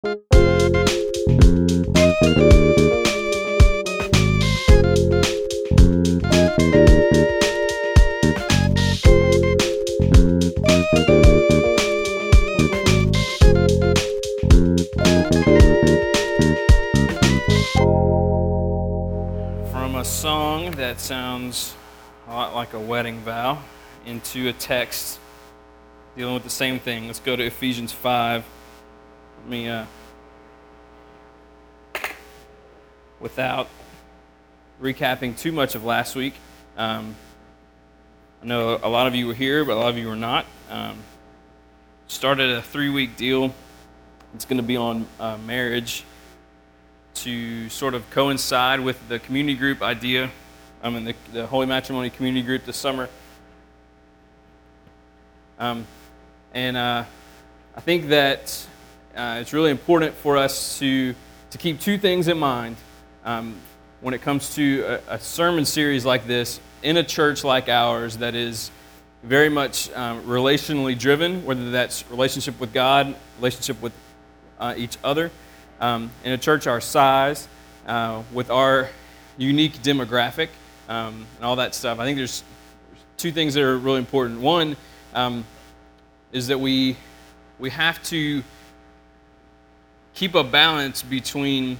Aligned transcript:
From 0.00 0.12
a 19.96 20.04
song 20.04 20.70
that 20.72 21.00
sounds 21.00 21.74
a 22.28 22.32
lot 22.32 22.54
like 22.54 22.72
a 22.72 22.78
wedding 22.78 23.18
vow 23.22 23.60
into 24.06 24.46
a 24.46 24.52
text 24.52 25.18
dealing 26.16 26.34
with 26.34 26.44
the 26.44 26.50
same 26.50 26.78
thing. 26.78 27.08
Let's 27.08 27.18
go 27.18 27.34
to 27.34 27.42
Ephesians 27.42 27.90
5. 27.90 28.44
Let 29.42 29.50
me, 29.50 29.68
uh, 29.68 29.86
without 33.20 33.68
recapping 34.82 35.38
too 35.38 35.52
much 35.52 35.74
of 35.74 35.84
last 35.84 36.14
week, 36.14 36.34
um, 36.76 37.14
I 38.42 38.46
know 38.46 38.78
a 38.82 38.88
lot 38.88 39.06
of 39.06 39.14
you 39.14 39.26
were 39.26 39.34
here, 39.34 39.64
but 39.64 39.72
a 39.72 39.80
lot 39.80 39.88
of 39.88 39.98
you 39.98 40.06
were 40.06 40.16
not. 40.16 40.46
Um, 40.70 40.98
started 42.08 42.50
a 42.50 42.62
three 42.62 42.90
week 42.90 43.16
deal. 43.16 43.54
It's 44.34 44.44
going 44.44 44.58
to 44.58 44.62
be 44.62 44.76
on 44.76 45.06
uh, 45.18 45.38
marriage 45.38 46.04
to 47.14 47.68
sort 47.68 47.94
of 47.94 48.08
coincide 48.10 48.80
with 48.80 49.08
the 49.08 49.18
community 49.18 49.58
group 49.58 49.82
idea. 49.82 50.30
I'm 50.82 50.94
in 50.94 51.04
the, 51.04 51.14
the 51.32 51.46
Holy 51.46 51.66
Matrimony 51.66 52.10
community 52.10 52.44
group 52.44 52.64
this 52.64 52.76
summer. 52.76 53.08
Um, 55.58 55.86
and 56.54 56.76
uh, 56.76 57.04
I 57.74 57.80
think 57.80 58.08
that 58.08 58.66
uh, 59.18 59.38
it's 59.40 59.52
really 59.52 59.72
important 59.72 60.14
for 60.14 60.36
us 60.36 60.78
to, 60.78 61.12
to 61.50 61.58
keep 61.58 61.80
two 61.80 61.98
things 61.98 62.28
in 62.28 62.38
mind 62.38 62.76
um, 63.24 63.56
when 64.00 64.14
it 64.14 64.22
comes 64.22 64.54
to 64.54 65.00
a, 65.08 65.14
a, 65.14 65.18
sermon 65.18 65.64
series 65.64 66.04
like 66.04 66.28
this 66.28 66.60
in 66.84 66.96
a 66.96 67.02
church 67.02 67.42
like 67.42 67.68
ours 67.68 68.18
that 68.18 68.36
is 68.36 68.70
very 69.24 69.48
much 69.48 69.90
um, 69.94 70.22
relationally 70.22 70.96
driven, 70.96 71.44
whether 71.44 71.72
that's 71.72 72.08
relationship 72.10 72.60
with 72.60 72.72
God, 72.72 73.16
relationship 73.38 73.82
with 73.82 73.92
uh, 74.60 74.74
each 74.76 74.96
other 75.02 75.32
um, 75.80 76.12
in 76.22 76.30
a 76.30 76.38
church 76.38 76.68
our 76.68 76.80
size, 76.80 77.48
uh, 77.88 78.22
with 78.32 78.50
our 78.50 78.88
unique 79.36 79.82
demographic, 79.82 80.48
um, 80.88 81.26
and 81.36 81.44
all 81.44 81.56
that 81.56 81.74
stuff. 81.74 81.98
I 81.98 82.04
think 82.04 82.18
there's 82.18 82.44
two 83.16 83.32
things 83.32 83.54
that 83.54 83.64
are 83.64 83.78
really 83.78 83.98
important. 83.98 84.40
One 84.40 84.76
um, 85.12 85.44
is 86.30 86.46
that 86.46 86.60
we 86.60 86.96
we 87.58 87.70
have 87.70 88.00
to 88.04 88.44
keep 90.18 90.34
a 90.34 90.42
balance 90.42 91.00
between 91.00 91.78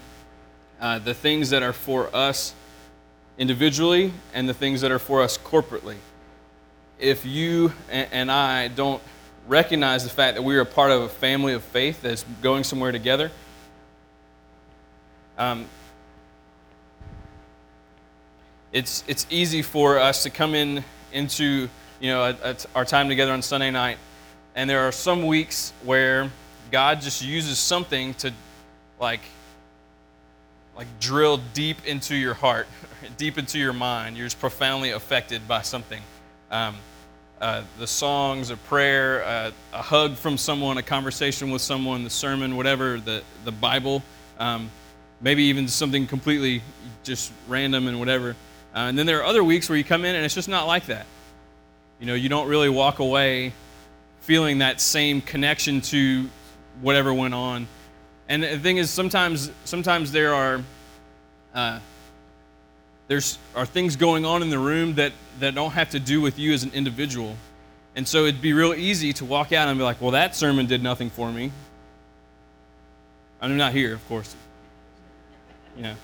uh, 0.80 1.00
the 1.00 1.12
things 1.12 1.50
that 1.50 1.60
are 1.60 1.72
for 1.72 2.08
us 2.14 2.54
individually 3.36 4.12
and 4.32 4.48
the 4.48 4.54
things 4.54 4.80
that 4.80 4.92
are 4.92 5.00
for 5.00 5.22
us 5.22 5.36
corporately. 5.36 5.96
If 7.00 7.26
you 7.26 7.72
and 7.90 8.30
I 8.30 8.68
don't 8.68 9.02
recognize 9.48 10.04
the 10.04 10.10
fact 10.10 10.36
that 10.36 10.42
we 10.42 10.54
are 10.54 10.60
a 10.60 10.66
part 10.66 10.92
of 10.92 11.02
a 11.02 11.08
family 11.08 11.52
of 11.52 11.64
faith 11.64 12.00
that's 12.00 12.24
going 12.40 12.62
somewhere 12.62 12.92
together, 12.92 13.32
um, 15.36 15.66
it's, 18.72 19.02
it's 19.08 19.26
easy 19.30 19.62
for 19.62 19.98
us 19.98 20.22
to 20.22 20.30
come 20.30 20.54
in 20.54 20.84
into 21.12 21.68
you 21.98 22.10
know, 22.12 22.36
our 22.76 22.84
time 22.84 23.08
together 23.08 23.32
on 23.32 23.42
Sunday 23.42 23.72
night, 23.72 23.98
and 24.54 24.70
there 24.70 24.86
are 24.86 24.92
some 24.92 25.26
weeks 25.26 25.72
where 25.82 26.30
God 26.70 27.00
just 27.00 27.24
uses 27.24 27.58
something 27.58 28.14
to 28.14 28.32
like 29.00 29.20
like 30.76 30.86
drill 31.00 31.40
deep 31.54 31.84
into 31.86 32.14
your 32.14 32.34
heart, 32.34 32.68
deep 33.16 33.36
into 33.36 33.58
your 33.58 33.72
mind. 33.72 34.16
You're 34.16 34.26
just 34.26 34.38
profoundly 34.38 34.90
affected 34.90 35.48
by 35.48 35.62
something. 35.62 36.00
Um, 36.50 36.76
uh, 37.40 37.62
the 37.78 37.86
songs, 37.86 38.50
a 38.50 38.56
prayer, 38.56 39.24
uh, 39.24 39.50
a 39.72 39.82
hug 39.82 40.14
from 40.14 40.36
someone, 40.38 40.78
a 40.78 40.82
conversation 40.82 41.50
with 41.50 41.62
someone, 41.62 42.04
the 42.04 42.10
sermon, 42.10 42.56
whatever, 42.56 42.98
the, 42.98 43.22
the 43.44 43.52
Bible. 43.52 44.02
Um, 44.38 44.70
maybe 45.20 45.44
even 45.44 45.68
something 45.68 46.06
completely 46.06 46.62
just 47.04 47.32
random 47.48 47.86
and 47.88 47.98
whatever. 47.98 48.30
Uh, 48.74 48.86
and 48.88 48.98
then 48.98 49.06
there 49.06 49.18
are 49.18 49.24
other 49.24 49.42
weeks 49.42 49.68
where 49.68 49.78
you 49.78 49.84
come 49.84 50.04
in 50.04 50.14
and 50.14 50.24
it's 50.24 50.34
just 50.34 50.48
not 50.48 50.66
like 50.66 50.86
that. 50.86 51.06
You 52.00 52.06
know, 52.06 52.14
you 52.14 52.28
don't 52.28 52.48
really 52.48 52.68
walk 52.68 52.98
away 53.00 53.52
feeling 54.20 54.58
that 54.58 54.80
same 54.80 55.20
connection 55.20 55.80
to 55.80 56.28
whatever 56.80 57.12
went 57.12 57.34
on. 57.34 57.66
And 58.28 58.42
the 58.42 58.58
thing 58.58 58.76
is, 58.76 58.90
sometimes, 58.90 59.50
sometimes 59.64 60.12
there 60.12 60.34
are 60.34 60.62
uh, 61.54 61.80
there's 63.08 63.38
are 63.56 63.66
things 63.66 63.96
going 63.96 64.24
on 64.24 64.42
in 64.42 64.50
the 64.50 64.58
room 64.58 64.94
that 64.94 65.12
that 65.40 65.54
don't 65.54 65.72
have 65.72 65.90
to 65.90 66.00
do 66.00 66.20
with 66.20 66.38
you 66.38 66.52
as 66.52 66.62
an 66.62 66.70
individual. 66.74 67.36
And 67.96 68.06
so 68.06 68.26
it'd 68.26 68.42
be 68.42 68.52
real 68.52 68.74
easy 68.74 69.12
to 69.14 69.24
walk 69.24 69.52
out 69.52 69.68
and 69.68 69.78
be 69.78 69.82
like, 69.82 70.00
"Well, 70.00 70.12
that 70.12 70.36
sermon 70.36 70.66
did 70.66 70.82
nothing 70.82 71.10
for 71.10 71.32
me." 71.32 71.50
I'm 73.40 73.56
not 73.56 73.72
here, 73.72 73.94
of 73.94 74.06
course. 74.08 74.34
Know, 75.76 75.94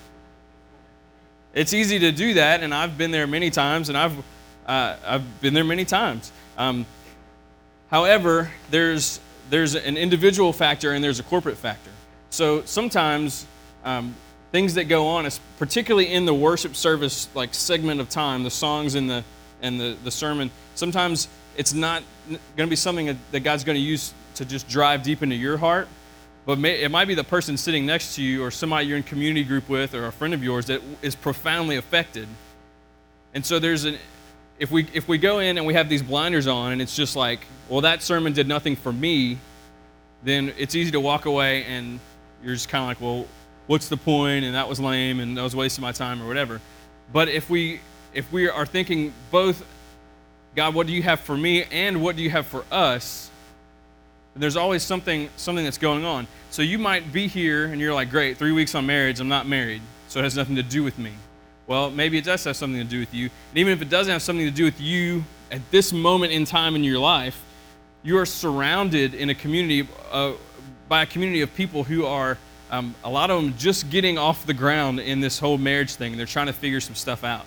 it's 1.53 1.73
easy 1.73 1.99
to 1.99 2.11
do 2.11 2.35
that, 2.35 2.63
and 2.63 2.73
I've 2.73 2.97
been 2.97 3.11
there 3.11 3.27
many 3.27 3.49
times, 3.49 3.89
and 3.89 3.97
I've 3.97 4.17
uh, 4.65 4.95
I've 5.05 5.41
been 5.41 5.53
there 5.53 5.63
many 5.63 5.85
times. 5.85 6.31
Um, 6.57 6.85
however, 7.91 8.49
there's 8.71 9.19
there's 9.49 9.75
an 9.75 9.97
individual 9.97 10.53
factor 10.53 10.91
and 10.91 11.03
there's 11.03 11.19
a 11.19 11.23
corporate 11.23 11.57
factor. 11.57 11.91
So 12.29 12.63
sometimes 12.65 13.45
um, 13.83 14.15
things 14.51 14.73
that 14.75 14.85
go 14.85 15.07
on, 15.07 15.29
particularly 15.57 16.11
in 16.11 16.25
the 16.25 16.33
worship 16.33 16.75
service 16.75 17.29
like 17.33 17.53
segment 17.53 18.01
of 18.01 18.09
time, 18.09 18.43
the 18.43 18.51
songs 18.51 18.95
and 18.95 19.09
the 19.09 19.23
and 19.61 19.79
the, 19.79 19.95
the 20.03 20.11
sermon, 20.11 20.51
sometimes 20.75 21.27
it's 21.55 21.73
not 21.73 22.03
going 22.27 22.67
to 22.67 22.67
be 22.67 22.75
something 22.75 23.17
that 23.31 23.39
God's 23.39 23.63
going 23.63 23.77
to 23.77 23.81
use 23.81 24.13
to 24.35 24.45
just 24.45 24.67
drive 24.67 25.01
deep 25.03 25.23
into 25.23 25.35
your 25.35 25.57
heart 25.57 25.87
but 26.45 26.59
may, 26.59 26.81
it 26.81 26.91
might 26.91 27.05
be 27.05 27.15
the 27.15 27.23
person 27.23 27.57
sitting 27.57 27.85
next 27.85 28.15
to 28.15 28.23
you 28.23 28.43
or 28.43 28.51
somebody 28.51 28.85
you're 28.85 28.97
in 28.97 29.03
community 29.03 29.43
group 29.43 29.67
with 29.67 29.95
or 29.95 30.05
a 30.05 30.11
friend 30.11 30.33
of 30.33 30.43
yours 30.43 30.67
that 30.67 30.81
is 31.01 31.15
profoundly 31.15 31.75
affected. 31.75 32.27
And 33.33 33.45
so 33.45 33.57
there's 33.57 33.83
an 33.85 33.97
if 34.59 34.71
we 34.71 34.87
if 34.93 35.07
we 35.07 35.17
go 35.17 35.39
in 35.39 35.57
and 35.57 35.65
we 35.65 35.73
have 35.73 35.89
these 35.89 36.03
blinders 36.03 36.47
on 36.47 36.71
and 36.71 36.81
it's 36.81 36.95
just 36.95 37.15
like, 37.15 37.41
well, 37.69 37.81
that 37.81 38.01
sermon 38.01 38.33
did 38.33 38.47
nothing 38.47 38.75
for 38.75 38.91
me, 38.91 39.37
then 40.23 40.53
it's 40.57 40.75
easy 40.75 40.91
to 40.91 40.99
walk 40.99 41.25
away 41.25 41.63
and 41.65 41.99
you're 42.43 42.53
just 42.53 42.69
kind 42.69 42.83
of 42.83 42.87
like, 42.87 43.01
well, 43.01 43.27
what's 43.67 43.89
the 43.89 43.97
point? 43.97 44.45
And 44.45 44.55
that 44.55 44.69
was 44.69 44.79
lame 44.79 45.19
and 45.19 45.37
that 45.37 45.41
was 45.41 45.55
wasting 45.55 45.81
my 45.81 45.91
time 45.91 46.21
or 46.21 46.27
whatever. 46.27 46.61
But 47.11 47.27
if 47.29 47.49
we 47.49 47.79
if 48.13 48.31
we 48.31 48.49
are 48.49 48.65
thinking 48.65 49.13
both, 49.31 49.65
God, 50.55 50.73
what 50.73 50.87
do 50.87 50.93
you 50.93 51.03
have 51.03 51.19
for 51.19 51.35
me 51.35 51.65
and 51.65 52.01
what 52.01 52.15
do 52.15 52.23
you 52.23 52.29
have 52.29 52.47
for 52.47 52.63
us? 52.71 53.29
there's 54.35 54.57
always 54.57 54.83
something 54.83 55.29
something 55.37 55.63
that's 55.63 55.77
going 55.77 56.05
on. 56.05 56.27
So 56.51 56.61
you 56.61 56.77
might 56.77 57.11
be 57.11 57.27
here 57.27 57.65
and 57.65 57.79
you're 57.79 57.93
like, 57.93 58.09
great, 58.09 58.37
three 58.37 58.51
weeks 58.51 58.75
on 58.75 58.85
marriage, 58.85 59.19
I'm 59.19 59.29
not 59.29 59.47
married, 59.47 59.81
so 60.07 60.19
it 60.19 60.23
has 60.23 60.35
nothing 60.35 60.55
to 60.55 60.63
do 60.63 60.83
with 60.83 60.97
me. 60.99 61.11
Well, 61.67 61.89
maybe 61.89 62.17
it 62.17 62.23
does 62.23 62.43
have 62.43 62.55
something 62.55 62.79
to 62.79 62.87
do 62.87 62.99
with 62.99 63.13
you. 63.13 63.29
And 63.49 63.57
even 63.57 63.73
if 63.73 63.81
it 63.81 63.89
doesn't 63.89 64.11
have 64.11 64.21
something 64.21 64.45
to 64.45 64.51
do 64.51 64.65
with 64.65 64.79
you 64.79 65.23
at 65.51 65.61
this 65.71 65.91
moment 65.91 66.31
in 66.31 66.45
time 66.45 66.75
in 66.75 66.83
your 66.83 66.99
life, 66.99 67.41
you 68.03 68.17
are 68.17 68.25
surrounded 68.25 69.15
in 69.15 69.29
a 69.29 69.35
community 69.35 69.87
uh, 70.11 70.33
by 70.87 71.01
a 71.01 71.05
community 71.05 71.41
of 71.41 71.53
people 71.55 71.83
who 71.83 72.05
are 72.05 72.37
um, 72.69 72.95
a 73.03 73.09
lot 73.09 73.29
of 73.31 73.41
them 73.41 73.55
just 73.57 73.89
getting 73.89 74.17
off 74.17 74.45
the 74.45 74.53
ground 74.53 74.99
in 74.99 75.19
this 75.19 75.39
whole 75.39 75.57
marriage 75.57 75.95
thing. 75.95 76.17
They're 76.17 76.25
trying 76.25 76.47
to 76.47 76.53
figure 76.53 76.79
some 76.79 76.95
stuff 76.95 77.23
out. 77.23 77.45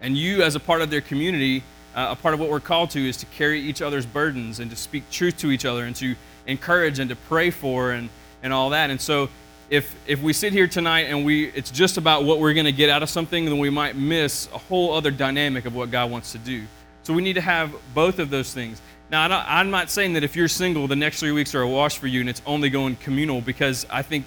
And 0.00 0.16
you, 0.16 0.42
as 0.42 0.54
a 0.54 0.60
part 0.60 0.80
of 0.80 0.90
their 0.90 1.00
community, 1.02 1.62
uh, 1.94 2.08
a 2.10 2.16
part 2.16 2.32
of 2.32 2.40
what 2.40 2.48
we're 2.48 2.60
called 2.60 2.90
to 2.90 3.06
is 3.06 3.16
to 3.18 3.26
carry 3.26 3.60
each 3.60 3.82
other's 3.82 4.06
burdens 4.06 4.60
and 4.60 4.70
to 4.70 4.76
speak 4.76 5.10
truth 5.10 5.36
to 5.38 5.50
each 5.50 5.64
other 5.64 5.84
and 5.84 5.94
to 5.96 6.14
encourage 6.46 6.98
and 6.98 7.10
to 7.10 7.16
pray 7.16 7.50
for 7.50 7.90
and, 7.90 8.08
and 8.42 8.52
all 8.52 8.70
that. 8.70 8.90
And 8.90 9.00
so 9.00 9.28
if, 9.70 9.94
if 10.06 10.20
we 10.20 10.32
sit 10.32 10.52
here 10.52 10.66
tonight 10.66 11.02
and 11.02 11.24
we, 11.24 11.46
it's 11.50 11.70
just 11.70 11.96
about 11.96 12.24
what 12.24 12.40
we're 12.40 12.54
going 12.54 12.66
to 12.66 12.72
get 12.72 12.90
out 12.90 13.02
of 13.02 13.08
something, 13.08 13.44
then 13.44 13.58
we 13.58 13.70
might 13.70 13.96
miss 13.96 14.48
a 14.52 14.58
whole 14.58 14.92
other 14.92 15.12
dynamic 15.12 15.64
of 15.64 15.74
what 15.74 15.90
God 15.90 16.10
wants 16.10 16.32
to 16.32 16.38
do. 16.38 16.64
So 17.04 17.14
we 17.14 17.22
need 17.22 17.34
to 17.34 17.40
have 17.40 17.72
both 17.94 18.18
of 18.18 18.30
those 18.30 18.52
things. 18.52 18.82
Now, 19.10 19.44
I'm 19.46 19.70
not 19.70 19.90
saying 19.90 20.12
that 20.14 20.24
if 20.24 20.36
you're 20.36 20.48
single, 20.48 20.86
the 20.86 20.96
next 20.96 21.20
three 21.20 21.32
weeks 21.32 21.54
are 21.54 21.62
a 21.62 21.68
wash 21.68 21.98
for 21.98 22.06
you 22.06 22.20
and 22.20 22.28
it's 22.28 22.42
only 22.46 22.68
going 22.68 22.96
communal 22.96 23.40
because 23.40 23.86
I 23.90 24.02
think 24.02 24.24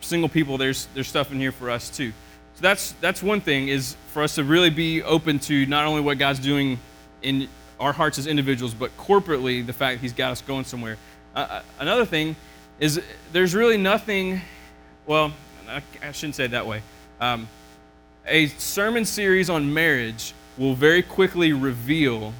single 0.00 0.28
people, 0.28 0.58
there's, 0.58 0.86
there's 0.94 1.08
stuff 1.08 1.32
in 1.32 1.38
here 1.38 1.52
for 1.52 1.70
us 1.70 1.90
too. 1.90 2.12
So 2.54 2.62
that's, 2.62 2.92
that's 3.00 3.22
one 3.22 3.40
thing 3.40 3.68
is 3.68 3.96
for 4.08 4.22
us 4.22 4.34
to 4.34 4.44
really 4.44 4.70
be 4.70 5.02
open 5.02 5.38
to 5.40 5.66
not 5.66 5.86
only 5.86 6.02
what 6.02 6.18
God's 6.18 6.38
doing 6.38 6.78
in 7.22 7.48
our 7.80 7.92
hearts 7.92 8.18
as 8.18 8.26
individuals, 8.26 8.74
but 8.74 8.96
corporately, 8.96 9.64
the 9.64 9.72
fact 9.72 9.96
that 9.96 10.02
He's 10.02 10.12
got 10.12 10.32
us 10.32 10.42
going 10.42 10.64
somewhere. 10.64 10.98
Uh, 11.34 11.38
uh, 11.38 11.62
another 11.78 12.04
thing 12.04 12.36
is 12.78 13.00
there's 13.32 13.54
really 13.54 13.76
nothing, 13.76 14.40
well, 15.06 15.32
I, 15.68 16.12
shouldn't 16.12 16.34
say 16.34 16.44
it 16.44 16.50
that 16.52 16.66
way. 16.66 16.82
Um, 17.20 17.48
a 18.26 18.46
sermon 18.46 19.04
series 19.04 19.50
on 19.50 19.72
marriage 19.72 20.34
will 20.56 20.74
very 20.74 21.02
quickly 21.02 21.52
reveal 21.52 22.32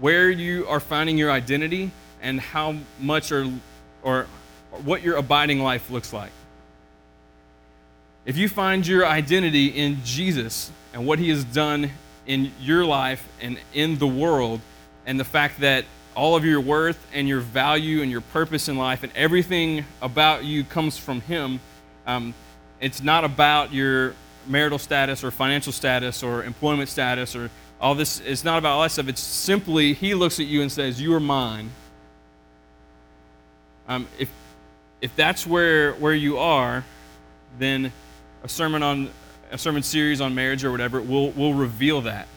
where 0.00 0.30
you 0.30 0.66
are 0.68 0.80
finding 0.80 1.18
your 1.18 1.30
identity 1.30 1.90
and 2.22 2.40
how 2.40 2.76
much 2.98 3.32
or 3.32 3.50
or 4.02 4.26
what 4.84 5.02
your 5.02 5.16
abiding 5.16 5.60
life 5.60 5.90
looks 5.90 6.12
like. 6.12 6.30
If 8.24 8.36
you 8.36 8.48
find 8.48 8.86
your 8.86 9.06
identity 9.06 9.66
in 9.66 9.98
Jesus 10.04 10.70
and 10.92 11.06
what 11.06 11.18
he 11.18 11.30
has 11.30 11.44
done 11.44 11.90
in 12.26 12.52
your 12.60 12.84
life 12.84 13.26
and 13.40 13.58
in 13.74 13.98
the 13.98 14.06
world, 14.06 14.60
and 15.06 15.18
the 15.18 15.24
fact 15.24 15.60
that 15.60 15.84
all 16.14 16.36
of 16.36 16.44
your 16.44 16.60
worth 16.60 16.98
and 17.12 17.28
your 17.28 17.40
value 17.40 18.02
and 18.02 18.10
your 18.10 18.20
purpose 18.20 18.68
in 18.68 18.76
life 18.76 19.02
and 19.02 19.12
everything 19.14 19.84
about 20.02 20.44
you 20.44 20.64
comes 20.64 20.98
from 20.98 21.20
him, 21.22 21.60
um, 22.06 22.34
it's 22.80 23.02
not 23.02 23.24
about 23.24 23.72
your 23.72 24.14
marital 24.46 24.78
status 24.78 25.22
or 25.22 25.30
financial 25.30 25.72
status 25.72 26.22
or 26.22 26.44
employment 26.44 26.88
status 26.88 27.36
or 27.36 27.50
all 27.80 27.94
this. 27.94 28.20
It's 28.20 28.44
not 28.44 28.58
about 28.58 28.72
all 28.72 28.82
that 28.82 28.90
stuff. 28.90 29.08
It's 29.08 29.20
simply 29.20 29.92
he 29.92 30.14
looks 30.14 30.40
at 30.40 30.46
you 30.46 30.62
and 30.62 30.70
says, 30.70 31.00
You 31.00 31.14
are 31.14 31.20
mine. 31.20 31.70
Um, 33.88 34.06
if, 34.18 34.30
if 35.00 35.14
that's 35.16 35.46
where, 35.46 35.94
where 35.94 36.14
you 36.14 36.38
are, 36.38 36.84
then 37.58 37.92
a 38.42 38.48
sermon 38.48 38.82
on 38.82 39.10
a 39.50 39.58
sermon 39.58 39.82
series 39.82 40.20
on 40.20 40.34
marriage 40.34 40.64
or 40.64 40.70
whatever 40.70 41.00
will 41.00 41.30
will 41.32 41.54
reveal 41.54 42.02
that 42.02 42.28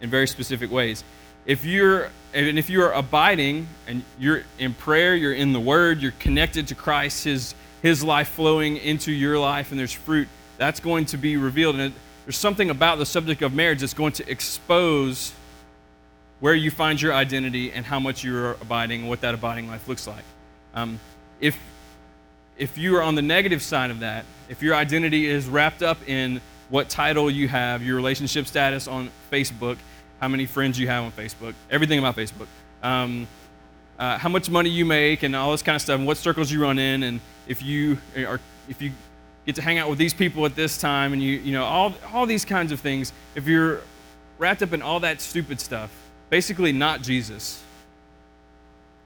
in 0.00 0.10
very 0.10 0.26
specific 0.26 0.70
ways. 0.70 1.04
If 1.46 1.64
you're 1.64 2.10
and 2.34 2.58
if 2.58 2.68
you 2.68 2.82
are 2.82 2.92
abiding 2.92 3.68
and 3.86 4.02
you're 4.18 4.42
in 4.58 4.74
prayer, 4.74 5.14
you're 5.14 5.32
in 5.32 5.52
the 5.52 5.60
Word, 5.60 6.00
you're 6.00 6.12
connected 6.18 6.68
to 6.68 6.74
Christ, 6.74 7.24
His 7.24 7.54
His 7.82 8.02
life 8.02 8.28
flowing 8.28 8.76
into 8.76 9.12
your 9.12 9.38
life, 9.38 9.70
and 9.70 9.78
there's 9.78 9.92
fruit, 9.92 10.28
that's 10.56 10.80
going 10.80 11.06
to 11.06 11.16
be 11.16 11.36
revealed. 11.36 11.76
And 11.76 11.94
there's 12.24 12.36
something 12.36 12.70
about 12.70 12.98
the 12.98 13.06
subject 13.06 13.42
of 13.42 13.54
marriage 13.54 13.80
that's 13.80 13.94
going 13.94 14.12
to 14.12 14.30
expose 14.30 15.32
where 16.40 16.54
you 16.54 16.70
find 16.70 17.00
your 17.00 17.12
identity 17.12 17.72
and 17.72 17.84
how 17.86 17.98
much 17.98 18.22
you're 18.22 18.52
abiding, 18.52 19.00
and 19.00 19.08
what 19.08 19.20
that 19.22 19.34
abiding 19.34 19.68
life 19.68 19.88
looks 19.88 20.06
like. 20.06 20.24
Um, 20.74 21.00
if, 21.40 21.58
if 22.56 22.76
you 22.78 22.96
are 22.96 23.02
on 23.02 23.14
the 23.14 23.22
negative 23.22 23.62
side 23.62 23.90
of 23.90 24.00
that, 24.00 24.24
if 24.48 24.62
your 24.62 24.74
identity 24.74 25.26
is 25.26 25.48
wrapped 25.48 25.82
up 25.82 25.98
in 26.08 26.40
what 26.68 26.88
title 26.88 27.30
you 27.30 27.48
have, 27.48 27.82
your 27.82 27.96
relationship 27.96 28.46
status 28.46 28.86
on 28.86 29.10
Facebook, 29.32 29.78
how 30.20 30.28
many 30.28 30.46
friends 30.46 30.78
you 30.78 30.88
have 30.88 31.04
on 31.04 31.12
Facebook, 31.12 31.54
everything 31.70 31.98
about 31.98 32.16
Facebook, 32.16 32.46
um, 32.82 33.26
uh, 33.98 34.18
how 34.18 34.28
much 34.28 34.50
money 34.50 34.70
you 34.70 34.84
make, 34.84 35.22
and 35.22 35.34
all 35.34 35.52
this 35.52 35.62
kind 35.62 35.76
of 35.76 35.82
stuff, 35.82 35.98
and 35.98 36.06
what 36.06 36.16
circles 36.16 36.50
you 36.50 36.62
run 36.62 36.78
in, 36.78 37.02
and 37.02 37.20
if 37.46 37.62
you 37.62 37.98
are, 38.16 38.40
if 38.68 38.82
you 38.82 38.92
get 39.48 39.56
to 39.56 39.62
hang 39.62 39.78
out 39.78 39.88
with 39.88 39.98
these 39.98 40.12
people 40.12 40.44
at 40.44 40.54
this 40.54 40.78
time, 40.78 41.14
and 41.14 41.22
you, 41.22 41.38
you 41.38 41.52
know, 41.52 41.64
all, 41.64 41.94
all 42.12 42.26
these 42.26 42.44
kinds 42.44 42.70
of 42.70 42.80
things. 42.80 43.14
If 43.34 43.46
you're 43.46 43.80
wrapped 44.36 44.62
up 44.62 44.74
in 44.74 44.82
all 44.82 45.00
that 45.00 45.22
stupid 45.22 45.58
stuff, 45.58 45.90
basically 46.28 46.70
not 46.70 47.00
Jesus, 47.00 47.62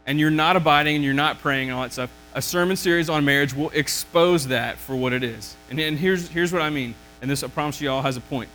and 0.04 0.18
you're 0.18 0.30
not 0.30 0.56
abiding 0.56 0.96
and 0.96 1.04
you're 1.04 1.14
not 1.14 1.38
praying 1.38 1.68
and 1.68 1.76
all 1.76 1.84
that 1.84 1.92
stuff, 1.92 2.10
a 2.34 2.42
sermon 2.42 2.76
series 2.76 3.08
on 3.08 3.24
marriage 3.24 3.54
will 3.54 3.70
expose 3.70 4.48
that 4.48 4.78
for 4.78 4.96
what 4.96 5.12
it 5.12 5.22
is. 5.22 5.54
And, 5.70 5.78
and 5.78 5.96
here's, 5.96 6.28
here's 6.28 6.52
what 6.52 6.60
I 6.60 6.70
mean, 6.70 6.96
and 7.20 7.30
this 7.30 7.44
I 7.44 7.46
promise 7.46 7.80
you 7.80 7.88
all 7.88 8.02
has 8.02 8.16
a 8.16 8.20
point. 8.20 8.50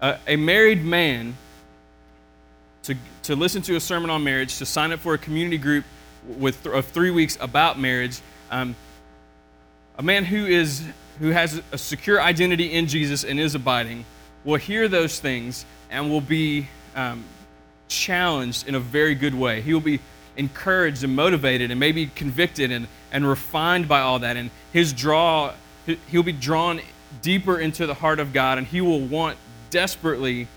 Uh, 0.00 0.18
a 0.28 0.36
married 0.36 0.84
man, 0.84 1.36
to, 2.86 2.96
to 3.24 3.36
listen 3.36 3.62
to 3.62 3.76
a 3.76 3.80
sermon 3.80 4.10
on 4.10 4.22
marriage, 4.22 4.58
to 4.58 4.66
sign 4.66 4.92
up 4.92 5.00
for 5.00 5.14
a 5.14 5.18
community 5.18 5.58
group 5.58 5.84
with 6.38 6.62
th- 6.62 6.74
of 6.74 6.86
three 6.86 7.10
weeks 7.10 7.36
about 7.40 7.78
marriage, 7.78 8.20
um, 8.50 8.74
a 9.98 10.02
man 10.02 10.24
who 10.24 10.46
is 10.46 10.84
who 11.18 11.30
has 11.30 11.62
a 11.72 11.78
secure 11.78 12.20
identity 12.20 12.72
in 12.72 12.86
Jesus 12.86 13.24
and 13.24 13.40
is 13.40 13.54
abiding 13.54 14.04
will 14.44 14.56
hear 14.56 14.86
those 14.86 15.18
things 15.18 15.64
and 15.90 16.10
will 16.10 16.20
be 16.20 16.68
um, 16.94 17.24
challenged 17.88 18.68
in 18.68 18.74
a 18.74 18.80
very 18.80 19.14
good 19.14 19.34
way. 19.34 19.62
He 19.62 19.72
will 19.72 19.80
be 19.80 20.00
encouraged 20.36 21.02
and 21.02 21.16
motivated 21.16 21.70
and 21.70 21.80
maybe 21.80 22.06
convicted 22.08 22.70
and, 22.70 22.86
and 23.10 23.26
refined 23.26 23.88
by 23.88 24.00
all 24.00 24.18
that. 24.18 24.36
And 24.36 24.50
his 24.72 24.92
draw, 24.92 25.54
he'll 26.10 26.22
be 26.22 26.32
drawn 26.32 26.80
deeper 27.22 27.58
into 27.58 27.86
the 27.86 27.94
heart 27.94 28.20
of 28.20 28.34
God 28.34 28.58
and 28.58 28.66
he 28.66 28.82
will 28.82 29.00
want 29.00 29.38
desperately 29.70 30.48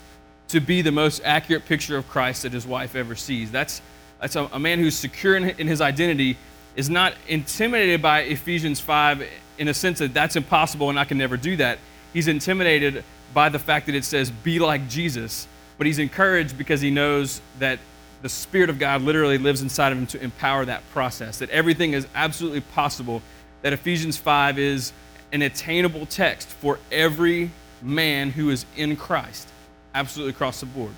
to 0.52 0.60
be 0.60 0.82
the 0.82 0.92
most 0.92 1.20
accurate 1.24 1.66
picture 1.66 1.96
of 1.96 2.08
Christ 2.08 2.42
that 2.42 2.52
his 2.52 2.66
wife 2.66 2.94
ever 2.96 3.14
sees. 3.14 3.50
That's, 3.50 3.80
that's 4.20 4.36
a, 4.36 4.48
a 4.52 4.58
man 4.58 4.78
who's 4.78 4.96
secure 4.96 5.36
in, 5.36 5.50
in 5.50 5.66
his 5.66 5.80
identity, 5.80 6.36
is 6.76 6.88
not 6.88 7.14
intimidated 7.28 8.00
by 8.00 8.20
Ephesians 8.20 8.80
5 8.80 9.26
in 9.58 9.68
a 9.68 9.74
sense 9.74 9.98
that 9.98 10.14
that's 10.14 10.36
impossible 10.36 10.90
and 10.90 10.98
I 10.98 11.04
can 11.04 11.18
never 11.18 11.36
do 11.36 11.56
that. 11.56 11.78
He's 12.12 12.28
intimidated 12.28 13.04
by 13.34 13.48
the 13.48 13.58
fact 13.58 13.86
that 13.86 13.94
it 13.94 14.04
says, 14.04 14.30
be 14.30 14.58
like 14.58 14.88
Jesus. 14.88 15.46
But 15.78 15.86
he's 15.86 15.98
encouraged 15.98 16.58
because 16.58 16.80
he 16.80 16.90
knows 16.90 17.40
that 17.58 17.78
the 18.22 18.28
Spirit 18.28 18.70
of 18.70 18.78
God 18.78 19.02
literally 19.02 19.38
lives 19.38 19.62
inside 19.62 19.92
of 19.92 19.98
him 19.98 20.06
to 20.08 20.22
empower 20.22 20.64
that 20.66 20.82
process, 20.92 21.38
that 21.38 21.50
everything 21.50 21.94
is 21.94 22.06
absolutely 22.14 22.60
possible, 22.60 23.22
that 23.62 23.72
Ephesians 23.72 24.16
5 24.16 24.58
is 24.58 24.92
an 25.32 25.42
attainable 25.42 26.06
text 26.06 26.48
for 26.48 26.78
every 26.90 27.50
man 27.82 28.30
who 28.30 28.50
is 28.50 28.66
in 28.76 28.96
Christ, 28.96 29.48
absolutely 29.94 30.30
across 30.32 30.60
the 30.60 30.66
board. 30.66 30.92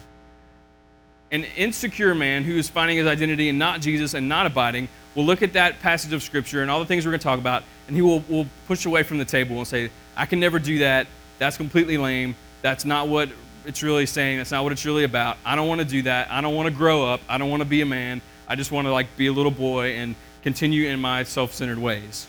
An 1.31 1.45
insecure 1.57 2.15
man 2.15 2.45
who 2.45 2.57
is 2.57 2.69
finding 2.69 2.99
his 2.99 3.07
identity 3.07 3.49
in 3.49 3.59
not 3.59 3.81
Jesus 3.81 4.15
and 4.15 4.29
not 4.29 4.47
abiding 4.47 4.89
will 5.15 5.25
look 5.25 5.43
at 5.43 5.55
that 5.55 5.81
passage 5.81 6.13
of 6.13 6.23
Scripture 6.23 6.63
and 6.63 6.71
all 6.71 6.79
the 6.79 6.87
things 6.87 7.05
we're 7.05 7.13
going 7.13 7.21
to 7.21 7.25
talk 7.25 7.39
about, 7.39 7.65
and 7.87 7.97
he 7.97 8.03
will, 8.03 8.21
will 8.29 8.47
push 8.67 8.87
away 8.87 9.03
from 9.03 9.19
the 9.19 9.25
table 9.25 9.57
and 9.57 9.67
say, 9.67 9.91
I 10.17 10.27
can 10.27 10.41
never 10.41 10.59
do 10.59 10.81
that. 10.81 11.07
That's 11.39 11.57
completely 11.57 11.97
lame. 11.97 12.37
That's 12.61 12.85
not 12.85 13.09
what 13.09 13.31
it's 13.65 13.83
really 13.83 14.07
saying. 14.07 14.39
That's 14.39 14.51
not 14.51 14.63
what 14.63 14.73
it's 14.73 14.85
really 14.85 15.05
about. 15.05 15.39
I 15.45 15.57
don't 15.57 15.69
want 15.69 15.81
to 15.81 15.87
do 15.87 16.03
that. 16.03 16.31
I 16.31 16.41
don't 16.41 16.55
want 16.55 16.69
to 16.69 16.75
grow 16.75 17.05
up. 17.05 17.21
I 17.29 17.39
don't 17.39 17.51
want 17.51 17.63
to 17.63 17.69
be 17.69 17.81
a 17.81 17.87
man. 17.87 18.21
I 18.47 18.55
just 18.55 18.71
want 18.71 18.87
to 18.87 18.93
like 18.93 19.17
be 19.17 19.27
a 19.29 19.33
little 19.33 19.51
boy 19.51 19.93
and 19.97 20.15
continue 20.43 20.89
in 20.89 21.01
my 21.01 21.23
self-centered 21.23 21.79
ways. 21.79 22.27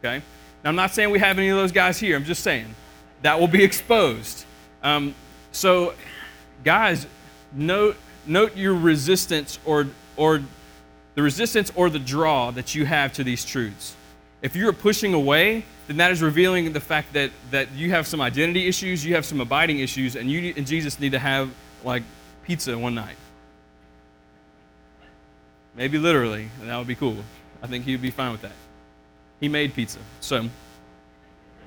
Okay? 0.00 0.22
Now 0.62 0.70
I'm 0.70 0.76
not 0.76 0.92
saying 0.92 1.10
we 1.10 1.18
have 1.18 1.38
any 1.38 1.48
of 1.48 1.56
those 1.56 1.72
guys 1.72 1.98
here. 1.98 2.16
I'm 2.16 2.24
just 2.24 2.42
saying 2.42 2.74
that 3.22 3.40
will 3.40 3.48
be 3.48 3.64
exposed. 3.64 4.44
Um, 4.82 5.14
so, 5.54 5.94
guys, 6.64 7.06
note 7.52 7.96
note 8.26 8.56
your 8.56 8.74
resistance 8.74 9.60
or 9.64 9.86
or 10.16 10.42
the 11.14 11.22
resistance 11.22 11.70
or 11.76 11.88
the 11.88 12.00
draw 12.00 12.50
that 12.50 12.74
you 12.74 12.84
have 12.84 13.12
to 13.12 13.24
these 13.24 13.44
truths. 13.44 13.94
If 14.42 14.56
you're 14.56 14.72
pushing 14.72 15.14
away, 15.14 15.64
then 15.86 15.98
that 15.98 16.10
is 16.10 16.22
revealing 16.22 16.72
the 16.72 16.80
fact 16.80 17.12
that, 17.12 17.30
that 17.52 17.70
you 17.72 17.90
have 17.90 18.06
some 18.06 18.20
identity 18.20 18.66
issues, 18.66 19.06
you 19.06 19.14
have 19.14 19.24
some 19.24 19.40
abiding 19.40 19.78
issues, 19.78 20.16
and 20.16 20.28
you 20.28 20.52
and 20.56 20.66
Jesus 20.66 20.98
need 20.98 21.12
to 21.12 21.20
have 21.20 21.50
like 21.84 22.02
pizza 22.44 22.76
one 22.76 22.96
night. 22.96 23.16
Maybe 25.76 25.98
literally, 25.98 26.48
and 26.60 26.68
that 26.68 26.76
would 26.78 26.88
be 26.88 26.96
cool. 26.96 27.16
I 27.62 27.68
think 27.68 27.84
he 27.84 27.92
would 27.92 28.02
be 28.02 28.10
fine 28.10 28.32
with 28.32 28.42
that. 28.42 28.52
He 29.38 29.48
made 29.48 29.72
pizza. 29.72 30.00
So, 30.20 30.48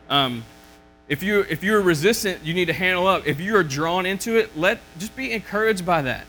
um, 0.10 0.44
if 1.08 1.24
you 1.24 1.42
if 1.50 1.64
you're 1.64 1.82
resistant, 1.82 2.44
you 2.44 2.54
need 2.54 2.66
to 2.66 2.74
handle 2.74 3.08
up. 3.08 3.26
If 3.26 3.40
you 3.40 3.56
are 3.56 3.64
drawn 3.64 4.06
into 4.06 4.38
it, 4.38 4.58
let 4.58 4.80
just 4.98 5.16
be 5.16 5.32
encouraged 5.32 5.86
by 5.86 6.02
that 6.04 6.26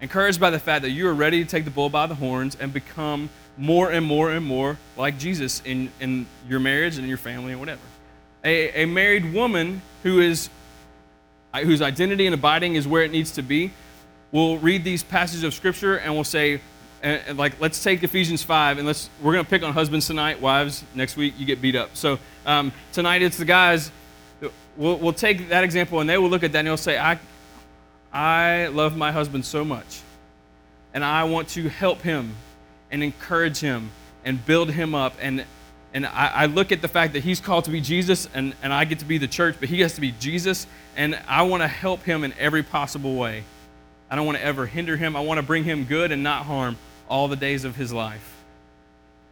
encouraged 0.00 0.40
by 0.40 0.50
the 0.50 0.58
fact 0.58 0.82
that 0.82 0.90
you 0.90 1.06
are 1.06 1.14
ready 1.14 1.44
to 1.44 1.48
take 1.48 1.64
the 1.64 1.70
bull 1.70 1.88
by 1.88 2.06
the 2.06 2.14
horns 2.14 2.56
and 2.58 2.72
become 2.72 3.28
more 3.56 3.90
and 3.90 4.04
more 4.04 4.30
and 4.30 4.44
more 4.44 4.78
like 4.96 5.18
Jesus 5.18 5.60
in, 5.64 5.90
in 6.00 6.26
your 6.48 6.60
marriage 6.60 6.96
and 6.96 7.04
in 7.04 7.08
your 7.08 7.18
family 7.18 7.52
and 7.52 7.60
whatever. 7.60 7.80
A, 8.42 8.82
a 8.82 8.86
married 8.86 9.34
woman 9.34 9.82
who 10.02 10.20
is 10.20 10.48
whose 11.54 11.82
identity 11.82 12.26
and 12.26 12.34
abiding 12.34 12.76
is 12.76 12.86
where 12.86 13.02
it 13.02 13.10
needs 13.10 13.32
to 13.32 13.42
be 13.42 13.72
will 14.32 14.56
read 14.58 14.84
these 14.84 15.02
passages 15.02 15.42
of 15.42 15.52
scripture 15.52 15.96
and 15.96 16.14
will 16.14 16.24
say 16.24 16.60
and, 17.02 17.36
like 17.36 17.60
let's 17.60 17.82
take 17.82 18.02
ephesians 18.04 18.42
5 18.42 18.78
and 18.78 18.86
let's 18.86 19.10
we're 19.20 19.32
going 19.32 19.44
to 19.44 19.50
pick 19.50 19.64
on 19.64 19.72
husbands 19.72 20.06
tonight 20.06 20.40
wives 20.40 20.84
next 20.94 21.16
week 21.16 21.34
you 21.38 21.44
get 21.44 21.60
beat 21.60 21.74
up 21.74 21.90
so 21.94 22.20
um, 22.50 22.72
tonight 22.92 23.22
it's 23.22 23.36
the 23.36 23.44
guys 23.44 23.90
we'll, 24.76 24.98
we'll 24.98 25.12
take 25.12 25.48
that 25.50 25.64
example 25.64 26.00
and 26.00 26.08
they 26.08 26.18
will 26.18 26.28
look 26.28 26.42
at 26.42 26.52
that 26.52 26.60
and 26.60 26.68
they'll 26.68 26.76
say 26.76 26.98
i 26.98 27.18
I 28.12 28.66
love 28.66 28.96
my 28.96 29.12
husband 29.12 29.44
so 29.44 29.64
much, 29.64 30.00
and 30.92 31.04
I 31.04 31.24
want 31.24 31.48
to 31.50 31.68
help 31.68 32.02
him 32.02 32.34
and 32.90 33.04
encourage 33.04 33.58
him 33.58 33.90
and 34.24 34.44
build 34.44 34.72
him 34.72 34.96
up. 34.96 35.14
And, 35.20 35.44
and 35.94 36.04
I, 36.04 36.32
I, 36.34 36.46
look 36.46 36.72
at 36.72 36.82
the 36.82 36.88
fact 36.88 37.12
that 37.12 37.22
he's 37.22 37.38
called 37.38 37.66
to 37.66 37.70
be 37.70 37.80
Jesus, 37.80 38.28
and, 38.34 38.54
and 38.64 38.72
I 38.72 38.84
get 38.84 38.98
to 38.98 39.04
be 39.04 39.18
the 39.18 39.28
church, 39.28 39.56
but 39.60 39.68
he 39.68 39.80
has 39.82 39.94
to 39.94 40.00
be 40.00 40.10
Jesus, 40.18 40.66
and 40.96 41.16
I 41.28 41.42
want 41.42 41.62
to 41.62 41.68
help 41.68 42.02
him 42.02 42.24
in 42.24 42.32
every 42.36 42.64
possible 42.64 43.14
way. 43.14 43.44
I 44.10 44.16
don't 44.16 44.26
want 44.26 44.38
to 44.38 44.44
ever 44.44 44.66
hinder 44.66 44.96
him. 44.96 45.14
I 45.14 45.20
want 45.20 45.38
to 45.38 45.46
bring 45.46 45.62
him 45.62 45.84
good 45.84 46.10
and 46.10 46.24
not 46.24 46.46
harm 46.46 46.76
all 47.08 47.28
the 47.28 47.36
days 47.36 47.64
of 47.64 47.76
his 47.76 47.92
life. 47.92 48.39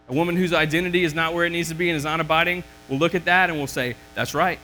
A 0.08 0.14
woman 0.14 0.36
whose 0.36 0.52
identity 0.52 1.04
is 1.04 1.14
not 1.14 1.34
where 1.34 1.44
it 1.44 1.50
needs 1.50 1.68
to 1.68 1.74
be 1.74 1.90
and 1.90 1.96
is 1.96 2.04
not 2.04 2.20
abiding 2.20 2.64
will 2.88 2.98
look 2.98 3.14
at 3.14 3.26
that 3.26 3.50
and 3.50 3.58
will 3.58 3.66
say, 3.66 3.94
That's 4.14 4.34
right. 4.34 4.58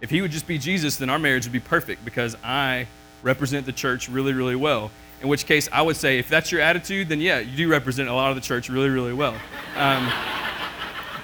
If 0.00 0.10
he 0.10 0.20
would 0.20 0.30
just 0.30 0.46
be 0.46 0.58
Jesus, 0.58 0.96
then 0.96 1.08
our 1.08 1.18
marriage 1.18 1.46
would 1.46 1.52
be 1.52 1.60
perfect 1.60 2.04
because 2.04 2.36
I 2.44 2.86
represent 3.22 3.64
the 3.64 3.72
church 3.72 4.08
really, 4.08 4.34
really 4.34 4.56
well. 4.56 4.90
In 5.22 5.28
which 5.28 5.46
case, 5.46 5.68
I 5.72 5.80
would 5.80 5.96
say, 5.96 6.18
if 6.18 6.28
that's 6.28 6.52
your 6.52 6.60
attitude, 6.60 7.08
then 7.08 7.20
yeah, 7.20 7.38
you 7.38 7.56
do 7.56 7.68
represent 7.70 8.10
a 8.10 8.12
lot 8.12 8.28
of 8.28 8.36
the 8.36 8.42
church 8.42 8.68
really, 8.68 8.90
really 8.90 9.14
well. 9.14 9.34
Um, 9.76 10.12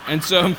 and 0.09 0.25
so 0.25 0.55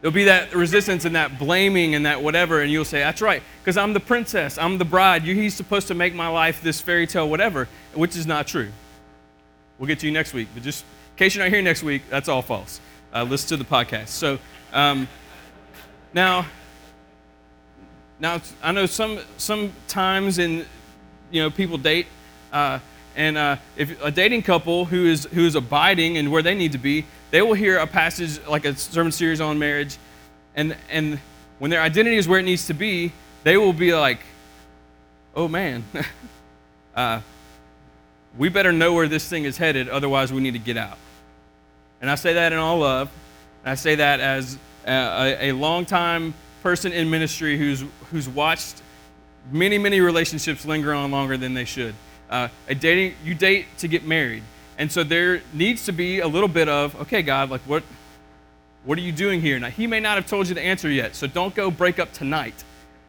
there'll 0.00 0.14
be 0.14 0.24
that 0.24 0.54
resistance 0.54 1.04
and 1.04 1.14
that 1.16 1.38
blaming 1.38 1.94
and 1.94 2.06
that 2.06 2.22
whatever, 2.22 2.62
and 2.62 2.72
you'll 2.72 2.86
say, 2.86 3.00
that's 3.00 3.20
right, 3.20 3.42
because 3.60 3.76
I'm 3.76 3.92
the 3.92 4.00
princess, 4.00 4.56
I'm 4.56 4.78
the 4.78 4.86
bride. 4.86 5.22
He's 5.22 5.54
supposed 5.54 5.88
to 5.88 5.94
make 5.94 6.14
my 6.14 6.28
life 6.28 6.62
this 6.62 6.80
fairy 6.80 7.06
tale, 7.06 7.28
whatever, 7.28 7.68
which 7.92 8.16
is 8.16 8.26
not 8.26 8.46
true. 8.46 8.70
We'll 9.78 9.86
get 9.86 9.98
to 10.00 10.06
you 10.06 10.12
next 10.12 10.32
week. 10.32 10.48
But 10.54 10.62
just 10.62 10.84
in 10.84 11.16
case 11.16 11.34
you're 11.34 11.44
not 11.44 11.52
here 11.52 11.62
next 11.62 11.82
week, 11.82 12.02
that's 12.10 12.28
all 12.28 12.42
false. 12.42 12.80
Uh, 13.14 13.22
listen 13.22 13.48
to 13.48 13.56
the 13.56 13.64
podcast. 13.64 14.08
So 14.08 14.38
um, 14.72 15.08
now, 16.12 16.46
now 18.20 18.40
I 18.62 18.72
know 18.72 18.86
some 18.86 19.20
sometimes 19.36 20.38
in 20.38 20.66
you 21.30 21.42
know 21.42 21.50
people 21.50 21.78
date, 21.78 22.06
uh, 22.52 22.80
and 23.16 23.36
uh, 23.36 23.56
if 23.76 24.02
a 24.02 24.10
dating 24.10 24.42
couple 24.42 24.84
who 24.84 25.06
is 25.06 25.24
who 25.26 25.46
is 25.46 25.54
abiding 25.54 26.18
and 26.18 26.30
where 26.30 26.42
they 26.42 26.54
need 26.54 26.72
to 26.72 26.78
be, 26.78 27.04
they 27.30 27.42
will 27.42 27.54
hear 27.54 27.78
a 27.78 27.86
passage 27.86 28.44
like 28.46 28.64
a 28.64 28.76
sermon 28.76 29.12
series 29.12 29.40
on 29.40 29.58
marriage, 29.58 29.96
and 30.54 30.76
and 30.90 31.18
when 31.58 31.70
their 31.70 31.80
identity 31.80 32.16
is 32.16 32.28
where 32.28 32.40
it 32.40 32.44
needs 32.44 32.66
to 32.66 32.74
be, 32.74 33.12
they 33.44 33.56
will 33.56 33.72
be 33.72 33.94
like, 33.94 34.20
oh 35.34 35.48
man. 35.48 35.84
we 38.38 38.48
better 38.48 38.72
know 38.72 38.94
where 38.94 39.08
this 39.08 39.28
thing 39.28 39.44
is 39.44 39.58
headed, 39.58 39.88
otherwise, 39.88 40.32
we 40.32 40.40
need 40.40 40.52
to 40.52 40.58
get 40.60 40.76
out. 40.76 40.96
And 42.00 42.08
I 42.08 42.14
say 42.14 42.34
that 42.34 42.52
in 42.52 42.58
all 42.58 42.78
love. 42.78 43.10
I 43.64 43.74
say 43.74 43.96
that 43.96 44.20
as 44.20 44.56
a, 44.86 45.50
a 45.50 45.52
long-time 45.52 46.32
person 46.62 46.92
in 46.92 47.10
ministry 47.10 47.58
who's, 47.58 47.84
who's 48.10 48.28
watched 48.28 48.80
many, 49.50 49.76
many 49.76 50.00
relationships 50.00 50.64
linger 50.64 50.94
on 50.94 51.10
longer 51.10 51.36
than 51.36 51.54
they 51.54 51.64
should. 51.64 51.94
Uh, 52.30 52.48
a 52.68 52.74
dating, 52.74 53.14
you 53.24 53.34
date 53.34 53.66
to 53.78 53.88
get 53.88 54.06
married. 54.06 54.42
And 54.78 54.92
so 54.92 55.02
there 55.02 55.42
needs 55.52 55.86
to 55.86 55.92
be 55.92 56.20
a 56.20 56.28
little 56.28 56.48
bit 56.48 56.68
of, 56.68 56.94
okay, 57.02 57.22
God, 57.22 57.50
like 57.50 57.62
what, 57.62 57.82
what 58.84 58.96
are 58.96 59.02
you 59.02 59.12
doing 59.12 59.40
here? 59.40 59.58
Now, 59.58 59.70
he 59.70 59.86
may 59.86 59.98
not 59.98 60.16
have 60.16 60.26
told 60.26 60.48
you 60.48 60.54
the 60.54 60.62
answer 60.62 60.88
yet, 60.88 61.16
so 61.16 61.26
don't 61.26 61.54
go 61.54 61.70
break 61.70 61.98
up 61.98 62.12
tonight. 62.12 62.62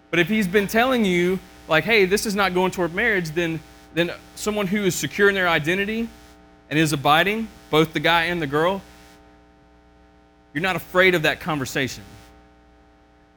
But 0.10 0.20
if 0.20 0.28
he's 0.28 0.48
been 0.48 0.68
telling 0.68 1.06
you, 1.06 1.40
like, 1.68 1.84
hey, 1.84 2.06
this 2.06 2.26
is 2.26 2.34
not 2.34 2.56
going 2.56 2.72
toward 2.72 2.96
marriage, 2.96 3.30
then, 3.30 3.60
then 3.94 4.12
someone 4.36 4.68
who 4.68 4.84
is 4.84 4.96
secure 4.96 5.30
in 5.30 5.36
their 5.36 5.50
identity 5.50 6.08
and 6.70 6.80
is 6.80 6.94
abiding, 6.94 7.48
both 7.70 7.94
the 7.94 8.00
guy 8.00 8.26
and 8.26 8.42
the 8.42 8.48
girl, 8.48 8.82
you're 10.54 10.62
not 10.62 10.76
afraid 10.76 11.16
of 11.16 11.24
that 11.24 11.40
conversation. 11.40 12.04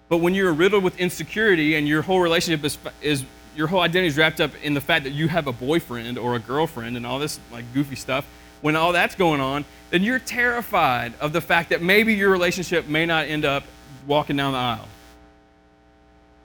But 0.09 0.19
when 0.19 0.35
you're 0.35 0.53
riddled 0.53 0.85
with 0.85 0.99
insecurity 0.99 1.75
and 1.75 1.89
your 1.89 2.03
whole 2.03 2.21
relationship 2.21 2.65
is, 2.65 2.79
is 3.01 3.25
your 3.57 3.67
whole 3.67 3.81
identity 3.81 4.09
is 4.09 4.19
wrapped 4.19 4.41
up 4.41 4.51
in 4.63 4.75
the 4.75 4.81
fact 4.81 5.05
that 5.05 5.13
you 5.13 5.29
have 5.29 5.47
a 5.47 5.53
boyfriend 5.53 6.19
or 6.19 6.37
a 6.37 6.39
girlfriend 6.39 6.97
and 6.97 7.07
all 7.07 7.19
this 7.19 7.41
like 7.51 7.65
goofy 7.73 7.97
stuff, 7.97 8.27
when 8.61 8.77
all 8.77 8.93
that's 8.93 9.15
going 9.15 9.41
on, 9.41 9.65
then 9.91 10.03
you're 10.03 10.19
terrified 10.19 11.15
of 11.21 11.33
the 11.33 11.41
fact 11.41 11.71
that 11.71 11.83
maybe 11.83 12.15
your 12.15 12.31
relationship 12.31 12.87
may 12.87 13.07
not 13.07 13.27
end 13.27 13.45
up 13.45 13.65
walking 14.07 14.37
down 14.37 14.53
the 14.53 14.59
aisle. 14.59 14.89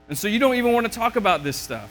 And 0.08 0.16
so 0.16 0.28
you 0.28 0.38
don't 0.38 0.54
even 0.56 0.72
want 0.72 0.86
to 0.86 0.92
talk 0.92 1.16
about 1.16 1.44
this 1.44 1.56
stuff. 1.56 1.90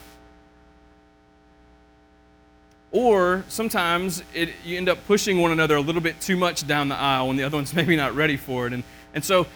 Or 2.91 3.43
sometimes 3.49 4.23
it, 4.33 4.49
you 4.63 4.77
end 4.77 4.87
up 4.87 5.05
pushing 5.07 5.41
one 5.41 5.51
another 5.51 5.75
a 5.75 5.81
little 5.81 6.01
bit 6.01 6.21
too 6.21 6.37
much 6.37 6.65
down 6.65 6.87
the 6.87 6.95
aisle 6.95 7.27
when 7.27 7.37
the 7.37 7.43
other 7.43 7.57
one's 7.57 7.73
maybe 7.75 7.95
not 7.95 8.15
ready 8.15 8.37
for 8.37 8.67
it. 8.67 8.73
And, 8.73 8.83
and 9.13 9.23
so 9.23 9.47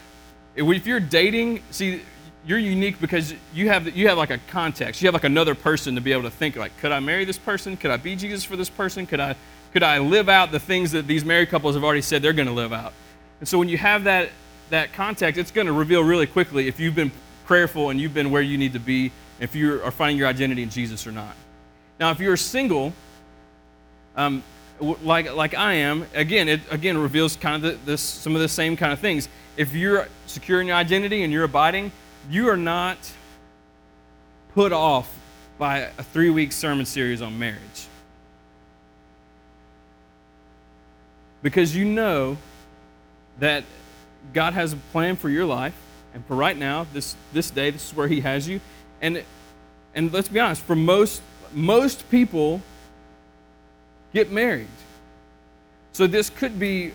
if 0.55 0.85
you're 0.85 0.99
dating, 0.99 1.63
see, 1.71 2.01
you're 2.45 2.59
unique 2.59 2.99
because 2.99 3.33
you 3.53 3.69
have, 3.69 3.95
you 3.95 4.07
have 4.07 4.17
like 4.17 4.31
a 4.31 4.39
context. 4.49 5.01
You 5.01 5.07
have 5.07 5.13
like 5.13 5.23
another 5.23 5.55
person 5.55 5.95
to 5.95 6.01
be 6.01 6.11
able 6.11 6.23
to 6.23 6.31
think 6.31 6.55
like, 6.55 6.75
could 6.79 6.91
I 6.91 6.99
marry 6.99 7.23
this 7.23 7.37
person? 7.37 7.77
Could 7.77 7.91
I 7.91 7.97
be 7.97 8.15
Jesus 8.15 8.43
for 8.43 8.55
this 8.55 8.69
person? 8.69 9.05
Could 9.05 9.19
I, 9.19 9.35
could 9.73 9.83
I 9.83 9.99
live 9.99 10.27
out 10.27 10.51
the 10.51 10.59
things 10.59 10.91
that 10.91 11.07
these 11.07 11.23
married 11.23 11.49
couples 11.49 11.75
have 11.75 11.83
already 11.83 12.01
said 12.01 12.21
they're 12.21 12.33
going 12.33 12.47
to 12.47 12.53
live 12.53 12.73
out? 12.73 12.93
And 13.39 13.47
so 13.47 13.57
when 13.57 13.69
you 13.69 13.77
have 13.77 14.03
that, 14.05 14.29
that 14.71 14.93
context, 14.93 15.39
it's 15.39 15.51
going 15.51 15.67
to 15.67 15.73
reveal 15.73 16.03
really 16.03 16.27
quickly 16.27 16.67
if 16.67 16.79
you've 16.79 16.95
been 16.95 17.11
prayerful 17.45 17.89
and 17.89 17.99
you've 17.99 18.13
been 18.13 18.31
where 18.31 18.41
you 18.41 18.57
need 18.57 18.73
to 18.73 18.79
be, 18.79 19.11
if 19.39 19.55
you 19.55 19.81
are 19.83 19.91
finding 19.91 20.17
your 20.17 20.27
identity 20.27 20.63
in 20.63 20.69
Jesus 20.69 21.05
or 21.07 21.11
not. 21.11 21.35
Now, 21.99 22.11
if 22.11 22.19
you're 22.19 22.37
single, 22.37 22.93
um, 24.15 24.43
like, 24.79 25.33
like 25.33 25.53
I 25.53 25.73
am, 25.73 26.07
again, 26.13 26.49
it 26.49 26.61
again 26.69 26.97
reveals 26.97 27.35
kind 27.35 27.55
of 27.55 27.61
the, 27.61 27.91
this, 27.91 28.01
some 28.01 28.35
of 28.35 28.41
the 28.41 28.47
same 28.47 28.75
kind 28.75 28.91
of 28.91 28.99
things. 28.99 29.29
If 29.57 29.73
you're 29.73 30.07
secure 30.25 30.61
in 30.61 30.67
your 30.67 30.75
identity 30.75 31.23
and 31.23 31.31
you're 31.31 31.43
abiding, 31.43 31.91
you 32.29 32.49
are 32.49 32.57
not 32.57 32.97
put 34.53 34.71
off 34.71 35.13
by 35.57 35.89
a 35.97 36.03
three 36.03 36.29
week 36.29 36.51
sermon 36.51 36.85
series 36.85 37.21
on 37.21 37.37
marriage. 37.37 37.87
Because 41.43 41.75
you 41.75 41.85
know 41.85 42.37
that 43.39 43.63
God 44.33 44.53
has 44.53 44.73
a 44.73 44.77
plan 44.91 45.15
for 45.15 45.29
your 45.29 45.45
life, 45.45 45.75
and 46.13 46.25
for 46.25 46.35
right 46.35 46.57
now, 46.57 46.85
this, 46.93 47.15
this 47.33 47.49
day, 47.49 47.71
this 47.71 47.89
is 47.89 47.95
where 47.95 48.07
He 48.07 48.21
has 48.21 48.47
you. 48.47 48.59
And, 49.01 49.23
and 49.95 50.13
let's 50.13 50.27
be 50.27 50.39
honest, 50.39 50.61
for 50.63 50.75
most, 50.75 51.21
most 51.53 52.09
people, 52.11 52.61
get 54.13 54.31
married. 54.31 54.67
So 55.93 56.07
this 56.07 56.29
could 56.29 56.57
be 56.59 56.93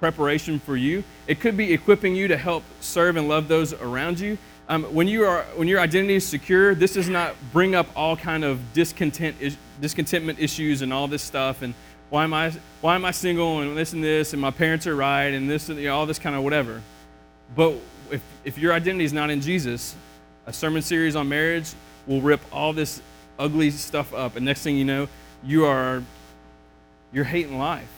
preparation 0.00 0.58
for 0.58 0.76
you. 0.76 1.04
It 1.26 1.40
could 1.40 1.56
be 1.56 1.72
equipping 1.72 2.16
you 2.16 2.26
to 2.28 2.36
help 2.36 2.64
serve 2.80 3.16
and 3.16 3.28
love 3.28 3.46
those 3.46 3.72
around 3.74 4.18
you. 4.18 4.38
Um, 4.68 4.84
when 4.94 5.08
you 5.08 5.24
are 5.24 5.42
when 5.56 5.68
your 5.68 5.80
identity 5.80 6.14
is 6.14 6.26
secure, 6.26 6.74
this 6.74 6.94
does 6.94 7.08
not 7.08 7.34
bring 7.52 7.74
up 7.74 7.88
all 7.94 8.16
kind 8.16 8.44
of 8.44 8.72
discontent 8.72 9.36
discontentment 9.80 10.38
issues 10.38 10.82
and 10.82 10.92
all 10.92 11.08
this 11.08 11.22
stuff 11.22 11.62
and 11.62 11.74
why 12.08 12.24
am 12.24 12.34
I 12.34 12.52
why 12.80 12.94
am 12.94 13.04
I 13.04 13.10
single 13.10 13.60
and 13.60 13.76
this 13.76 13.92
and 13.92 14.02
this 14.02 14.32
and 14.32 14.40
my 14.40 14.50
parents 14.50 14.86
are 14.86 14.96
right 14.96 15.28
and 15.28 15.48
this 15.48 15.68
and 15.68 15.78
you 15.78 15.86
know, 15.86 15.96
all 15.96 16.06
this 16.06 16.18
kind 16.18 16.34
of 16.34 16.42
whatever. 16.42 16.82
But 17.54 17.74
if 18.10 18.22
if 18.44 18.58
your 18.58 18.72
identity 18.72 19.04
is 19.04 19.12
not 19.12 19.30
in 19.30 19.40
Jesus, 19.40 19.94
a 20.46 20.52
sermon 20.52 20.82
series 20.82 21.16
on 21.16 21.28
marriage 21.28 21.72
will 22.06 22.20
rip 22.20 22.40
all 22.52 22.72
this 22.72 23.02
ugly 23.38 23.70
stuff 23.70 24.14
up 24.14 24.36
and 24.36 24.44
next 24.44 24.62
thing 24.62 24.76
you 24.76 24.84
know, 24.84 25.08
you 25.44 25.66
are 25.66 26.02
you're 27.12 27.24
hating 27.24 27.58
life 27.58 27.88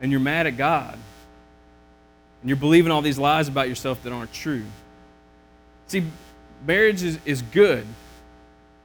and 0.00 0.10
you're 0.10 0.20
mad 0.20 0.46
at 0.46 0.56
God 0.56 0.94
and 0.94 2.48
you're 2.48 2.56
believing 2.56 2.90
all 2.90 3.02
these 3.02 3.18
lies 3.18 3.48
about 3.48 3.68
yourself 3.68 4.02
that 4.02 4.12
aren't 4.12 4.32
true. 4.32 4.64
See, 5.86 6.04
marriage 6.66 7.02
is, 7.02 7.18
is 7.24 7.42
good. 7.42 7.86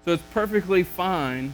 So 0.05 0.13
it's 0.13 0.23
perfectly 0.31 0.83
fine 0.83 1.53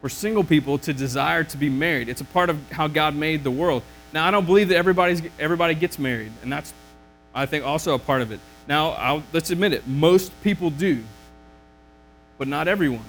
for 0.00 0.08
single 0.08 0.44
people 0.44 0.78
to 0.78 0.92
desire 0.92 1.44
to 1.44 1.56
be 1.56 1.70
married. 1.70 2.08
It's 2.08 2.20
a 2.20 2.24
part 2.24 2.50
of 2.50 2.70
how 2.70 2.88
God 2.88 3.14
made 3.14 3.44
the 3.44 3.50
world. 3.50 3.82
Now, 4.12 4.26
I 4.26 4.30
don't 4.30 4.44
believe 4.44 4.68
that 4.68 4.76
everybody's, 4.76 5.22
everybody 5.38 5.74
gets 5.74 5.98
married, 5.98 6.32
and 6.42 6.52
that's, 6.52 6.72
I 7.34 7.46
think, 7.46 7.64
also 7.64 7.94
a 7.94 7.98
part 7.98 8.22
of 8.22 8.32
it. 8.32 8.40
Now, 8.68 8.90
I'll, 8.90 9.22
let's 9.32 9.50
admit 9.50 9.72
it, 9.72 9.86
most 9.86 10.32
people 10.42 10.70
do, 10.70 11.02
but 12.38 12.48
not 12.48 12.68
everyone. 12.68 13.04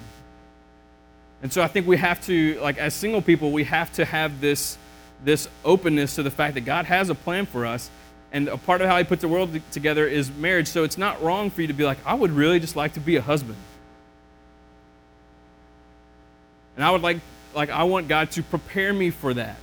And 1.42 1.52
so 1.52 1.62
I 1.62 1.68
think 1.68 1.86
we 1.86 1.96
have 1.96 2.24
to, 2.26 2.58
like 2.60 2.78
as 2.78 2.94
single 2.94 3.22
people, 3.22 3.52
we 3.52 3.64
have 3.64 3.92
to 3.92 4.04
have 4.04 4.40
this, 4.40 4.76
this 5.24 5.48
openness 5.64 6.16
to 6.16 6.22
the 6.22 6.30
fact 6.30 6.54
that 6.54 6.62
God 6.62 6.84
has 6.86 7.10
a 7.10 7.14
plan 7.14 7.46
for 7.46 7.64
us. 7.64 7.90
And 8.32 8.48
a 8.48 8.58
part 8.58 8.82
of 8.82 8.88
how 8.88 8.98
He 8.98 9.04
puts 9.04 9.22
the 9.22 9.28
world 9.28 9.58
together 9.70 10.06
is 10.06 10.30
marriage. 10.32 10.68
So 10.68 10.84
it's 10.84 10.98
not 10.98 11.22
wrong 11.22 11.50
for 11.50 11.62
you 11.62 11.68
to 11.68 11.72
be 11.72 11.84
like, 11.84 11.98
I 12.04 12.14
would 12.14 12.32
really 12.32 12.60
just 12.60 12.76
like 12.76 12.94
to 12.94 13.00
be 13.00 13.16
a 13.16 13.22
husband. 13.22 13.56
And 16.76 16.84
I 16.84 16.90
would 16.90 17.02
like, 17.02 17.18
like 17.54 17.70
I 17.70 17.84
want 17.84 18.08
God 18.08 18.30
to 18.32 18.42
prepare 18.42 18.92
me 18.92 19.10
for 19.10 19.32
that. 19.34 19.56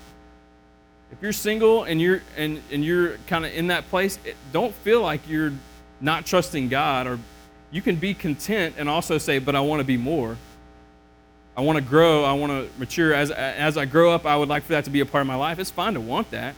If 1.12 1.22
you're 1.22 1.34
single 1.34 1.84
and 1.84 2.02
you're 2.02 2.22
and, 2.36 2.62
and 2.72 2.84
you're 2.84 3.18
kind 3.28 3.46
of 3.46 3.54
in 3.54 3.68
that 3.68 3.88
place, 3.90 4.18
it, 4.26 4.36
don't 4.52 4.74
feel 4.74 5.02
like 5.02 5.22
you're 5.30 5.54
not 6.02 6.26
trusting 6.26 6.68
God 6.68 7.08
or 7.08 7.20
you 7.72 7.82
can 7.82 7.96
be 7.96 8.14
content 8.14 8.76
and 8.78 8.90
also 8.90 9.18
say, 9.18 9.40
but 9.40 9.56
I 9.56 9.62
want 9.62 9.80
to 9.80 9.86
be 9.86 9.98
more. 9.98 10.38
I 11.58 11.62
want 11.62 11.78
to 11.78 11.84
grow. 11.84 12.24
I 12.24 12.34
want 12.34 12.52
to 12.52 12.80
mature. 12.80 13.14
As, 13.14 13.32
as 13.32 13.78
I 13.78 13.86
grow 13.86 14.12
up, 14.12 14.26
I 14.26 14.36
would 14.36 14.50
like 14.50 14.64
for 14.64 14.74
that 14.74 14.86
to 14.86 14.90
be 14.90 15.00
a 15.00 15.06
part 15.06 15.22
of 15.22 15.28
my 15.28 15.36
life. 15.36 15.58
It's 15.58 15.72
fine 15.72 15.94
to 15.94 16.02
want 16.02 16.32
that. 16.32 16.56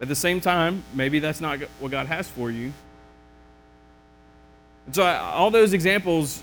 At 0.00 0.08
the 0.08 0.14
same 0.14 0.40
time, 0.40 0.82
maybe 0.92 1.18
that's 1.18 1.40
not 1.40 1.60
what 1.80 1.90
God 1.90 2.06
has 2.06 2.28
for 2.28 2.50
you. 2.50 2.72
And 4.86 4.94
so, 4.94 5.02
I, 5.02 5.16
all 5.16 5.50
those 5.50 5.72
examples, 5.72 6.42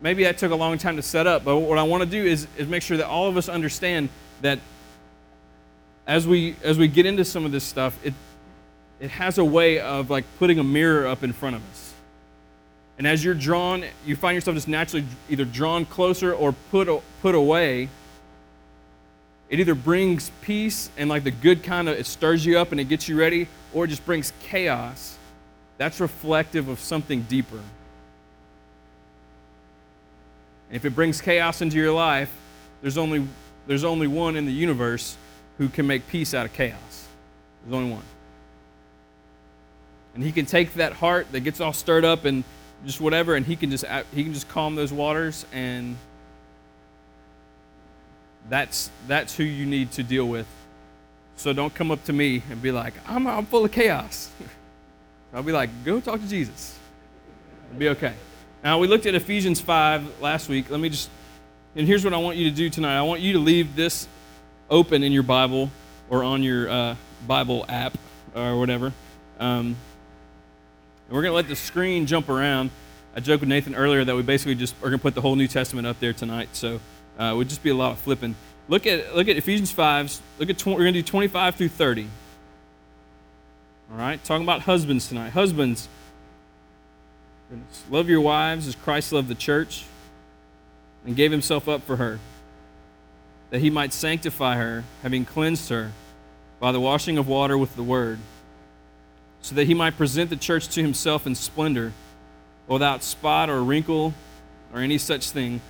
maybe 0.00 0.24
that 0.24 0.38
took 0.38 0.50
a 0.50 0.56
long 0.56 0.78
time 0.78 0.96
to 0.96 1.02
set 1.02 1.26
up, 1.26 1.44
but 1.44 1.58
what 1.58 1.78
I 1.78 1.84
want 1.84 2.02
to 2.02 2.08
do 2.08 2.24
is, 2.24 2.48
is 2.56 2.66
make 2.66 2.82
sure 2.82 2.96
that 2.96 3.06
all 3.06 3.28
of 3.28 3.36
us 3.36 3.48
understand 3.48 4.08
that 4.40 4.58
as 6.06 6.26
we, 6.26 6.56
as 6.64 6.76
we 6.76 6.88
get 6.88 7.06
into 7.06 7.24
some 7.24 7.44
of 7.44 7.52
this 7.52 7.62
stuff, 7.62 7.96
it, 8.04 8.14
it 8.98 9.10
has 9.10 9.38
a 9.38 9.44
way 9.44 9.78
of 9.78 10.10
like 10.10 10.24
putting 10.38 10.58
a 10.58 10.64
mirror 10.64 11.06
up 11.06 11.22
in 11.22 11.32
front 11.32 11.54
of 11.54 11.62
us. 11.70 11.91
And 13.02 13.08
as 13.08 13.24
you're 13.24 13.34
drawn, 13.34 13.84
you 14.06 14.14
find 14.14 14.36
yourself 14.36 14.54
just 14.54 14.68
naturally 14.68 15.04
either 15.28 15.44
drawn 15.44 15.84
closer 15.84 16.32
or 16.32 16.52
put, 16.70 16.88
put 17.20 17.34
away. 17.34 17.88
It 19.50 19.58
either 19.58 19.74
brings 19.74 20.30
peace 20.40 20.88
and 20.96 21.10
like 21.10 21.24
the 21.24 21.32
good 21.32 21.64
kind 21.64 21.88
of, 21.88 21.98
it 21.98 22.06
stirs 22.06 22.46
you 22.46 22.60
up 22.60 22.70
and 22.70 22.80
it 22.80 22.84
gets 22.84 23.08
you 23.08 23.18
ready, 23.18 23.48
or 23.72 23.86
it 23.86 23.88
just 23.88 24.06
brings 24.06 24.32
chaos. 24.44 25.18
That's 25.78 25.98
reflective 25.98 26.68
of 26.68 26.78
something 26.78 27.22
deeper. 27.22 27.56
And 30.68 30.76
if 30.76 30.84
it 30.84 30.90
brings 30.90 31.20
chaos 31.20 31.60
into 31.60 31.78
your 31.78 31.90
life, 31.90 32.32
there's 32.82 32.98
only, 32.98 33.26
there's 33.66 33.82
only 33.82 34.06
one 34.06 34.36
in 34.36 34.46
the 34.46 34.52
universe 34.52 35.16
who 35.58 35.68
can 35.68 35.88
make 35.88 36.06
peace 36.06 36.34
out 36.34 36.46
of 36.46 36.52
chaos. 36.52 37.08
There's 37.64 37.74
only 37.74 37.90
one. 37.90 38.04
And 40.14 40.22
he 40.22 40.30
can 40.30 40.46
take 40.46 40.74
that 40.74 40.92
heart 40.92 41.32
that 41.32 41.40
gets 41.40 41.60
all 41.60 41.72
stirred 41.72 42.04
up 42.04 42.24
and 42.26 42.44
just 42.84 43.00
whatever, 43.00 43.34
and 43.34 43.46
he 43.46 43.56
can 43.56 43.70
just 43.70 43.84
he 44.14 44.24
can 44.24 44.32
just 44.34 44.48
calm 44.48 44.74
those 44.74 44.92
waters 44.92 45.46
and 45.52 45.96
that's, 48.48 48.90
that's 49.06 49.36
who 49.36 49.44
you 49.44 49.66
need 49.66 49.92
to 49.92 50.02
deal 50.02 50.28
with. 50.28 50.46
So 51.36 51.52
don't 51.52 51.74
come 51.74 51.90
up 51.90 52.04
to 52.04 52.12
me 52.12 52.42
and 52.50 52.60
be 52.60 52.72
like, 52.72 52.94
I'm, 53.06 53.26
I'm 53.26 53.46
full 53.46 53.64
of 53.64 53.72
chaos. 53.72 54.30
I'll 55.34 55.42
be 55.42 55.52
like, 55.52 55.70
go 55.84 56.00
talk 56.00 56.20
to 56.20 56.28
Jesus. 56.28 56.78
It'll 57.68 57.78
be 57.78 57.88
okay. 57.90 58.14
Now, 58.62 58.78
we 58.78 58.86
looked 58.86 59.06
at 59.06 59.14
Ephesians 59.14 59.60
5 59.60 60.20
last 60.20 60.48
week. 60.48 60.70
Let 60.70 60.78
me 60.78 60.88
just, 60.88 61.08
and 61.74 61.86
here's 61.86 62.04
what 62.04 62.12
I 62.12 62.18
want 62.18 62.36
you 62.36 62.50
to 62.50 62.54
do 62.54 62.68
tonight. 62.68 62.96
I 62.96 63.02
want 63.02 63.22
you 63.22 63.32
to 63.32 63.38
leave 63.38 63.74
this 63.74 64.06
open 64.70 65.02
in 65.02 65.10
your 65.10 65.22
Bible 65.22 65.70
or 66.10 66.22
on 66.22 66.42
your 66.42 66.68
uh, 66.68 66.96
Bible 67.26 67.64
app 67.68 67.96
or 68.36 68.58
whatever. 68.58 68.92
Um, 69.40 69.76
and 71.12 71.16
we're 71.18 71.24
going 71.24 71.32
to 71.32 71.36
let 71.36 71.48
the 71.48 71.56
screen 71.56 72.06
jump 72.06 72.30
around. 72.30 72.70
I 73.14 73.20
joked 73.20 73.40
with 73.40 73.48
Nathan 73.50 73.74
earlier 73.74 74.02
that 74.02 74.16
we 74.16 74.22
basically 74.22 74.54
just 74.54 74.74
are 74.78 74.88
going 74.88 74.94
to 74.94 74.98
put 74.98 75.14
the 75.14 75.20
whole 75.20 75.36
New 75.36 75.46
Testament 75.46 75.86
up 75.86 76.00
there 76.00 76.14
tonight. 76.14 76.48
So 76.52 76.80
uh, 77.20 77.24
it 77.24 77.36
would 77.36 77.50
just 77.50 77.62
be 77.62 77.68
a 77.68 77.74
lot 77.74 77.92
of 77.92 77.98
flipping. 77.98 78.34
Look 78.66 78.86
at, 78.86 79.14
look 79.14 79.28
at 79.28 79.36
Ephesians 79.36 79.70
5. 79.70 80.22
Look 80.38 80.48
at 80.48 80.56
20, 80.56 80.74
we're 80.74 80.84
going 80.84 80.94
to 80.94 81.02
do 81.02 81.06
25 81.06 81.56
through 81.56 81.68
30. 81.68 82.08
All 83.90 83.98
right, 83.98 84.24
talking 84.24 84.42
about 84.42 84.62
husbands 84.62 85.06
tonight. 85.06 85.34
Husbands, 85.34 85.86
love 87.90 88.08
your 88.08 88.22
wives 88.22 88.66
as 88.66 88.74
Christ 88.74 89.12
loved 89.12 89.28
the 89.28 89.34
church 89.34 89.84
and 91.04 91.14
gave 91.14 91.30
himself 91.30 91.68
up 91.68 91.82
for 91.82 91.96
her, 91.96 92.20
that 93.50 93.60
he 93.60 93.68
might 93.68 93.92
sanctify 93.92 94.56
her, 94.56 94.84
having 95.02 95.26
cleansed 95.26 95.68
her 95.68 95.92
by 96.58 96.72
the 96.72 96.80
washing 96.80 97.18
of 97.18 97.28
water 97.28 97.58
with 97.58 97.76
the 97.76 97.82
word, 97.82 98.18
so 99.42 99.54
that 99.56 99.66
he 99.66 99.74
might 99.74 99.96
present 99.96 100.30
the 100.30 100.36
church 100.36 100.68
to 100.68 100.82
himself 100.82 101.26
in 101.26 101.34
splendor, 101.34 101.92
without 102.68 103.02
spot 103.02 103.50
or 103.50 103.62
wrinkle 103.62 104.14
or 104.72 104.80
any 104.80 104.96
such 104.96 105.30
thing, 105.30 105.60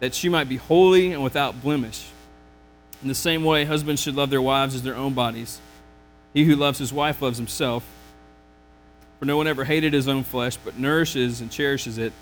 that 0.00 0.14
she 0.14 0.28
might 0.28 0.48
be 0.48 0.56
holy 0.56 1.12
and 1.12 1.22
without 1.22 1.60
blemish. 1.60 2.06
In 3.02 3.08
the 3.08 3.14
same 3.14 3.44
way, 3.44 3.64
husbands 3.64 4.00
should 4.00 4.14
love 4.14 4.30
their 4.30 4.40
wives 4.40 4.74
as 4.74 4.82
their 4.82 4.94
own 4.94 5.12
bodies. 5.12 5.60
He 6.32 6.44
who 6.44 6.56
loves 6.56 6.78
his 6.78 6.92
wife 6.92 7.20
loves 7.20 7.36
himself. 7.36 7.84
For 9.18 9.24
no 9.24 9.36
one 9.36 9.46
ever 9.46 9.64
hated 9.64 9.92
his 9.92 10.08
own 10.08 10.24
flesh, 10.24 10.56
but 10.56 10.78
nourishes 10.78 11.40
and 11.40 11.50
cherishes 11.50 11.98
it, 11.98 12.12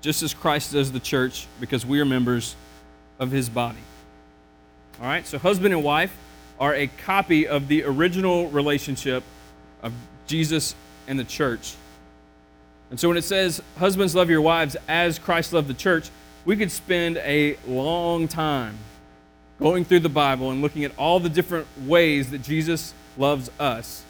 just 0.00 0.22
as 0.22 0.32
Christ 0.32 0.72
does 0.72 0.90
the 0.90 1.00
church, 1.00 1.46
because 1.60 1.84
we 1.84 2.00
are 2.00 2.04
members 2.04 2.56
of 3.18 3.30
his 3.30 3.48
body. 3.48 3.78
All 5.00 5.06
right, 5.06 5.26
so 5.26 5.38
husband 5.38 5.74
and 5.74 5.82
wife 5.82 6.16
are 6.58 6.74
a 6.74 6.86
copy 6.86 7.46
of 7.46 7.68
the 7.68 7.84
original 7.84 8.48
relationship 8.48 9.22
of 9.82 9.92
Jesus 10.30 10.76
and 11.08 11.18
the 11.18 11.24
church. 11.24 11.74
And 12.90 12.98
so 12.98 13.08
when 13.08 13.16
it 13.16 13.24
says, 13.24 13.60
Husbands, 13.78 14.14
love 14.14 14.30
your 14.30 14.40
wives 14.40 14.76
as 14.88 15.18
Christ 15.18 15.52
loved 15.52 15.68
the 15.68 15.74
church, 15.74 16.08
we 16.44 16.56
could 16.56 16.70
spend 16.70 17.18
a 17.18 17.56
long 17.66 18.28
time 18.28 18.78
going 19.58 19.84
through 19.84 20.00
the 20.00 20.08
Bible 20.08 20.50
and 20.50 20.62
looking 20.62 20.84
at 20.84 20.96
all 20.96 21.20
the 21.20 21.28
different 21.28 21.66
ways 21.84 22.30
that 22.30 22.42
Jesus 22.42 22.94
loves 23.18 23.50
us 23.58 24.04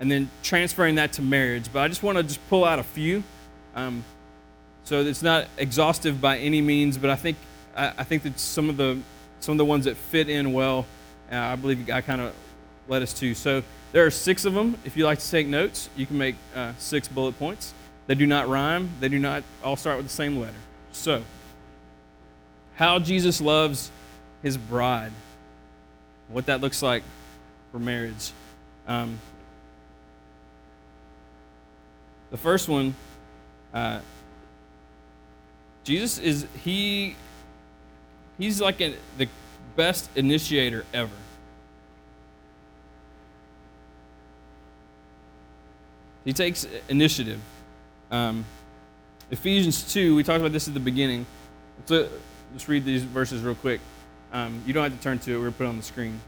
and 0.00 0.10
then 0.10 0.28
transferring 0.42 0.96
that 0.96 1.12
to 1.12 1.22
marriage. 1.22 1.66
But 1.72 1.82
I 1.82 1.88
just 1.88 2.02
want 2.02 2.18
to 2.18 2.24
just 2.24 2.40
pull 2.48 2.64
out 2.64 2.78
a 2.78 2.82
few. 2.82 3.22
Um, 3.76 4.04
so 4.84 5.02
it's 5.02 5.22
not 5.22 5.46
exhaustive 5.58 6.20
by 6.20 6.38
any 6.38 6.60
means, 6.60 6.98
but 6.98 7.10
I 7.10 7.16
think 7.16 7.36
I, 7.76 7.88
I, 7.98 8.04
think 8.04 8.24
that 8.24 8.40
some 8.40 8.68
of 8.68 8.76
the 8.76 8.98
some 9.40 9.52
of 9.52 9.58
the 9.58 9.64
ones 9.64 9.84
that 9.84 9.96
fit 9.96 10.28
in 10.28 10.52
well, 10.52 10.86
uh, 11.30 11.36
I 11.36 11.56
believe 11.56 11.88
I 11.88 12.00
kind 12.00 12.20
of 12.20 12.34
led 12.88 13.02
us 13.02 13.12
to. 13.14 13.34
So 13.34 13.62
there 13.92 14.06
are 14.06 14.10
six 14.10 14.44
of 14.44 14.54
them. 14.54 14.76
If 14.84 14.96
you 14.96 15.04
like 15.04 15.18
to 15.18 15.30
take 15.30 15.46
notes, 15.46 15.88
you 15.96 16.06
can 16.06 16.18
make 16.18 16.36
uh, 16.54 16.72
six 16.78 17.08
bullet 17.08 17.38
points. 17.38 17.74
They 18.06 18.14
do 18.14 18.26
not 18.26 18.48
rhyme. 18.48 18.90
They 19.00 19.08
do 19.08 19.18
not 19.18 19.44
all 19.62 19.76
start 19.76 19.98
with 19.98 20.06
the 20.06 20.12
same 20.12 20.38
letter. 20.38 20.56
So, 20.92 21.22
how 22.74 22.98
Jesus 22.98 23.40
loves 23.40 23.90
his 24.42 24.56
bride, 24.56 25.12
what 26.28 26.46
that 26.46 26.60
looks 26.60 26.82
like 26.82 27.02
for 27.70 27.78
marriage. 27.78 28.32
Um, 28.86 29.18
the 32.30 32.36
first 32.36 32.68
one, 32.68 32.94
uh, 33.72 34.00
Jesus 35.84 36.18
is 36.18 36.46
he. 36.64 37.16
He's 38.38 38.60
like 38.60 38.78
the 38.78 39.28
best 39.76 40.10
initiator 40.16 40.84
ever. 40.92 41.12
He 46.24 46.32
takes 46.32 46.66
initiative. 46.88 47.40
Um, 48.10 48.44
Ephesians 49.30 49.92
2, 49.92 50.14
we 50.14 50.22
talked 50.22 50.40
about 50.40 50.52
this 50.52 50.68
at 50.68 50.74
the 50.74 50.80
beginning. 50.80 51.26
Let's 51.88 52.68
read 52.68 52.84
these 52.84 53.02
verses 53.02 53.42
real 53.42 53.54
quick. 53.54 53.80
Um, 54.32 54.62
you 54.66 54.72
don't 54.72 54.84
have 54.84 54.96
to 54.96 55.02
turn 55.02 55.18
to 55.20 55.32
it, 55.32 55.36
we're 55.36 55.42
going 55.42 55.52
to 55.52 55.58
put 55.58 55.64
it 55.64 55.68
on 55.68 55.76
the 55.76 55.82
screen. 55.82 56.20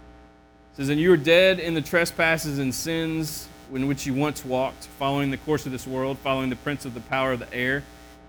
It 0.72 0.76
says, 0.76 0.88
And 0.88 1.00
you 1.00 1.11
were 1.11 1.16
dead 1.16 1.61
in 1.61 1.74
the 1.74 1.80
trespasses 1.80 2.59
and 2.59 2.74
sins 2.74 3.48
in 3.72 3.87
which 3.87 4.07
you 4.07 4.14
once 4.14 4.44
walked, 4.44 4.85
following 4.98 5.30
the 5.30 5.37
course 5.38 5.66
of 5.66 5.72
this 5.72 5.87
world, 5.87 6.18
following 6.18 6.50
the 6.50 6.57
prince 6.57 6.85
of 6.85 6.94
the 6.94 7.00
power 7.00 7.33
of 7.33 7.38
the 7.38 7.54
air, 7.54 7.83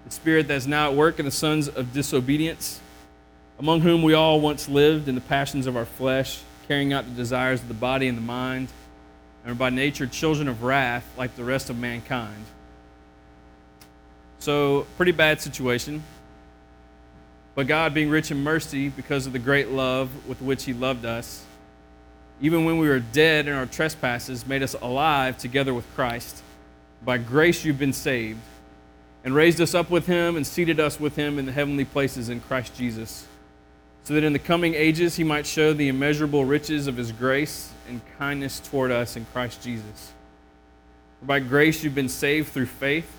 the 0.05 0.11
spirit 0.11 0.47
that 0.47 0.55
is 0.55 0.67
now 0.67 0.89
at 0.89 0.95
work 0.95 1.19
in 1.19 1.25
the 1.25 1.31
sons 1.31 1.67
of 1.67 1.93
disobedience, 1.93 2.79
among 3.59 3.81
whom 3.81 4.03
we 4.03 4.13
all 4.13 4.39
once 4.39 4.69
lived 4.69 5.07
in 5.07 5.15
the 5.15 5.21
passions 5.21 5.67
of 5.67 5.75
our 5.75 5.85
flesh, 5.85 6.41
carrying 6.67 6.93
out 6.93 7.05
the 7.05 7.11
desires 7.11 7.61
of 7.61 7.67
the 7.67 7.73
body 7.73 8.07
and 8.07 8.17
the 8.17 8.21
mind, 8.21 8.69
and 9.45 9.53
are 9.53 9.55
by 9.55 9.69
nature 9.69 10.07
children 10.07 10.49
of 10.49 10.63
wrath 10.63 11.07
like 11.17 11.35
the 11.37 11.43
rest 11.43 11.69
of 11.69 11.77
mankind. 11.77 12.43
So, 14.39 14.85
pretty 14.97 15.13
bad 15.13 15.39
situation. 15.39 16.03
But 17.53 17.67
God, 17.67 17.93
being 17.93 18.09
rich 18.09 18.31
in 18.31 18.43
mercy 18.43 18.89
because 18.89 19.27
of 19.27 19.33
the 19.33 19.39
great 19.39 19.69
love 19.69 20.09
with 20.27 20.41
which 20.41 20.65
He 20.65 20.73
loved 20.73 21.05
us, 21.05 21.45
even 22.41 22.65
when 22.65 22.77
we 22.77 22.89
were 22.89 22.99
dead 22.99 23.47
in 23.47 23.53
our 23.53 23.65
trespasses, 23.65 24.45
made 24.45 24.61
us 24.61 24.73
alive 24.81 25.37
together 25.37 25.73
with 25.73 25.85
Christ. 25.95 26.43
By 27.05 27.17
grace 27.17 27.63
you've 27.63 27.79
been 27.79 27.93
saved, 27.93 28.39
and 29.25 29.33
raised 29.33 29.59
us 29.59 29.73
up 29.73 29.89
with 29.89 30.05
him 30.05 30.37
and 30.37 30.45
seated 30.45 30.79
us 30.79 30.99
with 30.99 31.15
him 31.15 31.39
in 31.39 31.47
the 31.47 31.51
heavenly 31.51 31.83
places 31.83 32.29
in 32.29 32.39
Christ 32.39 32.75
Jesus, 32.75 33.25
so 34.05 34.13
that 34.13 34.23
in 34.23 34.33
the 34.33 34.39
coming 34.39 34.75
ages 34.75 35.15
he 35.15 35.23
might 35.23 35.47
show 35.47 35.73
the 35.73 35.87
immeasurable 35.87 36.45
riches 36.45 36.85
of 36.85 36.95
his 36.95 37.11
grace 37.11 37.71
and 37.89 37.99
kindness 38.19 38.59
toward 38.59 38.91
us 38.91 39.17
in 39.17 39.25
Christ 39.33 39.63
Jesus. 39.63 40.13
For 41.19 41.25
by 41.25 41.39
grace 41.39 41.83
you've 41.83 41.95
been 41.95 42.07
saved 42.07 42.49
through 42.49 42.67
faith. 42.67 43.11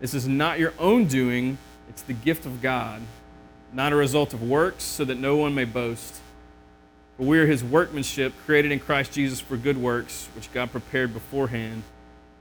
This 0.00 0.14
is 0.14 0.26
not 0.26 0.58
your 0.58 0.74
own 0.80 1.06
doing, 1.06 1.58
it's 1.88 2.02
the 2.02 2.12
gift 2.12 2.44
of 2.44 2.60
God, 2.60 3.00
not 3.72 3.92
a 3.92 3.96
result 3.96 4.34
of 4.34 4.42
works, 4.42 4.82
so 4.82 5.04
that 5.04 5.16
no 5.16 5.36
one 5.36 5.54
may 5.54 5.64
boast. 5.64 6.16
For 7.16 7.22
we 7.22 7.38
are 7.38 7.46
his 7.46 7.62
workmanship, 7.62 8.34
created 8.44 8.72
in 8.72 8.80
Christ 8.80 9.12
Jesus 9.12 9.38
for 9.38 9.56
good 9.56 9.78
works, 9.78 10.28
which 10.34 10.52
God 10.52 10.72
prepared 10.72 11.14
beforehand 11.14 11.84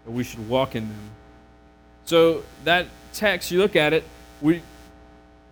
that 0.06 0.12
we 0.12 0.24
should 0.24 0.50
walk 0.50 0.76
in 0.76 0.89
them. 0.89 1.10
So 2.06 2.43
that 2.63 2.88
text, 3.13 3.52
you 3.52 3.60
look 3.60 3.76
at 3.76 3.93
it, 3.93 4.04
we, 4.41 4.63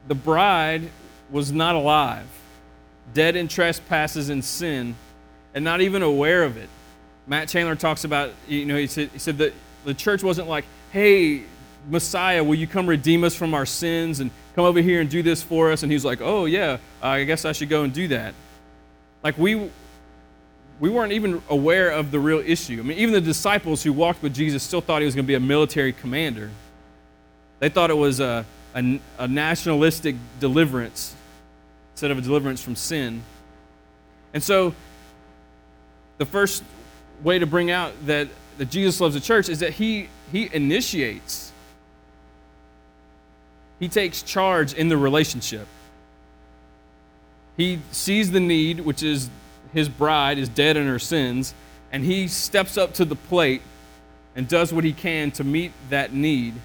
the 0.07 0.15
bride 0.15 0.89
was 1.33 1.51
not 1.51 1.75
alive, 1.75 2.27
dead 3.13 3.35
in 3.35 3.49
trespasses 3.49 4.29
and 4.29 4.45
sin, 4.45 4.95
and 5.53 5.65
not 5.65 5.81
even 5.81 6.01
aware 6.01 6.43
of 6.43 6.55
it. 6.55 6.69
Matt 7.27 7.49
Chandler 7.49 7.75
talks 7.75 8.05
about, 8.05 8.31
you 8.47 8.65
know, 8.65 8.77
he 8.77 8.87
said, 8.87 9.09
he 9.11 9.19
said 9.19 9.39
that 9.39 9.53
the 9.83 9.93
church 9.93 10.23
wasn't 10.23 10.47
like, 10.47 10.63
hey, 10.91 11.43
Messiah, 11.89 12.43
will 12.43 12.55
you 12.55 12.67
come 12.67 12.87
redeem 12.87 13.23
us 13.23 13.35
from 13.35 13.53
our 13.53 13.65
sins 13.65 14.19
and 14.19 14.31
come 14.55 14.63
over 14.63 14.79
here 14.79 15.01
and 15.01 15.09
do 15.09 15.23
this 15.23 15.41
for 15.43 15.71
us? 15.71 15.83
And 15.83 15.91
he's 15.91 16.05
like, 16.05 16.21
oh, 16.21 16.45
yeah, 16.45 16.77
I 17.01 17.23
guess 17.23 17.43
I 17.43 17.51
should 17.51 17.69
go 17.69 17.83
and 17.83 17.91
do 17.91 18.07
that. 18.09 18.33
Like 19.23 19.37
we 19.37 19.69
we 20.79 20.89
weren't 20.89 21.13
even 21.13 21.41
aware 21.49 21.91
of 21.91 22.11
the 22.11 22.19
real 22.19 22.39
issue. 22.39 22.79
I 22.79 22.83
mean, 22.83 22.97
even 22.97 23.13
the 23.13 23.21
disciples 23.21 23.83
who 23.83 23.93
walked 23.93 24.21
with 24.21 24.33
Jesus 24.33 24.63
still 24.63 24.81
thought 24.81 25.01
he 25.01 25.05
was 25.05 25.15
going 25.15 25.25
to 25.25 25.27
be 25.27 25.35
a 25.35 25.39
military 25.39 25.93
commander. 25.93 26.49
They 27.59 27.69
thought 27.69 27.89
it 27.89 27.97
was 27.97 28.19
a, 28.19 28.45
a, 28.75 28.99
a 29.19 29.27
nationalistic 29.27 30.15
deliverance 30.39 31.15
instead 31.93 32.11
of 32.11 32.17
a 32.17 32.21
deliverance 32.21 32.61
from 32.61 32.75
sin. 32.75 33.23
And 34.33 34.41
so, 34.43 34.73
the 36.17 36.25
first 36.25 36.63
way 37.23 37.39
to 37.39 37.45
bring 37.45 37.71
out 37.71 37.93
that, 38.05 38.27
that 38.57 38.69
Jesus 38.69 38.99
loves 38.99 39.13
the 39.15 39.21
church 39.21 39.49
is 39.49 39.59
that 39.59 39.73
he, 39.73 40.09
he 40.31 40.49
initiates, 40.53 41.51
he 43.79 43.87
takes 43.87 44.21
charge 44.21 44.73
in 44.73 44.89
the 44.89 44.97
relationship. 44.97 45.67
He 47.57 47.79
sees 47.91 48.31
the 48.31 48.39
need, 48.39 48.79
which 48.79 49.03
is 49.03 49.29
his 49.73 49.89
bride 49.89 50.37
is 50.37 50.49
dead 50.49 50.77
in 50.77 50.87
her 50.87 50.99
sins, 50.99 51.53
and 51.91 52.03
he 52.03 52.27
steps 52.27 52.77
up 52.77 52.93
to 52.95 53.05
the 53.05 53.15
plate 53.15 53.61
and 54.35 54.47
does 54.47 54.73
what 54.73 54.83
he 54.83 54.93
can 54.93 55.31
to 55.31 55.43
meet 55.43 55.71
that 55.89 56.13
need 56.13 56.55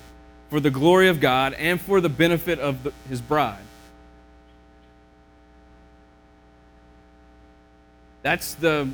for 0.49 0.61
the 0.61 0.71
glory 0.71 1.09
of 1.09 1.21
God 1.21 1.53
and 1.55 1.81
for 1.81 2.01
the 2.01 2.09
benefit 2.09 2.59
of 2.59 2.83
the, 2.83 2.93
his 3.09 3.21
bride. 3.21 3.59
That's 8.23 8.55
the, 8.55 8.89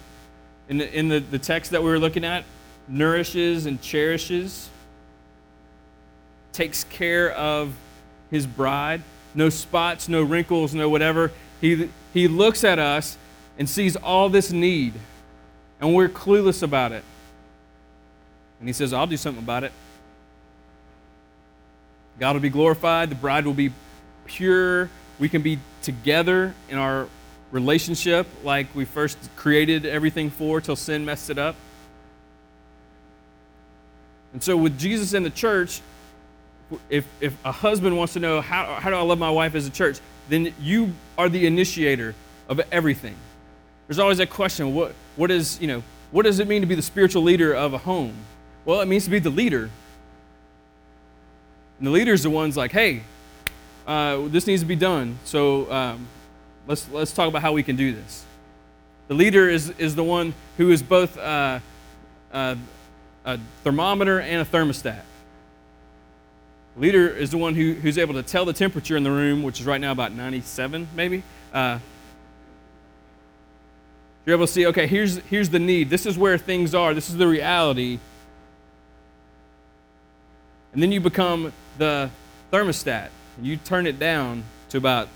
in, 0.68 0.78
the, 0.78 0.98
in 0.98 1.08
the, 1.08 1.20
the 1.20 1.38
text 1.38 1.70
that 1.70 1.82
we 1.82 1.88
were 1.88 1.98
looking 1.98 2.24
at, 2.24 2.44
nourishes 2.88 3.66
and 3.66 3.80
cherishes, 3.80 4.68
takes 6.52 6.84
care 6.84 7.32
of 7.32 7.74
his 8.30 8.46
bride. 8.46 9.02
No 9.34 9.48
spots, 9.48 10.08
no 10.08 10.22
wrinkles, 10.22 10.74
no 10.74 10.88
whatever 10.88 11.32
He, 11.60 11.90
he 12.12 12.28
looks 12.28 12.62
at 12.62 12.78
us 12.78 13.16
and 13.58 13.68
sees 13.68 13.96
all 13.96 14.28
this 14.28 14.52
need, 14.52 14.94
and 15.80 15.94
we're 15.94 16.08
clueless 16.08 16.62
about 16.62 16.92
it. 16.92 17.04
And 18.60 18.68
he 18.68 18.72
says, 18.72 18.92
I'll 18.92 19.06
do 19.06 19.16
something 19.16 19.42
about 19.42 19.64
it. 19.64 19.72
God 22.20 22.34
will 22.34 22.40
be 22.40 22.50
glorified, 22.50 23.10
the 23.10 23.16
bride 23.16 23.44
will 23.44 23.54
be 23.54 23.72
pure, 24.26 24.88
we 25.18 25.28
can 25.28 25.42
be 25.42 25.58
together 25.82 26.54
in 26.68 26.78
our 26.78 27.08
relationship 27.54 28.26
like 28.42 28.66
we 28.74 28.84
first 28.84 29.16
created 29.36 29.86
everything 29.86 30.28
for 30.28 30.60
till 30.60 30.74
sin 30.74 31.04
messed 31.04 31.30
it 31.30 31.38
up. 31.38 31.54
And 34.32 34.42
so, 34.42 34.56
with 34.56 34.76
Jesus 34.76 35.14
in 35.14 35.22
the 35.22 35.30
church, 35.30 35.80
if, 36.90 37.06
if 37.20 37.36
a 37.44 37.52
husband 37.52 37.96
wants 37.96 38.14
to 38.14 38.20
know 38.20 38.40
how, 38.40 38.74
how 38.74 38.90
do 38.90 38.96
I 38.96 39.02
love 39.02 39.20
my 39.20 39.30
wife 39.30 39.54
as 39.54 39.68
a 39.68 39.70
church, 39.70 40.00
then 40.28 40.52
you 40.60 40.92
are 41.16 41.28
the 41.28 41.46
initiator 41.46 42.16
of 42.48 42.60
everything. 42.72 43.14
There's 43.86 44.00
always 44.00 44.18
that 44.18 44.30
question 44.30 44.74
what, 44.74 44.92
what, 45.14 45.30
is, 45.30 45.60
you 45.60 45.68
know, 45.68 45.84
what 46.10 46.24
does 46.24 46.40
it 46.40 46.48
mean 46.48 46.62
to 46.62 46.66
be 46.66 46.74
the 46.74 46.82
spiritual 46.82 47.22
leader 47.22 47.54
of 47.54 47.72
a 47.72 47.78
home? 47.78 48.16
Well, 48.64 48.80
it 48.80 48.88
means 48.88 49.04
to 49.04 49.10
be 49.10 49.20
the 49.20 49.30
leader. 49.30 49.70
And 51.78 51.86
the 51.86 51.92
leader's 51.92 52.24
the 52.24 52.30
ones 52.30 52.56
like, 52.56 52.72
hey, 52.72 53.02
uh, 53.86 54.26
this 54.28 54.48
needs 54.48 54.62
to 54.62 54.66
be 54.66 54.76
done. 54.76 55.18
So 55.24 55.70
um, 55.70 56.08
let's, 56.66 56.88
let's 56.90 57.12
talk 57.12 57.28
about 57.28 57.42
how 57.42 57.52
we 57.52 57.62
can 57.62 57.76
do 57.76 57.92
this. 57.92 58.24
The 59.08 59.14
leader 59.14 59.48
is, 59.48 59.70
is 59.70 59.94
the 59.94 60.04
one 60.04 60.34
who 60.56 60.70
is 60.70 60.82
both 60.82 61.18
uh, 61.18 61.60
uh, 62.32 62.56
a 63.24 63.38
thermometer 63.62 64.20
and 64.20 64.40
a 64.40 64.44
thermostat. 64.44 65.02
The 66.74 66.80
leader 66.80 67.08
is 67.08 67.30
the 67.30 67.38
one 67.38 67.54
who, 67.54 67.74
who's 67.74 67.98
able 67.98 68.14
to 68.14 68.22
tell 68.22 68.44
the 68.44 68.52
temperature 68.52 68.96
in 68.96 69.02
the 69.02 69.10
room, 69.10 69.42
which 69.42 69.60
is 69.60 69.66
right 69.66 69.80
now 69.80 69.92
about 69.92 70.12
97, 70.12 70.88
maybe. 70.94 71.22
Uh, 71.52 71.78
you're 74.24 74.36
able 74.36 74.46
to 74.46 74.52
see, 74.52 74.66
okay, 74.66 74.86
here's, 74.86 75.18
here's 75.18 75.50
the 75.50 75.58
need. 75.58 75.90
This 75.90 76.06
is 76.06 76.16
where 76.16 76.38
things 76.38 76.74
are. 76.74 76.94
This 76.94 77.10
is 77.10 77.16
the 77.16 77.28
reality. 77.28 77.98
And 80.72 80.82
then 80.82 80.90
you 80.90 81.00
become 81.00 81.52
the 81.76 82.10
thermostat. 82.50 83.10
You 83.40 83.56
turn 83.58 83.86
it 83.86 83.98
down 83.98 84.44
to 84.70 84.78
about 84.78 85.08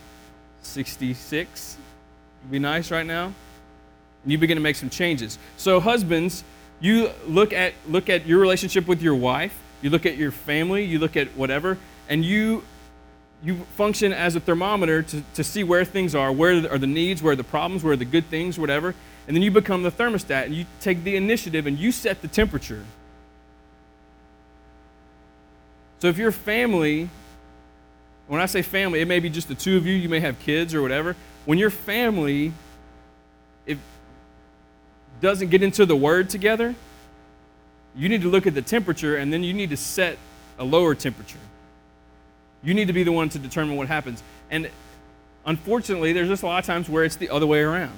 66. 0.62 1.76
It'd 2.40 2.50
be 2.50 2.58
nice 2.58 2.90
right 2.90 3.06
now. 3.06 3.32
And 4.22 4.32
you 4.32 4.38
begin 4.38 4.56
to 4.56 4.62
make 4.62 4.76
some 4.76 4.90
changes. 4.90 5.38
So, 5.56 5.80
husbands, 5.80 6.44
you 6.80 7.10
look 7.26 7.52
at, 7.52 7.74
look 7.88 8.08
at 8.08 8.26
your 8.26 8.38
relationship 8.38 8.86
with 8.86 9.02
your 9.02 9.14
wife, 9.14 9.58
you 9.82 9.90
look 9.90 10.06
at 10.06 10.16
your 10.16 10.30
family, 10.30 10.84
you 10.84 10.98
look 10.98 11.16
at 11.16 11.28
whatever, 11.36 11.78
and 12.08 12.24
you, 12.24 12.64
you 13.42 13.56
function 13.76 14.12
as 14.12 14.36
a 14.36 14.40
thermometer 14.40 15.02
to, 15.02 15.22
to 15.34 15.44
see 15.44 15.64
where 15.64 15.84
things 15.84 16.14
are, 16.14 16.32
where 16.32 16.72
are 16.72 16.78
the 16.78 16.86
needs, 16.86 17.22
where 17.22 17.32
are 17.32 17.36
the 17.36 17.44
problems, 17.44 17.84
where 17.84 17.92
are 17.92 17.96
the 17.96 18.04
good 18.04 18.26
things, 18.26 18.58
whatever. 18.58 18.94
And 19.26 19.36
then 19.36 19.42
you 19.42 19.50
become 19.50 19.82
the 19.82 19.92
thermostat 19.92 20.46
and 20.46 20.54
you 20.54 20.66
take 20.80 21.04
the 21.04 21.14
initiative 21.14 21.66
and 21.66 21.78
you 21.78 21.92
set 21.92 22.22
the 22.22 22.28
temperature. 22.28 22.84
So 26.00 26.08
if 26.08 26.16
your 26.16 26.32
family, 26.32 27.10
when 28.28 28.40
I 28.40 28.46
say 28.46 28.62
family, 28.62 29.00
it 29.00 29.08
may 29.08 29.20
be 29.20 29.30
just 29.30 29.48
the 29.48 29.54
two 29.54 29.76
of 29.76 29.86
you, 29.86 29.94
you 29.94 30.08
may 30.08 30.20
have 30.20 30.38
kids 30.38 30.74
or 30.74 30.82
whatever. 30.82 31.16
When 31.44 31.58
your 31.58 31.70
family 31.70 32.52
if 33.66 33.78
doesn't 35.20 35.48
get 35.48 35.62
into 35.62 35.84
the 35.86 35.96
word 35.96 36.30
together, 36.30 36.74
you 37.96 38.08
need 38.08 38.22
to 38.22 38.28
look 38.28 38.46
at 38.46 38.54
the 38.54 38.62
temperature 38.62 39.16
and 39.16 39.32
then 39.32 39.42
you 39.42 39.52
need 39.52 39.70
to 39.70 39.76
set 39.76 40.18
a 40.58 40.64
lower 40.64 40.94
temperature. 40.94 41.38
You 42.62 42.74
need 42.74 42.86
to 42.86 42.92
be 42.92 43.02
the 43.02 43.12
one 43.12 43.28
to 43.30 43.38
determine 43.38 43.76
what 43.76 43.88
happens. 43.88 44.22
And 44.50 44.70
unfortunately, 45.46 46.12
there's 46.12 46.28
just 46.28 46.42
a 46.42 46.46
lot 46.46 46.58
of 46.58 46.66
times 46.66 46.88
where 46.88 47.04
it's 47.04 47.16
the 47.16 47.30
other 47.30 47.46
way 47.46 47.60
around. 47.60 47.96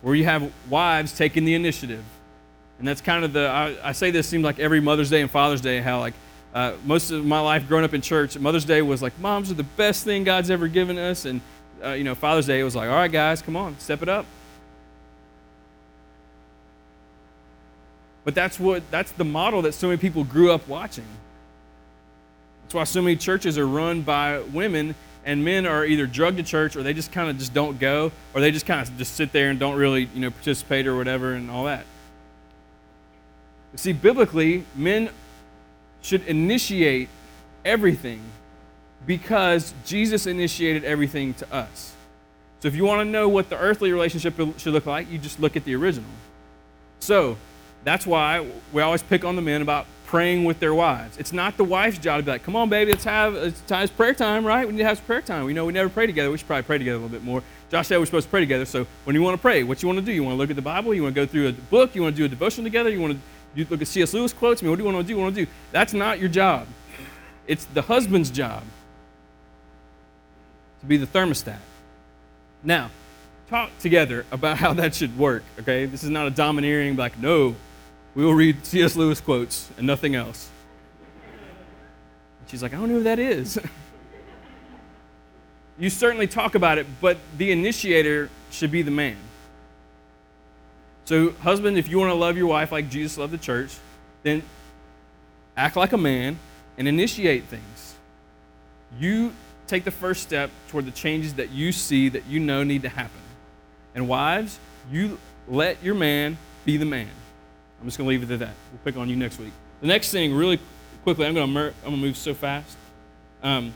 Where 0.00 0.14
you 0.14 0.24
have 0.24 0.52
wives 0.68 1.16
taking 1.16 1.44
the 1.44 1.54
initiative 1.54 2.04
and 2.78 2.88
that's 2.88 3.00
kind 3.00 3.24
of 3.24 3.32
the, 3.32 3.48
I, 3.48 3.76
I 3.82 3.92
say 3.92 4.10
this 4.10 4.28
seems 4.28 4.44
like 4.44 4.58
every 4.58 4.80
Mother's 4.80 5.10
Day 5.10 5.20
and 5.20 5.30
Father's 5.30 5.60
Day, 5.60 5.80
how 5.80 6.00
like 6.00 6.14
uh, 6.54 6.74
most 6.84 7.10
of 7.10 7.24
my 7.24 7.40
life 7.40 7.66
growing 7.66 7.84
up 7.84 7.94
in 7.94 8.00
church, 8.00 8.38
Mother's 8.38 8.64
Day 8.64 8.80
was 8.80 9.02
like, 9.02 9.18
moms 9.18 9.50
are 9.50 9.54
the 9.54 9.64
best 9.64 10.04
thing 10.04 10.22
God's 10.22 10.50
ever 10.50 10.68
given 10.68 10.96
us. 10.98 11.24
And, 11.24 11.40
uh, 11.82 11.90
you 11.90 12.04
know, 12.04 12.14
Father's 12.14 12.46
Day 12.46 12.62
was 12.62 12.76
like, 12.76 12.88
all 12.88 12.94
right, 12.94 13.10
guys, 13.10 13.42
come 13.42 13.56
on, 13.56 13.76
step 13.80 14.02
it 14.02 14.08
up. 14.08 14.24
But 18.22 18.36
that's 18.36 18.58
what, 18.58 18.88
that's 18.90 19.10
the 19.12 19.24
model 19.24 19.62
that 19.62 19.74
so 19.74 19.88
many 19.88 19.98
people 19.98 20.22
grew 20.22 20.52
up 20.52 20.66
watching. 20.68 21.04
That's 22.62 22.74
why 22.74 22.84
so 22.84 23.02
many 23.02 23.16
churches 23.16 23.58
are 23.58 23.66
run 23.66 24.02
by 24.02 24.38
women 24.38 24.94
and 25.24 25.44
men 25.44 25.66
are 25.66 25.84
either 25.84 26.06
drugged 26.06 26.36
to 26.36 26.42
church 26.42 26.76
or 26.76 26.82
they 26.82 26.94
just 26.94 27.10
kind 27.10 27.28
of 27.28 27.36
just 27.36 27.52
don't 27.52 27.78
go 27.80 28.12
or 28.32 28.40
they 28.40 28.52
just 28.52 28.64
kind 28.64 28.80
of 28.80 28.96
just 28.96 29.14
sit 29.14 29.32
there 29.32 29.50
and 29.50 29.58
don't 29.58 29.76
really, 29.76 30.08
you 30.14 30.20
know, 30.20 30.30
participate 30.30 30.86
or 30.86 30.96
whatever 30.96 31.32
and 31.32 31.50
all 31.50 31.64
that. 31.64 31.84
You 33.72 33.78
see, 33.78 33.92
biblically, 33.92 34.64
men 34.76 35.10
should 36.04 36.24
initiate 36.26 37.08
everything 37.64 38.20
because 39.06 39.72
Jesus 39.84 40.26
initiated 40.26 40.84
everything 40.84 41.34
to 41.34 41.52
us. 41.52 41.94
So 42.60 42.68
if 42.68 42.76
you 42.76 42.84
want 42.84 43.00
to 43.00 43.04
know 43.04 43.28
what 43.28 43.48
the 43.48 43.58
earthly 43.58 43.90
relationship 43.90 44.36
should 44.58 44.72
look 44.72 44.86
like, 44.86 45.10
you 45.10 45.18
just 45.18 45.40
look 45.40 45.56
at 45.56 45.64
the 45.64 45.74
original. 45.74 46.10
So 47.00 47.36
that's 47.84 48.06
why 48.06 48.46
we 48.72 48.82
always 48.82 49.02
pick 49.02 49.24
on 49.24 49.36
the 49.36 49.42
men 49.42 49.62
about 49.62 49.86
praying 50.06 50.44
with 50.44 50.60
their 50.60 50.74
wives. 50.74 51.16
It's 51.18 51.32
not 51.32 51.56
the 51.56 51.64
wife's 51.64 51.98
job 51.98 52.20
to 52.20 52.24
be 52.24 52.30
like, 52.32 52.42
come 52.42 52.54
on, 52.54 52.68
baby, 52.68 52.92
let's 52.92 53.04
have 53.04 53.34
it's, 53.34 53.60
time, 53.62 53.88
prayer 53.88 54.14
time, 54.14 54.46
right? 54.46 54.66
We 54.66 54.72
need 54.72 54.78
to 54.78 54.84
have 54.84 55.04
prayer 55.06 55.22
time. 55.22 55.44
We 55.44 55.54
know 55.54 55.64
we 55.64 55.72
never 55.72 55.88
pray 55.88 56.06
together. 56.06 56.30
We 56.30 56.38
should 56.38 56.46
probably 56.46 56.64
pray 56.64 56.78
together 56.78 56.96
a 56.96 57.00
little 57.00 57.14
bit 57.14 57.24
more. 57.24 57.42
Josh 57.70 57.88
said 57.88 57.98
we're 57.98 58.06
supposed 58.06 58.26
to 58.26 58.30
pray 58.30 58.40
together. 58.40 58.66
So 58.66 58.86
when 59.04 59.16
you 59.16 59.22
want 59.22 59.36
to 59.36 59.42
pray, 59.42 59.62
what 59.64 59.82
you 59.82 59.88
want 59.88 59.98
to 59.98 60.04
do? 60.04 60.12
You 60.12 60.22
want 60.22 60.34
to 60.34 60.38
look 60.38 60.50
at 60.50 60.56
the 60.56 60.62
Bible? 60.62 60.94
You 60.94 61.02
want 61.02 61.14
to 61.14 61.20
go 61.20 61.26
through 61.26 61.48
a 61.48 61.52
book? 61.52 61.94
You 61.94 62.02
want 62.02 62.14
to 62.14 62.18
do 62.18 62.26
a 62.26 62.28
devotion 62.28 62.62
together? 62.62 62.90
You 62.90 63.00
want 63.00 63.14
to 63.14 63.20
you 63.54 63.66
look 63.70 63.80
at 63.80 63.88
C.S. 63.88 64.12
Lewis 64.12 64.32
quotes. 64.32 64.62
Mean, 64.62 64.70
what 64.70 64.76
do 64.76 64.84
you 64.84 64.90
want 64.92 65.06
to 65.06 65.12
do? 65.12 65.18
want 65.18 65.34
to 65.34 65.44
do? 65.44 65.50
That's 65.72 65.92
not 65.92 66.18
your 66.18 66.28
job. 66.28 66.66
It's 67.46 67.64
the 67.66 67.82
husband's 67.82 68.30
job 68.30 68.62
to 70.80 70.86
be 70.86 70.96
the 70.96 71.06
thermostat. 71.06 71.58
Now, 72.62 72.90
talk 73.48 73.70
together 73.78 74.24
about 74.32 74.58
how 74.58 74.72
that 74.74 74.94
should 74.94 75.16
work. 75.18 75.42
Okay, 75.60 75.86
this 75.86 76.02
is 76.02 76.10
not 76.10 76.26
a 76.26 76.30
domineering 76.30 76.96
like 76.96 77.18
no. 77.18 77.54
We 78.14 78.24
will 78.24 78.34
read 78.34 78.64
C.S. 78.64 78.96
Lewis 78.96 79.20
quotes 79.20 79.70
and 79.76 79.86
nothing 79.86 80.14
else. 80.14 80.48
And 82.40 82.50
she's 82.50 82.62
like, 82.62 82.72
I 82.72 82.76
don't 82.76 82.88
know 82.88 82.96
who 82.96 83.02
that 83.04 83.18
is. 83.18 83.58
you 85.78 85.90
certainly 85.90 86.26
talk 86.26 86.54
about 86.54 86.78
it, 86.78 86.86
but 87.00 87.18
the 87.36 87.50
initiator 87.50 88.30
should 88.50 88.70
be 88.70 88.82
the 88.82 88.90
man. 88.90 89.16
So, 91.04 91.32
husband, 91.32 91.76
if 91.76 91.88
you 91.88 91.98
want 91.98 92.10
to 92.10 92.14
love 92.14 92.36
your 92.36 92.46
wife 92.46 92.72
like 92.72 92.88
Jesus 92.88 93.18
loved 93.18 93.32
the 93.32 93.38
church, 93.38 93.74
then 94.22 94.42
act 95.56 95.76
like 95.76 95.92
a 95.92 95.98
man 95.98 96.38
and 96.78 96.88
initiate 96.88 97.44
things. 97.44 97.94
You 98.98 99.32
take 99.66 99.84
the 99.84 99.90
first 99.90 100.22
step 100.22 100.50
toward 100.68 100.86
the 100.86 100.90
changes 100.90 101.34
that 101.34 101.50
you 101.50 101.72
see 101.72 102.08
that 102.10 102.26
you 102.26 102.40
know 102.40 102.64
need 102.64 102.82
to 102.82 102.88
happen. 102.88 103.20
And 103.94 104.08
wives, 104.08 104.58
you 104.90 105.18
let 105.48 105.82
your 105.82 105.94
man 105.94 106.36
be 106.64 106.76
the 106.76 106.84
man. 106.84 107.08
I'm 107.80 107.86
just 107.86 107.98
going 107.98 108.06
to 108.06 108.10
leave 108.10 108.22
it 108.22 108.32
at 108.32 108.40
that. 108.40 108.54
We'll 108.72 108.80
pick 108.84 108.96
on 108.96 109.08
you 109.08 109.16
next 109.16 109.38
week. 109.38 109.52
The 109.80 109.86
next 109.86 110.10
thing, 110.10 110.34
really 110.34 110.58
quickly, 111.02 111.26
I'm 111.26 111.34
going 111.34 111.52
to, 111.52 111.60
I'm 111.60 111.72
going 111.82 111.96
to 111.96 112.00
move 112.00 112.16
so 112.16 112.32
fast. 112.32 112.76
Um, 113.42 113.74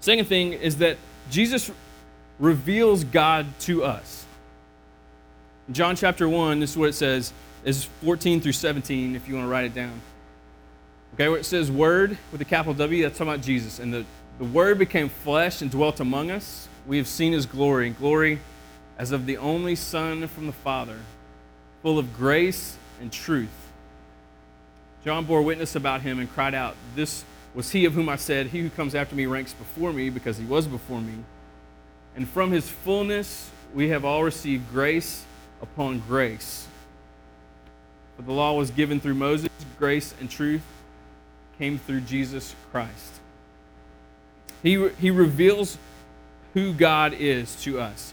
second 0.00 0.24
thing 0.26 0.54
is 0.54 0.78
that 0.78 0.96
Jesus 1.30 1.70
reveals 2.38 3.04
God 3.04 3.46
to 3.60 3.84
us. 3.84 4.24
John 5.70 5.96
chapter 5.96 6.26
1, 6.26 6.60
this 6.60 6.70
is 6.70 6.76
what 6.78 6.88
it 6.88 6.94
says, 6.94 7.32
is 7.62 7.84
14 8.02 8.40
through 8.40 8.52
17, 8.52 9.14
if 9.14 9.28
you 9.28 9.34
want 9.34 9.46
to 9.46 9.50
write 9.50 9.66
it 9.66 9.74
down. 9.74 10.00
Okay, 11.14 11.28
where 11.28 11.38
it 11.38 11.44
says 11.44 11.70
word 11.70 12.16
with 12.32 12.40
a 12.40 12.44
capital 12.46 12.72
W, 12.72 13.02
that's 13.02 13.18
talking 13.18 13.32
about 13.34 13.44
Jesus. 13.44 13.78
And 13.78 13.92
the, 13.92 14.06
the 14.38 14.44
word 14.44 14.78
became 14.78 15.10
flesh 15.10 15.60
and 15.60 15.70
dwelt 15.70 16.00
among 16.00 16.30
us. 16.30 16.68
We 16.86 16.96
have 16.96 17.06
seen 17.06 17.34
his 17.34 17.44
glory, 17.44 17.90
glory 17.90 18.38
as 18.96 19.12
of 19.12 19.26
the 19.26 19.36
only 19.36 19.74
Son 19.74 20.26
from 20.26 20.46
the 20.46 20.52
Father, 20.52 21.00
full 21.82 21.98
of 21.98 22.16
grace 22.16 22.78
and 23.00 23.12
truth. 23.12 23.48
John 25.04 25.26
bore 25.26 25.42
witness 25.42 25.76
about 25.76 26.00
him 26.00 26.18
and 26.18 26.32
cried 26.32 26.54
out, 26.54 26.76
This 26.94 27.24
was 27.54 27.70
he 27.72 27.84
of 27.84 27.92
whom 27.92 28.08
I 28.08 28.16
said, 28.16 28.48
He 28.48 28.60
who 28.60 28.70
comes 28.70 28.94
after 28.94 29.14
me 29.14 29.26
ranks 29.26 29.52
before 29.52 29.92
me, 29.92 30.08
because 30.08 30.38
he 30.38 30.46
was 30.46 30.66
before 30.66 31.02
me. 31.02 31.14
And 32.16 32.26
from 32.26 32.52
his 32.52 32.70
fullness 32.70 33.50
we 33.74 33.90
have 33.90 34.04
all 34.04 34.24
received 34.24 34.70
grace 34.72 35.26
upon 35.62 36.00
grace. 36.00 36.66
But 38.16 38.26
the 38.26 38.32
law 38.32 38.54
was 38.54 38.70
given 38.70 39.00
through 39.00 39.14
Moses, 39.14 39.50
grace 39.78 40.14
and 40.20 40.30
truth 40.30 40.62
came 41.58 41.78
through 41.78 42.02
Jesus 42.02 42.54
Christ. 42.70 43.20
He, 44.62 44.88
he 45.00 45.10
reveals 45.10 45.78
who 46.54 46.72
God 46.72 47.14
is 47.14 47.54
to 47.62 47.80
us. 47.80 48.12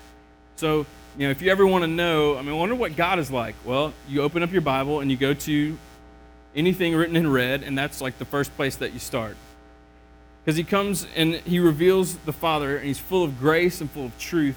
So, 0.57 0.85
you 1.17 1.27
know, 1.27 1.31
if 1.31 1.41
you 1.41 1.51
ever 1.51 1.65
want 1.65 1.83
to 1.83 1.87
know, 1.87 2.37
I 2.37 2.41
mean, 2.41 2.51
I 2.51 2.57
wonder 2.57 2.75
what 2.75 2.95
God 2.95 3.19
is 3.19 3.31
like. 3.31 3.55
Well, 3.63 3.93
you 4.07 4.21
open 4.21 4.43
up 4.43 4.51
your 4.51 4.61
Bible 4.61 4.99
and 4.99 5.09
you 5.09 5.17
go 5.17 5.33
to 5.33 5.77
anything 6.55 6.95
written 6.95 7.15
in 7.15 7.31
red, 7.31 7.63
and 7.63 7.77
that's 7.77 8.01
like 8.01 8.17
the 8.17 8.25
first 8.25 8.55
place 8.55 8.75
that 8.77 8.93
you 8.93 8.99
start. 8.99 9.37
Because 10.43 10.57
he 10.57 10.63
comes 10.63 11.07
and 11.15 11.35
he 11.35 11.59
reveals 11.59 12.15
the 12.17 12.33
Father, 12.33 12.77
and 12.77 12.85
he's 12.85 12.99
full 12.99 13.23
of 13.23 13.39
grace 13.39 13.81
and 13.81 13.89
full 13.89 14.05
of 14.05 14.17
truth. 14.19 14.55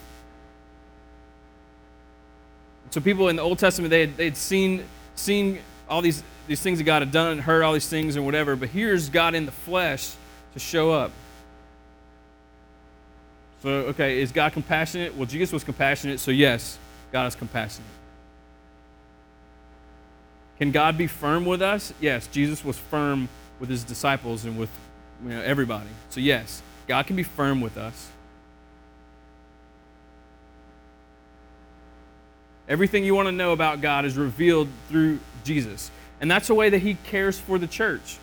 So 2.90 3.01
people 3.01 3.29
in 3.29 3.37
the 3.37 3.42
Old 3.42 3.59
Testament, 3.59 3.90
they 3.90 4.01
had, 4.01 4.16
they 4.16 4.24
had 4.24 4.37
seen, 4.37 4.85
seen 5.14 5.59
all 5.88 6.01
these, 6.01 6.22
these 6.46 6.61
things 6.61 6.79
that 6.79 6.85
God 6.85 7.03
had 7.03 7.12
done 7.12 7.33
and 7.33 7.40
heard 7.40 7.62
all 7.62 7.72
these 7.72 7.88
things 7.88 8.16
and 8.16 8.24
whatever, 8.24 8.57
but 8.57 8.68
here's 8.70 9.09
God 9.09 9.35
in 9.35 9.46
the 9.46 9.53
flesh 9.53 10.12
to 10.55 10.59
show 10.59 10.90
up. 10.92 11.12
So, 13.62 13.68
okay, 13.68 14.20
is 14.20 14.33
God 14.33 14.53
compassionate? 14.53 15.16
Well, 15.16 15.27
Jesus 15.27 15.53
was 15.53 15.64
compassionate, 15.64 16.20
so 16.20 16.31
yes, 16.31 16.79
God 17.12 17.27
is 17.27 17.35
compassionate. 17.35 17.90
Can 20.59 20.70
God 20.70 20.96
be 20.96 21.07
firm 21.07 21.44
with 21.44 21.62
us? 21.62 21.92
Yes, 22.01 22.27
Jesus 22.29 22.64
was 22.64 22.77
firm 22.77 23.29
with 23.61 23.68
his 23.68 23.85
disciples 23.85 24.44
and 24.44 24.59
with 24.59 24.70
you 25.22 25.31
know, 25.31 25.40
everybody. 25.42 25.90
So, 26.11 26.20
yes, 26.20 26.62
God 26.87 27.07
can 27.07 27.16
be 27.16 27.22
firm 27.22 27.61
with 27.61 27.77
us. 27.77 28.09
Everything 32.69 33.03
you 33.03 33.15
want 33.15 33.27
to 33.27 33.33
know 33.33 33.53
about 33.53 33.81
God 33.81 34.05
is 34.05 34.17
revealed 34.17 34.69
through 34.89 35.21
Jesus. 35.43 35.91
And 36.21 36.31
that's 36.31 36.49
the 36.49 36.55
way 36.55 36.69
that 36.69 36.81
he 36.81 36.95
cares 37.05 37.39
for 37.39 37.59
the 37.59 37.67
church. 37.67 38.19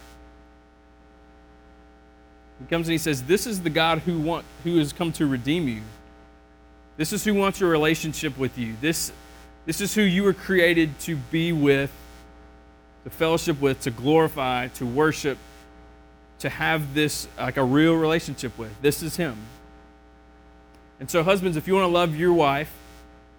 He 2.59 2.65
comes 2.67 2.87
and 2.87 2.91
he 2.91 2.97
says, 2.97 3.23
This 3.23 3.47
is 3.47 3.61
the 3.61 3.69
God 3.69 3.99
who, 3.99 4.19
want, 4.19 4.45
who 4.63 4.77
has 4.77 4.93
come 4.93 5.11
to 5.13 5.25
redeem 5.25 5.67
you. 5.67 5.81
This 6.97 7.11
is 7.11 7.23
who 7.23 7.33
wants 7.33 7.59
a 7.59 7.65
relationship 7.65 8.37
with 8.37 8.57
you. 8.57 8.75
This, 8.79 9.11
this 9.65 9.81
is 9.81 9.93
who 9.95 10.01
you 10.01 10.23
were 10.23 10.33
created 10.33 10.97
to 10.99 11.15
be 11.15 11.51
with, 11.51 11.91
to 13.03 13.09
fellowship 13.09 13.59
with, 13.59 13.81
to 13.81 13.91
glorify, 13.91 14.67
to 14.69 14.85
worship, 14.85 15.37
to 16.39 16.49
have 16.49 16.93
this 16.93 17.27
like 17.37 17.57
a 17.57 17.63
real 17.63 17.95
relationship 17.95 18.57
with. 18.57 18.71
This 18.81 19.01
is 19.01 19.17
him. 19.17 19.35
And 20.99 21.09
so, 21.09 21.23
husbands, 21.23 21.57
if 21.57 21.67
you 21.67 21.73
want 21.73 21.85
to 21.85 21.93
love 21.93 22.15
your 22.15 22.31
wife 22.31 22.71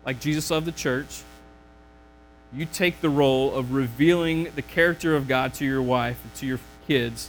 like 0.07 0.21
Jesus 0.21 0.49
loved 0.51 0.66
the 0.66 0.73
church, 0.73 1.23
you 2.55 2.64
take 2.64 3.01
the 3.01 3.11
role 3.11 3.53
of 3.53 3.73
revealing 3.73 4.49
the 4.55 4.62
character 4.62 5.16
of 5.16 5.27
God 5.27 5.53
to 5.55 5.64
your 5.64 5.83
wife 5.83 6.19
and 6.23 6.33
to 6.37 6.47
your 6.47 6.61
kids. 6.87 7.29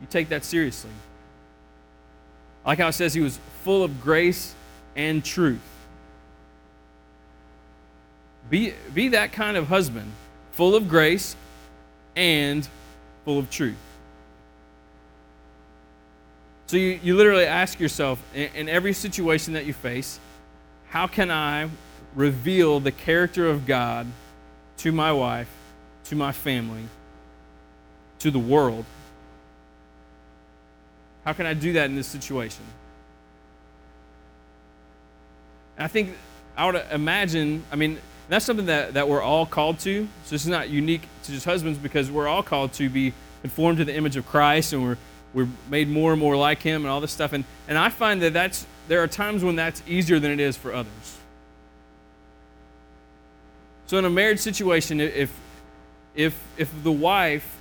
You 0.00 0.08
take 0.10 0.28
that 0.30 0.44
seriously. 0.44 0.90
Like 2.66 2.78
how 2.78 2.88
it 2.88 2.92
says 2.92 3.14
he 3.14 3.20
was 3.20 3.38
full 3.62 3.84
of 3.84 4.02
grace 4.02 4.54
and 4.96 5.24
truth. 5.24 5.60
Be, 8.50 8.74
be 8.92 9.08
that 9.10 9.32
kind 9.32 9.56
of 9.56 9.68
husband, 9.68 10.10
full 10.52 10.74
of 10.74 10.88
grace 10.88 11.36
and 12.16 12.68
full 13.24 13.38
of 13.38 13.48
truth. 13.50 13.76
So 16.66 16.76
you, 16.76 16.98
you 17.02 17.16
literally 17.16 17.46
ask 17.46 17.78
yourself 17.78 18.20
in, 18.34 18.50
in 18.54 18.68
every 18.68 18.92
situation 18.92 19.54
that 19.54 19.66
you 19.66 19.72
face, 19.72 20.18
how 20.88 21.06
can 21.06 21.30
I 21.30 21.70
reveal 22.14 22.80
the 22.80 22.92
character 22.92 23.48
of 23.48 23.66
God 23.66 24.06
to 24.78 24.92
my 24.92 25.12
wife, 25.12 25.50
to 26.04 26.16
my 26.16 26.32
family, 26.32 26.84
to 28.20 28.30
the 28.30 28.38
world? 28.38 28.84
How 31.24 31.32
can 31.32 31.46
I 31.46 31.54
do 31.54 31.74
that 31.74 31.86
in 31.86 31.96
this 31.96 32.06
situation? 32.06 32.64
I 35.78 35.88
think 35.88 36.14
I 36.56 36.66
would 36.66 36.82
imagine, 36.90 37.64
I 37.72 37.76
mean, 37.76 37.98
that's 38.28 38.44
something 38.44 38.66
that, 38.66 38.94
that 38.94 39.08
we're 39.08 39.22
all 39.22 39.46
called 39.46 39.78
to. 39.80 40.06
So 40.24 40.30
this 40.30 40.42
is 40.42 40.48
not 40.48 40.68
unique 40.68 41.02
to 41.24 41.32
just 41.32 41.44
husbands 41.44 41.78
because 41.78 42.10
we're 42.10 42.28
all 42.28 42.42
called 42.42 42.72
to 42.74 42.88
be 42.88 43.12
conformed 43.40 43.78
to 43.78 43.84
the 43.84 43.94
image 43.94 44.16
of 44.16 44.26
Christ 44.26 44.72
and 44.72 44.82
we're, 44.84 44.96
we're 45.32 45.48
made 45.70 45.88
more 45.88 46.12
and 46.12 46.20
more 46.20 46.36
like 46.36 46.62
him 46.62 46.82
and 46.82 46.90
all 46.90 47.00
this 47.00 47.12
stuff. 47.12 47.32
And, 47.32 47.44
and 47.66 47.78
I 47.78 47.88
find 47.88 48.20
that 48.22 48.32
that's, 48.32 48.66
there 48.88 49.02
are 49.02 49.08
times 49.08 49.42
when 49.42 49.56
that's 49.56 49.82
easier 49.86 50.18
than 50.18 50.30
it 50.30 50.40
is 50.40 50.56
for 50.56 50.72
others. 50.74 51.19
So 53.90 53.98
in 53.98 54.04
a 54.04 54.10
marriage 54.10 54.38
situation, 54.38 55.00
if, 55.00 55.36
if, 56.14 56.40
if 56.56 56.70
the 56.84 56.92
wife, 56.92 57.58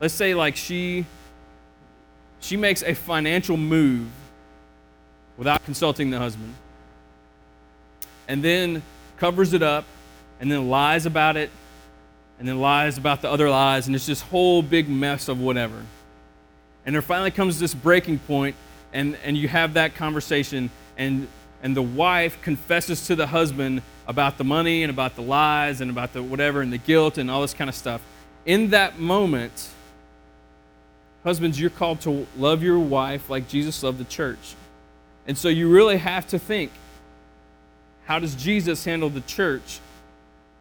let's 0.00 0.14
say 0.14 0.32
like 0.32 0.56
she 0.56 1.04
she 2.40 2.56
makes 2.56 2.82
a 2.82 2.94
financial 2.94 3.58
move 3.58 4.08
without 5.36 5.62
consulting 5.66 6.08
the 6.08 6.18
husband 6.18 6.54
and 8.26 8.42
then 8.42 8.82
covers 9.18 9.52
it 9.52 9.62
up 9.62 9.84
and 10.40 10.50
then 10.50 10.70
lies 10.70 11.04
about 11.04 11.36
it 11.36 11.50
and 12.38 12.48
then 12.48 12.58
lies 12.58 12.96
about 12.96 13.20
the 13.20 13.30
other 13.30 13.50
lies 13.50 13.86
and 13.86 13.94
it's 13.94 14.06
this 14.06 14.22
whole 14.22 14.62
big 14.62 14.88
mess 14.88 15.28
of 15.28 15.40
whatever. 15.40 15.84
And 16.86 16.94
there 16.94 17.02
finally 17.02 17.32
comes 17.32 17.60
this 17.60 17.74
breaking 17.74 18.20
point 18.20 18.56
and, 18.94 19.14
and 19.22 19.36
you 19.36 19.48
have 19.48 19.74
that 19.74 19.94
conversation 19.94 20.70
and 20.96 21.28
and 21.62 21.76
the 21.76 21.82
wife 21.82 22.40
confesses 22.42 23.06
to 23.06 23.16
the 23.16 23.26
husband 23.26 23.82
about 24.06 24.38
the 24.38 24.44
money 24.44 24.82
and 24.82 24.90
about 24.90 25.16
the 25.16 25.22
lies 25.22 25.80
and 25.80 25.90
about 25.90 26.12
the 26.12 26.22
whatever 26.22 26.60
and 26.60 26.72
the 26.72 26.78
guilt 26.78 27.18
and 27.18 27.30
all 27.30 27.42
this 27.42 27.54
kind 27.54 27.68
of 27.68 27.74
stuff 27.74 28.00
in 28.44 28.70
that 28.70 28.98
moment 28.98 29.68
Husbands, 31.26 31.60
you're 31.60 31.70
called 31.70 32.00
to 32.02 32.24
love 32.36 32.62
your 32.62 32.78
wife 32.78 33.28
like 33.28 33.48
Jesus 33.48 33.82
loved 33.82 33.98
the 33.98 34.04
church. 34.04 34.54
And 35.26 35.36
so 35.36 35.48
you 35.48 35.68
really 35.68 35.96
have 35.96 36.24
to 36.28 36.38
think 36.38 36.70
how 38.04 38.20
does 38.20 38.36
Jesus 38.36 38.84
handle 38.84 39.10
the 39.10 39.22
church 39.22 39.80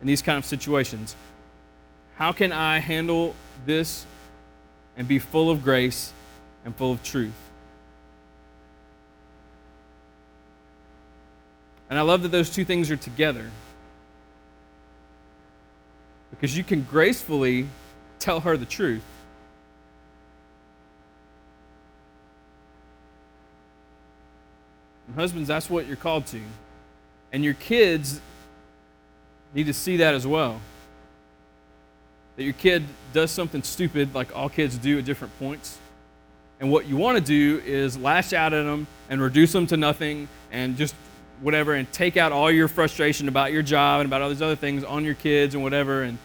in 0.01 0.07
these 0.07 0.23
kind 0.23 0.39
of 0.39 0.45
situations? 0.45 1.15
How 2.15 2.31
can 2.31 2.51
I 2.51 2.79
handle 2.79 3.35
this 3.67 4.07
and 4.97 5.07
be 5.07 5.19
full 5.19 5.51
of 5.51 5.63
grace 5.63 6.11
and 6.65 6.75
full 6.75 6.93
of 6.93 7.03
truth? 7.03 7.44
And 11.89 11.99
I 11.99 12.01
love 12.01 12.23
that 12.23 12.29
those 12.29 12.49
two 12.49 12.65
things 12.65 12.89
are 12.91 12.97
together. 12.97 13.49
Because 16.31 16.57
you 16.57 16.63
can 16.63 16.83
gracefully 16.83 17.67
tell 18.19 18.41
her 18.41 18.57
the 18.57 18.65
truth 18.65 19.03
And 25.07 25.15
husbands, 25.15 25.47
that's 25.47 25.69
what 25.69 25.87
you're 25.87 25.95
called 25.95 26.25
to. 26.27 26.41
And 27.31 27.43
your 27.43 27.53
kids 27.53 28.19
need 29.53 29.65
to 29.67 29.73
see 29.73 29.97
that 29.97 30.13
as 30.13 30.25
well. 30.25 30.59
That 32.37 32.43
your 32.43 32.53
kid 32.53 32.83
does 33.13 33.31
something 33.31 33.63
stupid 33.63 34.13
like 34.13 34.35
all 34.35 34.49
kids 34.49 34.77
do 34.77 34.99
at 34.99 35.05
different 35.05 35.37
points. 35.39 35.77
And 36.59 36.71
what 36.71 36.85
you 36.85 36.97
want 36.97 37.17
to 37.17 37.23
do 37.23 37.61
is 37.65 37.97
lash 37.97 38.33
out 38.33 38.53
at 38.53 38.63
them 38.63 38.87
and 39.09 39.21
reduce 39.21 39.51
them 39.51 39.67
to 39.67 39.77
nothing 39.77 40.27
and 40.51 40.77
just 40.77 40.95
whatever 41.41 41.73
and 41.73 41.91
take 41.91 42.17
out 42.17 42.31
all 42.31 42.51
your 42.51 42.67
frustration 42.67 43.27
about 43.27 43.51
your 43.51 43.63
job 43.63 44.01
and 44.01 44.07
about 44.07 44.21
all 44.21 44.29
these 44.29 44.41
other 44.41 44.55
things 44.55 44.83
on 44.83 45.03
your 45.03 45.15
kids 45.15 45.53
and 45.53 45.63
whatever. 45.63 46.03
And 46.03 46.17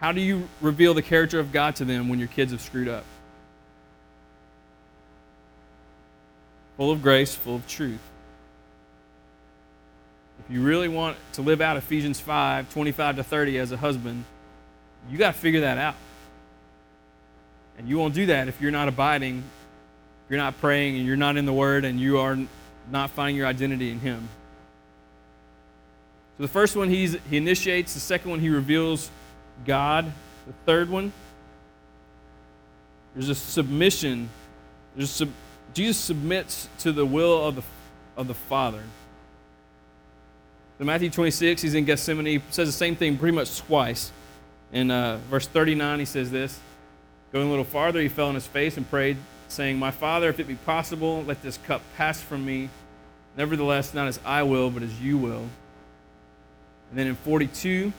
how 0.00 0.12
do 0.12 0.20
you 0.20 0.48
reveal 0.60 0.94
the 0.94 1.02
character 1.02 1.38
of 1.38 1.52
God 1.52 1.76
to 1.76 1.84
them 1.84 2.08
when 2.08 2.18
your 2.18 2.28
kids 2.28 2.52
have 2.52 2.60
screwed 2.60 2.88
up? 2.88 3.04
full 6.76 6.90
of 6.90 7.00
grace, 7.00 7.32
full 7.32 7.54
of 7.54 7.66
truth. 7.68 8.00
If 10.44 10.52
you 10.52 10.62
really 10.62 10.88
want 10.88 11.16
to 11.34 11.42
live 11.42 11.60
out 11.60 11.76
Ephesians 11.76 12.18
5 12.18 12.72
25 12.72 13.16
to 13.16 13.22
30 13.22 13.58
as 13.58 13.70
a 13.70 13.76
husband, 13.76 14.24
you 15.08 15.16
got 15.16 15.34
to 15.34 15.38
figure 15.38 15.60
that 15.60 15.78
out. 15.78 15.94
And 17.78 17.88
you 17.88 17.98
won't 17.98 18.14
do 18.14 18.26
that 18.26 18.48
if 18.48 18.60
you're 18.60 18.72
not 18.72 18.88
abiding, 18.88 19.44
you're 20.28 20.40
not 20.40 20.60
praying, 20.60 20.96
and 20.96 21.06
you're 21.06 21.16
not 21.16 21.36
in 21.36 21.46
the 21.46 21.52
Word, 21.52 21.84
and 21.84 22.00
you 22.00 22.18
are 22.18 22.36
not 22.90 23.10
finding 23.10 23.36
your 23.36 23.46
identity 23.46 23.90
in 23.90 24.00
Him. 24.00 24.28
So 26.36 26.42
the 26.42 26.48
first 26.48 26.76
one 26.76 26.88
he's, 26.88 27.16
he 27.28 27.36
initiates, 27.36 27.94
the 27.94 28.00
second 28.00 28.30
one 28.30 28.40
he 28.40 28.48
reveals 28.48 29.10
God, 29.66 30.10
the 30.46 30.52
third 30.64 30.88
one, 30.88 31.12
there's 33.14 33.28
a 33.28 33.34
submission. 33.34 34.30
There's 34.96 35.10
sub, 35.10 35.30
Jesus 35.74 35.98
submits 35.98 36.68
to 36.78 36.92
the 36.92 37.04
will 37.04 37.46
of 37.46 37.56
the, 37.56 37.62
of 38.16 38.28
the 38.28 38.34
Father. 38.34 38.82
In 40.80 40.86
Matthew 40.86 41.10
26, 41.10 41.62
he's 41.62 41.74
in 41.74 41.84
Gethsemane. 41.84 42.26
He 42.26 42.42
says 42.50 42.68
the 42.68 42.72
same 42.72 42.96
thing 42.96 43.18
pretty 43.18 43.36
much 43.36 43.58
twice. 43.58 44.10
In 44.72 44.90
uh, 44.90 45.18
verse 45.30 45.46
39, 45.46 45.98
he 45.98 46.04
says 46.06 46.30
this 46.30 46.58
Going 47.32 47.46
a 47.46 47.50
little 47.50 47.64
farther, 47.64 48.00
he 48.00 48.08
fell 48.08 48.28
on 48.28 48.34
his 48.34 48.46
face 48.46 48.76
and 48.76 48.88
prayed, 48.88 49.16
saying, 49.52 49.78
My 49.78 49.90
Father, 49.90 50.28
if 50.28 50.40
it 50.40 50.48
be 50.48 50.54
possible, 50.54 51.22
let 51.22 51.42
this 51.42 51.58
cup 51.58 51.82
pass 51.96 52.20
from 52.20 52.44
me. 52.44 52.70
Nevertheless, 53.36 53.94
not 53.94 54.08
as 54.08 54.18
I 54.24 54.42
will, 54.42 54.70
but 54.70 54.82
as 54.82 55.00
you 55.00 55.18
will. 55.18 55.46
And 56.90 56.98
then 56.98 57.06
in 57.06 57.14
42, 57.16 57.92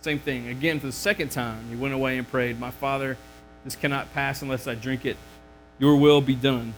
same 0.00 0.18
thing. 0.18 0.48
Again, 0.48 0.80
for 0.80 0.86
the 0.86 0.92
second 0.92 1.30
time, 1.30 1.64
he 1.70 1.76
went 1.76 1.94
away 1.94 2.18
and 2.18 2.28
prayed, 2.28 2.58
My 2.58 2.70
Father, 2.70 3.16
this 3.64 3.76
cannot 3.76 4.12
pass 4.12 4.42
unless 4.42 4.66
I 4.66 4.74
drink 4.74 5.06
it. 5.06 5.16
Your 5.78 5.96
will 5.96 6.20
be 6.20 6.34
done. 6.34 6.74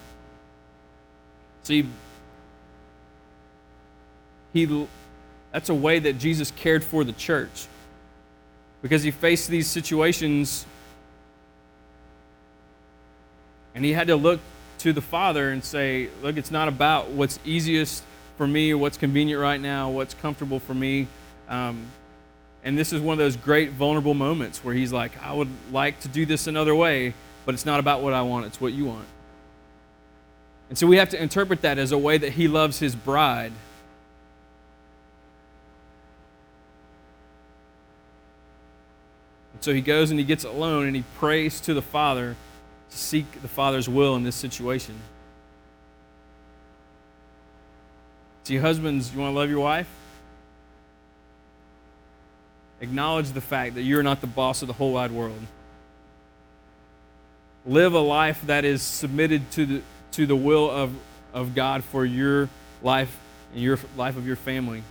See, 1.62 1.88
he, 4.52 4.86
that's 5.50 5.68
a 5.68 5.74
way 5.74 5.98
that 5.98 6.18
Jesus 6.18 6.50
cared 6.50 6.84
for 6.84 7.04
the 7.04 7.12
church. 7.12 7.66
Because 8.82 9.02
he 9.02 9.10
faced 9.10 9.48
these 9.48 9.66
situations 9.66 10.66
And 13.74 13.84
he 13.84 13.92
had 13.92 14.06
to 14.06 14.16
look 14.16 14.40
to 14.78 14.92
the 14.92 15.00
Father 15.00 15.50
and 15.50 15.64
say, 15.64 16.08
Look, 16.22 16.36
it's 16.36 16.50
not 16.50 16.68
about 16.68 17.10
what's 17.10 17.38
easiest 17.44 18.02
for 18.36 18.46
me 18.46 18.74
what's 18.74 18.96
convenient 18.96 19.40
right 19.40 19.60
now, 19.60 19.90
what's 19.90 20.14
comfortable 20.14 20.58
for 20.58 20.74
me. 20.74 21.06
Um, 21.48 21.86
and 22.64 22.78
this 22.78 22.92
is 22.92 23.00
one 23.00 23.12
of 23.12 23.18
those 23.18 23.36
great 23.36 23.70
vulnerable 23.72 24.14
moments 24.14 24.64
where 24.64 24.74
he's 24.74 24.92
like, 24.92 25.12
I 25.22 25.32
would 25.32 25.48
like 25.70 26.00
to 26.00 26.08
do 26.08 26.24
this 26.24 26.46
another 26.46 26.74
way, 26.74 27.14
but 27.44 27.54
it's 27.54 27.66
not 27.66 27.78
about 27.78 28.02
what 28.02 28.12
I 28.14 28.22
want, 28.22 28.46
it's 28.46 28.60
what 28.60 28.72
you 28.72 28.86
want. 28.86 29.06
And 30.70 30.78
so 30.78 30.86
we 30.86 30.96
have 30.96 31.10
to 31.10 31.22
interpret 31.22 31.60
that 31.62 31.78
as 31.78 31.92
a 31.92 31.98
way 31.98 32.16
that 32.18 32.32
he 32.32 32.48
loves 32.48 32.78
his 32.78 32.96
bride. 32.96 33.52
And 39.52 39.62
so 39.62 39.74
he 39.74 39.82
goes 39.82 40.10
and 40.10 40.18
he 40.18 40.24
gets 40.24 40.44
alone 40.44 40.86
and 40.86 40.96
he 40.96 41.04
prays 41.18 41.60
to 41.60 41.74
the 41.74 41.82
Father 41.82 42.34
to 42.94 43.00
seek 43.00 43.42
the 43.42 43.48
Father's 43.48 43.88
will 43.88 44.14
in 44.14 44.22
this 44.22 44.36
situation. 44.36 44.94
See, 48.44 48.56
husbands, 48.56 49.12
you 49.12 49.20
want 49.20 49.34
to 49.34 49.36
love 49.36 49.50
your 49.50 49.60
wife? 49.60 49.88
Acknowledge 52.80 53.32
the 53.32 53.40
fact 53.40 53.74
that 53.74 53.82
you're 53.82 54.04
not 54.04 54.20
the 54.20 54.28
boss 54.28 54.62
of 54.62 54.68
the 54.68 54.74
whole 54.74 54.92
wide 54.92 55.10
world. 55.10 55.40
Live 57.66 57.94
a 57.94 57.98
life 57.98 58.42
that 58.46 58.64
is 58.64 58.80
submitted 58.80 59.50
to 59.52 59.66
the, 59.66 59.82
to 60.12 60.26
the 60.26 60.36
will 60.36 60.70
of, 60.70 60.94
of 61.32 61.54
God 61.54 61.82
for 61.82 62.04
your 62.04 62.48
life 62.82 63.18
and 63.52 63.62
your 63.62 63.78
life 63.96 64.16
of 64.16 64.24
your 64.24 64.36
family. 64.36 64.84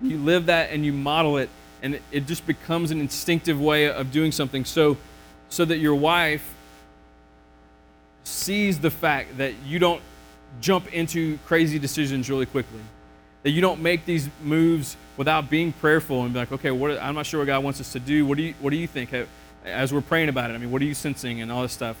And 0.00 0.10
you 0.10 0.18
live 0.18 0.46
that 0.46 0.70
and 0.70 0.84
you 0.84 0.92
model 0.92 1.38
it, 1.38 1.48
and 1.80 1.98
it, 2.10 2.26
just 2.26 2.46
becomes 2.46 2.90
an 2.90 3.00
instinctive 3.00 3.58
way 3.58 3.90
of 3.90 4.12
doing 4.12 4.32
something 4.32 4.66
so, 4.66 4.98
so 5.48 5.64
that 5.64 5.78
your 5.78 5.94
wife 5.94 6.54
sees 8.28 8.78
the 8.78 8.90
fact 8.90 9.38
that 9.38 9.54
you 9.64 9.78
don't 9.78 10.02
jump 10.60 10.92
into 10.92 11.38
crazy 11.46 11.78
decisions 11.78 12.28
really 12.30 12.46
quickly. 12.46 12.80
That 13.42 13.50
you 13.50 13.60
don't 13.60 13.80
make 13.80 14.04
these 14.04 14.28
moves 14.42 14.96
without 15.16 15.48
being 15.48 15.72
prayerful 15.72 16.22
and 16.22 16.32
be 16.32 16.38
like, 16.40 16.52
okay, 16.52 16.70
what, 16.70 16.98
I'm 16.98 17.14
not 17.14 17.26
sure 17.26 17.40
what 17.40 17.46
God 17.46 17.64
wants 17.64 17.80
us 17.80 17.92
to 17.92 18.00
do. 18.00 18.26
What 18.26 18.36
do 18.36 18.44
you, 18.44 18.54
what 18.60 18.70
do 18.70 18.76
you 18.76 18.86
think? 18.86 19.10
As 19.64 19.92
we're 19.92 20.00
praying 20.00 20.28
about 20.28 20.50
it, 20.50 20.54
I 20.54 20.58
mean, 20.58 20.70
what 20.70 20.82
are 20.82 20.84
you 20.84 20.94
sensing 20.94 21.40
and 21.40 21.50
all 21.50 21.62
this 21.62 21.72
stuff? 21.72 21.96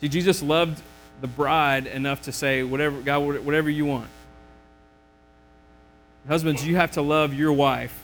See, 0.00 0.08
Jesus 0.08 0.42
loved 0.42 0.82
the 1.20 1.26
bride 1.26 1.86
enough 1.86 2.22
to 2.22 2.32
say, 2.32 2.62
whatever, 2.62 3.00
God, 3.00 3.18
whatever 3.44 3.70
you 3.70 3.86
want. 3.86 4.08
Husbands, 6.28 6.66
you 6.66 6.76
have 6.76 6.92
to 6.92 7.02
love 7.02 7.32
your 7.32 7.52
wife 7.52 7.96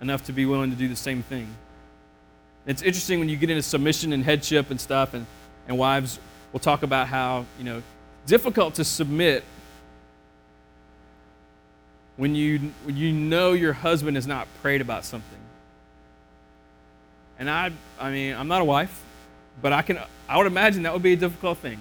enough 0.00 0.24
to 0.24 0.32
be 0.32 0.46
willing 0.46 0.70
to 0.70 0.76
do 0.76 0.88
the 0.88 0.96
same 0.96 1.22
thing. 1.22 1.48
It's 2.66 2.82
interesting 2.82 3.18
when 3.18 3.28
you 3.28 3.36
get 3.36 3.50
into 3.50 3.62
submission 3.62 4.12
and 4.12 4.24
headship 4.24 4.70
and 4.70 4.80
stuff, 4.80 5.12
and, 5.14 5.26
and 5.68 5.76
wives 5.76 6.18
will 6.52 6.60
talk 6.60 6.82
about 6.82 7.08
how, 7.08 7.44
you 7.58 7.64
know, 7.64 7.82
difficult 8.26 8.74
to 8.74 8.84
submit 8.84 9.44
when 12.16 12.34
you, 12.34 12.72
when 12.84 12.96
you 12.96 13.12
know 13.12 13.52
your 13.52 13.72
husband 13.72 14.16
has 14.16 14.26
not 14.26 14.46
prayed 14.62 14.80
about 14.80 15.04
something. 15.04 15.38
And 17.38 17.50
I, 17.50 17.72
I 17.98 18.10
mean, 18.10 18.34
I'm 18.34 18.48
not 18.48 18.62
a 18.62 18.64
wife, 18.64 19.02
but 19.60 19.72
I 19.72 19.82
can, 19.82 19.98
I 20.28 20.38
would 20.38 20.46
imagine 20.46 20.84
that 20.84 20.92
would 20.92 21.02
be 21.02 21.14
a 21.14 21.16
difficult 21.16 21.58
thing. 21.58 21.78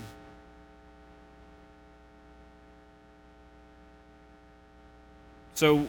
So, 5.56 5.88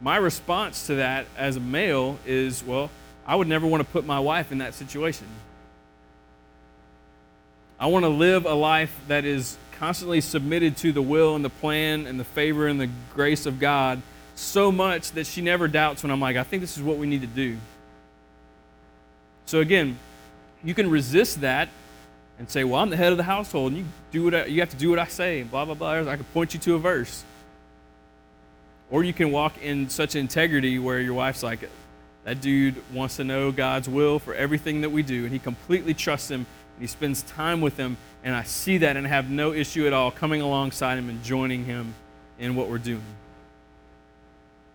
my 0.00 0.16
response 0.18 0.86
to 0.86 0.96
that 0.96 1.26
as 1.36 1.56
a 1.56 1.60
male 1.60 2.18
is, 2.26 2.62
well, 2.62 2.90
I 3.28 3.36
would 3.36 3.46
never 3.46 3.66
want 3.66 3.82
to 3.82 3.88
put 3.88 4.06
my 4.06 4.18
wife 4.18 4.50
in 4.50 4.58
that 4.58 4.72
situation. 4.72 5.26
I 7.78 7.86
want 7.86 8.04
to 8.06 8.08
live 8.08 8.46
a 8.46 8.54
life 8.54 8.98
that 9.06 9.26
is 9.26 9.58
constantly 9.78 10.22
submitted 10.22 10.78
to 10.78 10.92
the 10.92 11.02
will 11.02 11.36
and 11.36 11.44
the 11.44 11.50
plan 11.50 12.06
and 12.06 12.18
the 12.18 12.24
favor 12.24 12.66
and 12.66 12.80
the 12.80 12.88
grace 13.14 13.44
of 13.44 13.60
God 13.60 14.00
so 14.34 14.72
much 14.72 15.12
that 15.12 15.26
she 15.26 15.42
never 15.42 15.68
doubts 15.68 16.02
when 16.02 16.10
I'm 16.10 16.20
like, 16.20 16.36
I 16.36 16.42
think 16.42 16.62
this 16.62 16.76
is 16.78 16.82
what 16.82 16.96
we 16.96 17.06
need 17.06 17.20
to 17.20 17.26
do. 17.26 17.58
So 19.44 19.60
again, 19.60 19.98
you 20.64 20.74
can 20.74 20.90
resist 20.90 21.42
that 21.42 21.68
and 22.38 22.48
say, 22.48 22.64
"Well, 22.64 22.80
I'm 22.80 22.90
the 22.90 22.96
head 22.96 23.12
of 23.12 23.18
the 23.18 23.24
household, 23.24 23.72
and 23.72 23.80
you 23.80 23.86
do 24.10 24.24
what 24.24 24.34
I, 24.34 24.44
you 24.46 24.60
have 24.60 24.70
to 24.70 24.76
do 24.76 24.90
what 24.90 24.98
I 24.98 25.06
say." 25.06 25.42
Blah 25.42 25.64
blah 25.64 25.74
blah. 25.74 26.10
I 26.10 26.16
can 26.16 26.24
point 26.34 26.54
you 26.54 26.60
to 26.60 26.74
a 26.74 26.78
verse, 26.78 27.24
or 28.90 29.04
you 29.04 29.12
can 29.12 29.32
walk 29.32 29.54
in 29.62 29.88
such 29.88 30.16
integrity 30.16 30.78
where 30.78 31.00
your 31.00 31.14
wife's 31.14 31.42
like, 31.42 31.68
that 32.24 32.40
dude 32.40 32.82
wants 32.92 33.16
to 33.16 33.24
know 33.24 33.52
God's 33.52 33.88
will 33.88 34.18
for 34.18 34.34
everything 34.34 34.82
that 34.82 34.90
we 34.90 35.02
do, 35.02 35.24
and 35.24 35.32
he 35.32 35.38
completely 35.38 35.94
trusts 35.94 36.30
him, 36.30 36.46
and 36.74 36.80
he 36.80 36.86
spends 36.86 37.22
time 37.22 37.60
with 37.60 37.76
him, 37.76 37.96
and 38.22 38.34
I 38.34 38.42
see 38.42 38.78
that 38.78 38.96
and 38.96 39.06
have 39.06 39.30
no 39.30 39.52
issue 39.52 39.86
at 39.86 39.92
all 39.92 40.10
coming 40.10 40.40
alongside 40.40 40.98
him 40.98 41.08
and 41.08 41.22
joining 41.22 41.64
him 41.64 41.94
in 42.38 42.54
what 42.54 42.68
we're 42.68 42.78
doing. 42.78 43.02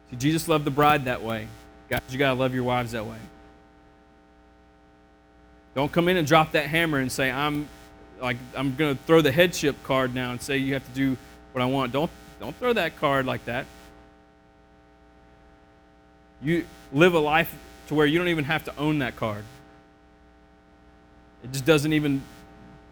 See, 0.09 0.17
Jesus 0.17 0.47
loved 0.47 0.65
the 0.65 0.71
bride 0.71 1.05
that 1.05 1.21
way. 1.21 1.47
Guys, 1.89 2.01
you 2.09 2.17
got 2.17 2.33
to 2.33 2.39
love 2.39 2.53
your 2.53 2.63
wives 2.63 2.93
that 2.93 3.05
way. 3.05 3.17
Don't 5.75 5.91
come 5.91 6.07
in 6.07 6.17
and 6.17 6.27
drop 6.27 6.51
that 6.51 6.67
hammer 6.67 6.99
and 6.99 7.11
say, 7.11 7.31
I'm 7.31 7.67
like 8.21 8.37
I'm 8.55 8.75
to 8.77 8.95
throw 9.05 9.21
the 9.21 9.31
headship 9.31 9.75
card 9.83 10.15
now 10.15 10.31
and 10.31 10.41
say 10.41 10.57
you 10.57 10.73
have 10.73 10.85
to 10.85 10.91
do 10.91 11.17
what 11.51 11.61
I 11.61 11.65
want. 11.65 11.91
Don't 11.91 12.11
don't 12.39 12.55
throw 12.55 12.73
that 12.73 12.97
card 12.97 13.25
like 13.25 13.45
that. 13.45 13.65
You 16.43 16.65
live 16.91 17.13
a 17.13 17.19
life 17.19 17.53
to 17.87 17.95
where 17.95 18.05
you 18.05 18.19
don't 18.19 18.27
even 18.27 18.45
have 18.45 18.65
to 18.65 18.77
own 18.77 18.99
that 18.99 19.15
card. 19.15 19.43
It 21.43 21.51
just 21.51 21.65
doesn't 21.65 21.93
even 21.93 22.21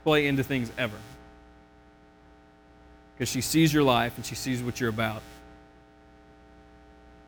play 0.03 0.27
into 0.27 0.43
things 0.43 0.71
ever. 0.77 0.97
Because 3.13 3.29
she 3.29 3.41
sees 3.41 3.73
your 3.73 3.83
life 3.83 4.15
and 4.15 4.25
she 4.25 4.35
sees 4.35 4.63
what 4.63 4.79
you're 4.79 4.89
about. 4.89 5.21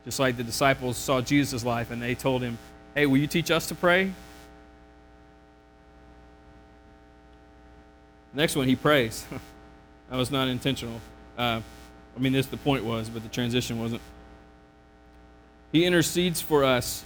Just 0.05 0.19
like 0.19 0.36
the 0.38 0.43
disciples 0.43 0.97
saw 0.97 1.21
Jesus' 1.21 1.63
life 1.63 1.91
and 1.91 2.01
they 2.01 2.15
told 2.15 2.41
him, 2.41 2.57
Hey, 2.95 3.05
will 3.05 3.17
you 3.17 3.27
teach 3.27 3.51
us 3.51 3.67
to 3.67 3.75
pray? 3.75 4.12
Next 8.33 8.55
one, 8.55 8.67
he 8.67 8.75
prays. 8.75 9.25
that 10.09 10.17
was 10.17 10.31
not 10.31 10.47
intentional. 10.47 10.99
Uh, 11.38 11.62
I 12.15 12.19
mean, 12.19 12.33
this 12.33 12.47
the 12.47 12.57
point 12.57 12.83
was, 12.83 13.09
but 13.09 13.23
the 13.23 13.29
transition 13.29 13.79
wasn't. 13.79 14.01
He 15.73 15.86
intercedes 15.86 16.39
for 16.39 16.63
us. 16.63 17.03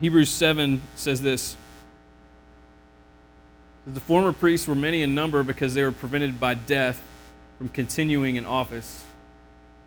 Hebrews 0.00 0.30
7 0.30 0.82
says 0.94 1.22
this 1.22 1.56
The 3.86 4.00
former 4.00 4.32
priests 4.32 4.68
were 4.68 4.74
many 4.74 5.02
in 5.02 5.14
number 5.14 5.42
because 5.42 5.74
they 5.74 5.82
were 5.82 5.92
prevented 5.92 6.38
by 6.38 6.54
death 6.54 7.02
from 7.58 7.70
continuing 7.70 8.36
in 8.36 8.44
office. 8.44 9.02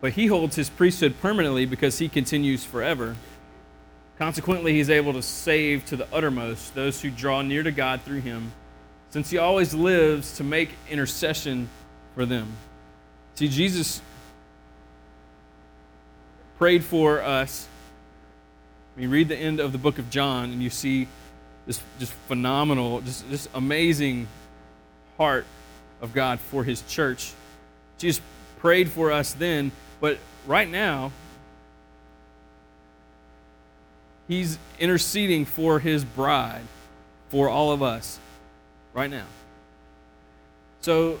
But 0.00 0.12
he 0.12 0.26
holds 0.26 0.56
his 0.56 0.68
priesthood 0.68 1.14
permanently 1.22 1.66
because 1.66 1.98
he 1.98 2.08
continues 2.08 2.64
forever. 2.64 3.16
Consequently, 4.18 4.72
he's 4.72 4.90
able 4.90 5.12
to 5.12 5.22
save 5.22 5.86
to 5.86 5.96
the 5.96 6.08
uttermost 6.12 6.74
those 6.74 7.00
who 7.00 7.10
draw 7.10 7.42
near 7.42 7.62
to 7.62 7.70
God 7.70 8.02
through 8.02 8.20
him, 8.20 8.52
since 9.10 9.30
he 9.30 9.38
always 9.38 9.72
lives 9.72 10.36
to 10.38 10.44
make 10.44 10.70
intercession 10.90 11.68
for 12.14 12.26
them. 12.26 12.48
See, 13.34 13.48
Jesus 13.48 14.00
prayed 16.58 16.84
for 16.84 17.22
us. 17.22 17.68
I 18.96 19.00
mean, 19.00 19.10
read 19.10 19.28
the 19.28 19.36
end 19.36 19.60
of 19.60 19.72
the 19.72 19.78
book 19.78 19.98
of 19.98 20.08
John, 20.10 20.50
and 20.50 20.62
you 20.62 20.70
see 20.70 21.06
this 21.66 21.82
just 21.98 22.12
phenomenal, 22.28 23.00
just, 23.02 23.48
amazing 23.54 24.28
heart 25.18 25.46
of 26.00 26.14
God 26.14 26.40
for 26.40 26.64
his 26.64 26.82
church. 26.82 27.32
Jesus 27.98 28.22
prayed 28.58 28.90
for 28.90 29.12
us 29.12 29.32
then, 29.34 29.72
but 30.00 30.18
right 30.46 30.68
now, 30.68 31.12
he's 34.28 34.58
interceding 34.78 35.44
for 35.44 35.78
his 35.78 36.04
bride, 36.04 36.64
for 37.28 37.48
all 37.48 37.72
of 37.72 37.82
us, 37.82 38.18
right 38.94 39.10
now. 39.10 39.26
So, 40.80 41.18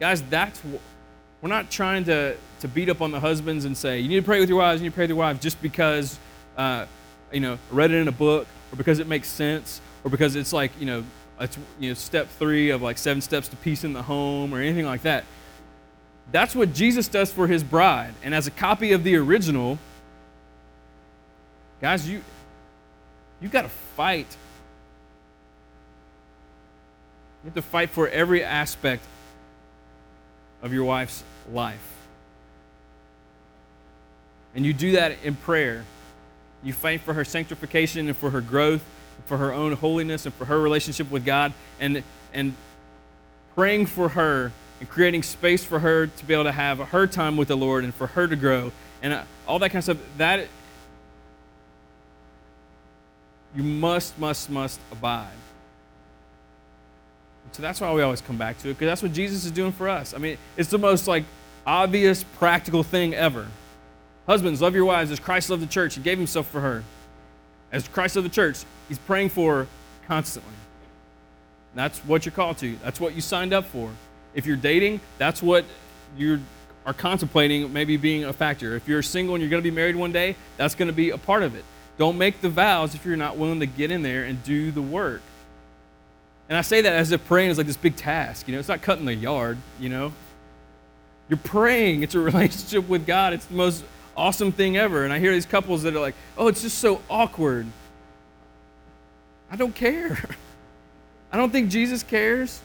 guys, 0.00 0.22
that's 0.22 0.60
we're 1.46 1.54
not 1.54 1.70
trying 1.70 2.02
to, 2.02 2.36
to 2.58 2.66
beat 2.66 2.88
up 2.88 3.00
on 3.00 3.12
the 3.12 3.20
husbands 3.20 3.66
and 3.66 3.76
say, 3.76 4.00
you 4.00 4.08
need 4.08 4.16
to 4.16 4.22
pray 4.22 4.40
with 4.40 4.48
your 4.48 4.58
wives, 4.58 4.80
you 4.80 4.86
need 4.86 4.90
to 4.90 4.94
pray 4.96 5.04
with 5.04 5.10
your 5.10 5.18
wives 5.18 5.38
just 5.38 5.62
because, 5.62 6.18
uh, 6.56 6.86
you 7.30 7.38
know, 7.38 7.56
read 7.70 7.92
it 7.92 7.98
in 7.98 8.08
a 8.08 8.12
book 8.12 8.48
or 8.72 8.76
because 8.76 8.98
it 8.98 9.06
makes 9.06 9.28
sense 9.28 9.80
or 10.02 10.10
because 10.10 10.34
it's 10.34 10.52
like, 10.52 10.72
you 10.80 10.86
know, 10.86 11.04
it's, 11.38 11.56
you 11.78 11.90
know, 11.90 11.94
step 11.94 12.28
three 12.40 12.70
of 12.70 12.82
like 12.82 12.98
seven 12.98 13.20
steps 13.20 13.46
to 13.46 13.56
peace 13.58 13.84
in 13.84 13.92
the 13.92 14.02
home 14.02 14.52
or 14.52 14.60
anything 14.60 14.86
like 14.86 15.02
that. 15.02 15.22
That's 16.32 16.52
what 16.52 16.74
Jesus 16.74 17.06
does 17.06 17.30
for 17.30 17.46
his 17.46 17.62
bride. 17.62 18.14
And 18.24 18.34
as 18.34 18.48
a 18.48 18.50
copy 18.50 18.90
of 18.90 19.04
the 19.04 19.14
original, 19.14 19.78
guys, 21.80 22.08
you, 22.08 22.24
you 23.40 23.48
got 23.48 23.62
to 23.62 23.68
fight. 23.68 24.36
You 27.44 27.50
have 27.50 27.54
to 27.54 27.62
fight 27.62 27.90
for 27.90 28.08
every 28.08 28.42
aspect 28.42 29.04
of 30.62 30.72
your 30.72 30.84
wife's 30.84 31.22
life. 31.52 31.92
And 34.54 34.64
you 34.64 34.72
do 34.72 34.92
that 34.92 35.16
in 35.22 35.36
prayer. 35.36 35.84
You 36.62 36.72
fight 36.72 37.02
for 37.02 37.12
her 37.14 37.24
sanctification 37.24 38.08
and 38.08 38.16
for 38.16 38.30
her 38.30 38.40
growth 38.40 38.82
for 39.24 39.38
her 39.38 39.52
own 39.52 39.72
holiness 39.72 40.26
and 40.26 40.34
for 40.34 40.44
her 40.44 40.60
relationship 40.60 41.10
with 41.10 41.24
God, 41.24 41.52
and, 41.80 42.02
and 42.32 42.54
praying 43.54 43.86
for 43.86 44.10
her 44.10 44.52
and 44.78 44.88
creating 44.88 45.22
space 45.22 45.64
for 45.64 45.78
her 45.78 46.06
to 46.06 46.24
be 46.24 46.34
able 46.34 46.44
to 46.44 46.52
have 46.52 46.78
her 46.78 47.06
time 47.06 47.36
with 47.36 47.48
the 47.48 47.56
Lord 47.56 47.82
and 47.82 47.94
for 47.94 48.08
her 48.08 48.26
to 48.26 48.36
grow 48.36 48.72
and 49.02 49.12
uh, 49.12 49.22
all 49.46 49.58
that 49.58 49.70
kind 49.70 49.78
of 49.78 49.84
stuff. 49.84 49.98
That 50.18 50.48
you 53.54 53.62
must, 53.62 54.18
must, 54.18 54.50
must 54.50 54.80
abide. 54.92 55.28
So 57.52 57.62
that's 57.62 57.80
why 57.80 57.92
we 57.92 58.02
always 58.02 58.20
come 58.20 58.36
back 58.36 58.58
to 58.58 58.68
it, 58.68 58.74
because 58.74 58.86
that's 58.86 59.02
what 59.02 59.12
Jesus 59.12 59.44
is 59.44 59.50
doing 59.50 59.72
for 59.72 59.88
us. 59.88 60.12
I 60.12 60.18
mean, 60.18 60.36
it's 60.56 60.68
the 60.68 60.78
most 60.78 61.08
like 61.08 61.24
obvious, 61.66 62.22
practical 62.22 62.82
thing 62.82 63.14
ever. 63.14 63.46
Husbands, 64.26 64.60
love 64.60 64.74
your 64.74 64.84
wives 64.84 65.10
as 65.10 65.20
Christ 65.20 65.50
loved 65.50 65.62
the 65.62 65.66
church. 65.66 65.94
He 65.94 66.02
gave 66.02 66.18
himself 66.18 66.48
for 66.48 66.60
her. 66.60 66.84
As 67.72 67.88
Christ 67.88 68.16
loved 68.16 68.26
the 68.26 68.34
church, 68.34 68.58
he's 68.88 68.98
praying 68.98 69.30
for 69.30 69.54
her 69.54 69.66
constantly. 70.06 70.52
That's 71.74 71.98
what 72.00 72.24
you're 72.24 72.32
called 72.32 72.58
to. 72.58 72.76
That's 72.82 73.00
what 73.00 73.14
you 73.14 73.20
signed 73.20 73.52
up 73.52 73.64
for. 73.66 73.90
If 74.34 74.46
you're 74.46 74.56
dating, 74.56 75.00
that's 75.18 75.42
what 75.42 75.64
you 76.16 76.40
are 76.84 76.94
contemplating 76.94 77.72
maybe 77.72 77.96
being 77.96 78.24
a 78.24 78.32
factor. 78.32 78.76
If 78.76 78.88
you're 78.88 79.02
single 79.02 79.34
and 79.34 79.42
you're 79.42 79.50
going 79.50 79.62
to 79.62 79.68
be 79.68 79.74
married 79.74 79.96
one 79.96 80.12
day, 80.12 80.36
that's 80.56 80.74
going 80.74 80.88
to 80.88 80.94
be 80.94 81.10
a 81.10 81.18
part 81.18 81.42
of 81.42 81.54
it. 81.54 81.64
Don't 81.98 82.18
make 82.18 82.40
the 82.40 82.48
vows 82.48 82.94
if 82.94 83.04
you're 83.04 83.16
not 83.16 83.36
willing 83.36 83.60
to 83.60 83.66
get 83.66 83.90
in 83.90 84.02
there 84.02 84.24
and 84.24 84.42
do 84.42 84.70
the 84.70 84.82
work. 84.82 85.22
And 86.48 86.56
I 86.56 86.60
say 86.60 86.80
that 86.80 86.92
as 86.92 87.10
if 87.10 87.24
praying 87.26 87.50
is 87.50 87.58
like 87.58 87.66
this 87.66 87.76
big 87.76 87.96
task. 87.96 88.46
You 88.46 88.54
know, 88.54 88.60
it's 88.60 88.68
not 88.68 88.82
cutting 88.82 89.04
the 89.04 89.14
yard, 89.14 89.58
you 89.80 89.88
know. 89.88 90.12
You're 91.28 91.38
praying. 91.38 92.02
It's 92.02 92.14
a 92.14 92.20
relationship 92.20 92.88
with 92.88 93.06
God. 93.06 93.32
It's 93.32 93.46
the 93.46 93.54
most 93.54 93.84
awesome 94.16 94.52
thing 94.52 94.76
ever. 94.76 95.04
And 95.04 95.12
I 95.12 95.18
hear 95.18 95.32
these 95.32 95.46
couples 95.46 95.82
that 95.82 95.94
are 95.94 96.00
like, 96.00 96.14
oh, 96.38 96.48
it's 96.48 96.62
just 96.62 96.78
so 96.78 97.02
awkward. 97.10 97.66
I 99.50 99.56
don't 99.56 99.74
care. 99.74 100.18
I 101.32 101.36
don't 101.36 101.50
think 101.50 101.70
Jesus 101.70 102.02
cares. 102.02 102.60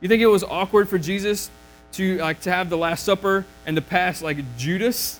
You 0.00 0.08
think 0.08 0.22
it 0.22 0.26
was 0.26 0.44
awkward 0.44 0.88
for 0.88 0.98
Jesus 0.98 1.50
to 1.92 2.18
like 2.18 2.40
to 2.42 2.52
have 2.52 2.70
the 2.70 2.78
Last 2.78 3.04
Supper 3.04 3.44
and 3.66 3.76
to 3.76 3.82
pass 3.82 4.22
like 4.22 4.38
Judas, 4.56 5.18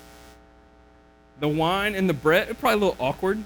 the 1.39 1.47
wine 1.47 1.95
and 1.95 2.09
the 2.09 2.13
bread? 2.13 2.47
Probably 2.59 2.73
a 2.73 2.87
little 2.87 3.05
awkward. 3.05 3.37
You 3.37 3.43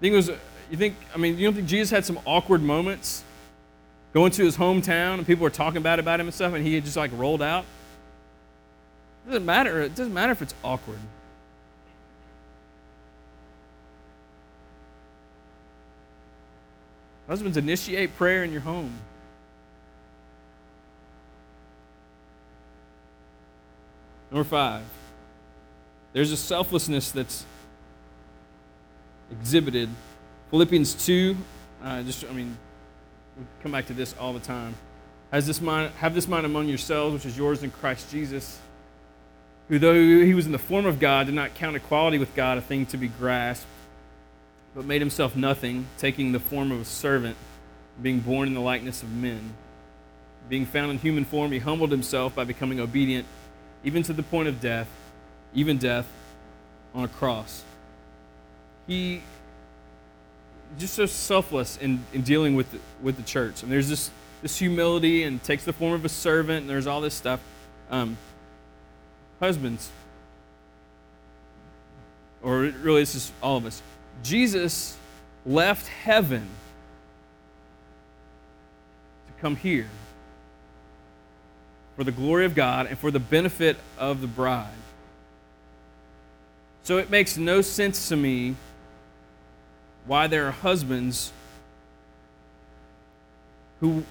think 0.00 0.12
it 0.14 0.16
was? 0.16 0.30
You 0.72 0.78
think? 0.78 0.96
I 1.14 1.18
mean, 1.18 1.36
you 1.36 1.46
don't 1.46 1.52
think 1.52 1.68
Jesus 1.68 1.90
had 1.90 2.06
some 2.06 2.18
awkward 2.24 2.62
moments 2.62 3.22
going 4.14 4.32
to 4.32 4.42
his 4.42 4.56
hometown 4.56 5.18
and 5.18 5.26
people 5.26 5.42
were 5.42 5.50
talking 5.50 5.82
bad 5.82 5.98
about 5.98 6.18
him 6.18 6.26
and 6.26 6.34
stuff, 6.34 6.54
and 6.54 6.66
he 6.66 6.74
had 6.74 6.84
just 6.84 6.96
like 6.96 7.10
rolled 7.14 7.42
out? 7.42 7.66
It 9.26 9.32
doesn't 9.32 9.44
matter. 9.44 9.82
It 9.82 9.94
doesn't 9.94 10.14
matter 10.14 10.32
if 10.32 10.40
it's 10.40 10.54
awkward. 10.64 10.98
Husbands, 17.28 17.58
initiate 17.58 18.16
prayer 18.16 18.42
in 18.42 18.50
your 18.50 18.62
home. 18.62 18.94
Number 24.30 24.44
five, 24.44 24.84
there's 26.14 26.32
a 26.32 26.36
selflessness 26.38 27.10
that's 27.10 27.44
exhibited. 29.30 29.90
Philippians 30.52 31.06
2, 31.06 31.34
uh, 31.82 32.02
just, 32.02 32.26
I 32.26 32.32
mean, 32.34 32.54
we 33.38 33.44
come 33.62 33.72
back 33.72 33.86
to 33.86 33.94
this 33.94 34.14
all 34.20 34.34
the 34.34 34.40
time. 34.40 34.74
Has 35.30 35.46
this 35.46 35.62
mind, 35.62 35.90
have 35.94 36.14
this 36.14 36.28
mind 36.28 36.44
among 36.44 36.68
yourselves, 36.68 37.14
which 37.14 37.24
is 37.24 37.38
yours 37.38 37.62
in 37.62 37.70
Christ 37.70 38.10
Jesus, 38.10 38.60
who, 39.70 39.78
though 39.78 39.94
he 39.94 40.34
was 40.34 40.44
in 40.44 40.52
the 40.52 40.58
form 40.58 40.84
of 40.84 41.00
God, 41.00 41.24
did 41.24 41.34
not 41.34 41.54
count 41.54 41.74
equality 41.74 42.18
with 42.18 42.34
God 42.34 42.58
a 42.58 42.60
thing 42.60 42.84
to 42.84 42.98
be 42.98 43.08
grasped, 43.08 43.64
but 44.74 44.84
made 44.84 45.00
himself 45.00 45.34
nothing, 45.34 45.86
taking 45.96 46.32
the 46.32 46.40
form 46.40 46.70
of 46.70 46.82
a 46.82 46.84
servant, 46.84 47.38
being 48.02 48.20
born 48.20 48.46
in 48.46 48.52
the 48.52 48.60
likeness 48.60 49.02
of 49.02 49.10
men. 49.10 49.54
Being 50.50 50.66
found 50.66 50.90
in 50.90 50.98
human 50.98 51.24
form, 51.24 51.52
he 51.52 51.60
humbled 51.60 51.90
himself 51.90 52.34
by 52.34 52.44
becoming 52.44 52.78
obedient 52.78 53.26
even 53.84 54.02
to 54.02 54.12
the 54.12 54.22
point 54.22 54.48
of 54.48 54.60
death, 54.60 54.90
even 55.54 55.78
death 55.78 56.06
on 56.94 57.04
a 57.04 57.08
cross. 57.08 57.64
He 58.86 59.22
just 60.78 60.94
so 60.94 61.06
selfless 61.06 61.76
in, 61.76 62.04
in 62.12 62.22
dealing 62.22 62.54
with 62.54 62.70
the, 62.72 62.78
with 63.02 63.16
the 63.16 63.22
church. 63.22 63.62
And 63.62 63.70
there's 63.70 63.88
this, 63.88 64.10
this 64.40 64.58
humility 64.58 65.24
and 65.24 65.42
takes 65.42 65.64
the 65.64 65.72
form 65.72 65.92
of 65.92 66.04
a 66.04 66.08
servant, 66.08 66.62
and 66.62 66.70
there's 66.70 66.86
all 66.86 67.00
this 67.00 67.14
stuff. 67.14 67.40
Um, 67.90 68.16
husbands, 69.40 69.90
or 72.42 72.60
really, 72.60 73.02
this 73.02 73.14
is 73.14 73.32
all 73.42 73.56
of 73.56 73.66
us. 73.66 73.82
Jesus 74.22 74.96
left 75.44 75.88
heaven 75.88 76.48
to 79.26 79.40
come 79.40 79.56
here 79.56 79.88
for 81.96 82.04
the 82.04 82.12
glory 82.12 82.46
of 82.46 82.54
God 82.54 82.86
and 82.86 82.98
for 82.98 83.10
the 83.10 83.20
benefit 83.20 83.76
of 83.98 84.20
the 84.20 84.26
bride. 84.26 84.72
So 86.84 86.98
it 86.98 87.10
makes 87.10 87.36
no 87.36 87.60
sense 87.60 88.08
to 88.08 88.16
me 88.16 88.56
why 90.06 90.26
there 90.26 90.48
are 90.48 90.52
husbands 90.52 91.32
who 93.80 94.04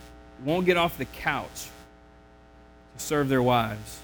won't 0.44 0.66
get 0.66 0.78
off 0.78 0.98
the 0.98 1.06
couch 1.06 1.68
to 2.98 3.04
serve 3.04 3.30
their 3.30 3.44
wives. 3.44 4.00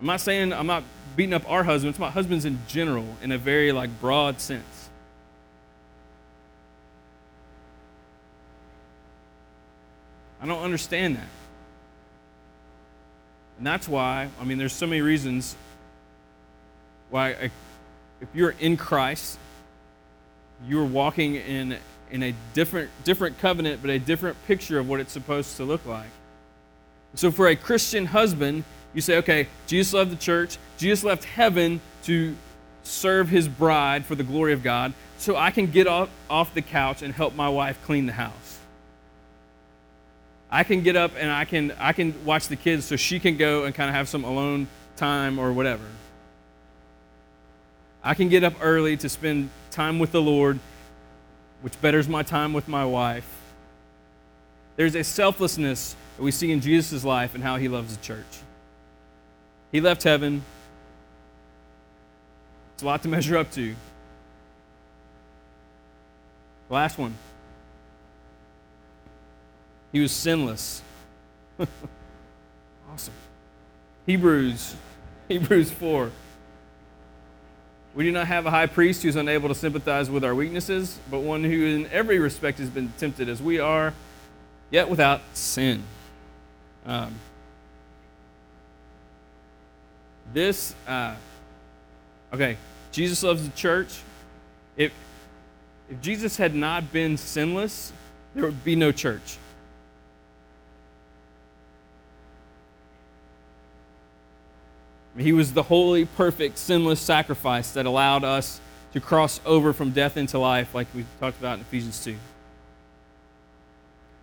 I'm 0.00 0.06
not 0.06 0.20
saying 0.20 0.52
I'm 0.52 0.66
not 0.66 0.84
beating 1.16 1.34
up 1.34 1.48
our 1.50 1.64
husbands, 1.64 1.98
my 1.98 2.10
husbands 2.10 2.44
in 2.44 2.58
general 2.68 3.06
in 3.22 3.32
a 3.32 3.38
very 3.38 3.72
like 3.72 4.00
broad 4.00 4.40
sense. 4.40 4.88
I 10.40 10.46
don't 10.46 10.62
understand 10.62 11.16
that. 11.16 11.28
And 13.58 13.66
that's 13.66 13.86
why, 13.86 14.30
I 14.40 14.44
mean, 14.44 14.56
there's 14.56 14.72
so 14.72 14.86
many 14.86 15.02
reasons 15.02 15.54
why, 17.10 17.50
if 18.20 18.28
you're 18.32 18.54
in 18.58 18.78
Christ, 18.78 19.38
you're 20.66 20.84
walking 20.84 21.36
in, 21.36 21.76
in 22.10 22.22
a 22.22 22.34
different, 22.54 22.90
different 23.04 23.38
covenant, 23.38 23.80
but 23.80 23.90
a 23.90 23.98
different 23.98 24.36
picture 24.46 24.78
of 24.78 24.88
what 24.88 25.00
it's 25.00 25.12
supposed 25.12 25.56
to 25.56 25.64
look 25.64 25.84
like. 25.86 26.08
So, 27.14 27.30
for 27.30 27.48
a 27.48 27.56
Christian 27.56 28.06
husband, 28.06 28.64
you 28.94 29.00
say, 29.00 29.16
okay, 29.18 29.48
Jesus 29.66 29.92
loved 29.92 30.12
the 30.12 30.16
church, 30.16 30.58
Jesus 30.78 31.04
left 31.04 31.24
heaven 31.24 31.80
to 32.04 32.36
serve 32.82 33.28
his 33.28 33.48
bride 33.48 34.04
for 34.06 34.14
the 34.14 34.24
glory 34.24 34.52
of 34.52 34.62
God, 34.62 34.92
so 35.18 35.36
I 35.36 35.50
can 35.50 35.66
get 35.66 35.86
off, 35.86 36.08
off 36.28 36.54
the 36.54 36.62
couch 36.62 37.02
and 37.02 37.12
help 37.12 37.34
my 37.34 37.48
wife 37.48 37.78
clean 37.84 38.06
the 38.06 38.12
house. 38.12 38.58
I 40.50 40.64
can 40.64 40.82
get 40.82 40.96
up 40.96 41.12
and 41.16 41.30
I 41.30 41.44
can 41.44 41.72
I 41.78 41.92
can 41.92 42.24
watch 42.24 42.48
the 42.48 42.56
kids 42.56 42.84
so 42.84 42.96
she 42.96 43.20
can 43.20 43.36
go 43.36 43.64
and 43.64 43.74
kind 43.74 43.88
of 43.88 43.94
have 43.94 44.08
some 44.08 44.24
alone 44.24 44.66
time 44.96 45.38
or 45.38 45.52
whatever. 45.52 45.84
I 48.02 48.14
can 48.14 48.28
get 48.28 48.42
up 48.42 48.54
early 48.60 48.96
to 48.96 49.08
spend 49.08 49.50
time 49.70 49.98
with 49.98 50.12
the 50.12 50.20
Lord, 50.20 50.58
which 51.62 51.80
betters 51.80 52.08
my 52.08 52.22
time 52.22 52.52
with 52.52 52.68
my 52.68 52.84
wife. 52.84 53.28
There's 54.76 54.94
a 54.94 55.04
selflessness 55.04 55.94
that 56.16 56.22
we 56.22 56.30
see 56.30 56.52
in 56.52 56.60
Jesus' 56.60 57.04
life 57.04 57.34
and 57.34 57.44
how 57.44 57.56
he 57.56 57.68
loves 57.68 57.96
the 57.96 58.02
church. 58.02 58.24
He 59.72 59.80
left 59.80 60.02
heaven. 60.02 60.42
It's 62.74 62.82
a 62.82 62.86
lot 62.86 63.02
to 63.02 63.08
measure 63.08 63.36
up 63.36 63.50
to. 63.52 63.74
Last 66.68 66.98
one. 66.98 67.14
He 69.92 70.00
was 70.00 70.12
sinless. 70.12 70.82
awesome. 72.92 73.14
Hebrews, 74.06 74.76
Hebrews 75.28 75.70
4. 75.72 76.10
We 77.94 78.04
do 78.04 78.12
not 78.12 78.28
have 78.28 78.46
a 78.46 78.50
high 78.50 78.66
priest 78.66 79.02
who 79.02 79.08
is 79.08 79.16
unable 79.16 79.48
to 79.48 79.54
sympathize 79.54 80.08
with 80.08 80.24
our 80.24 80.34
weaknesses, 80.34 80.98
but 81.10 81.20
one 81.20 81.42
who 81.42 81.66
in 81.66 81.86
every 81.86 82.18
respect 82.18 82.58
has 82.58 82.70
been 82.70 82.92
tempted 82.98 83.28
as 83.28 83.42
we 83.42 83.58
are, 83.58 83.92
yet 84.70 84.88
without 84.88 85.22
sin. 85.34 85.82
Um, 86.86 87.14
this, 90.32 90.74
uh, 90.86 91.16
okay, 92.32 92.56
Jesus 92.92 93.22
loves 93.22 93.44
the 93.44 93.56
church. 93.56 94.00
If, 94.76 94.92
if 95.90 96.00
Jesus 96.00 96.36
had 96.36 96.54
not 96.54 96.92
been 96.92 97.16
sinless, 97.16 97.92
there 98.34 98.44
would 98.44 98.62
be 98.62 98.76
no 98.76 98.92
church. 98.92 99.38
He 105.18 105.32
was 105.32 105.52
the 105.52 105.64
holy, 105.64 106.04
perfect, 106.04 106.58
sinless 106.58 107.00
sacrifice 107.00 107.72
that 107.72 107.86
allowed 107.86 108.24
us 108.24 108.60
to 108.92 109.00
cross 109.00 109.40
over 109.44 109.72
from 109.72 109.90
death 109.90 110.16
into 110.16 110.38
life, 110.38 110.74
like 110.74 110.86
we 110.94 111.04
talked 111.18 111.38
about 111.38 111.54
in 111.54 111.60
Ephesians 111.62 112.02
2. 112.04 112.16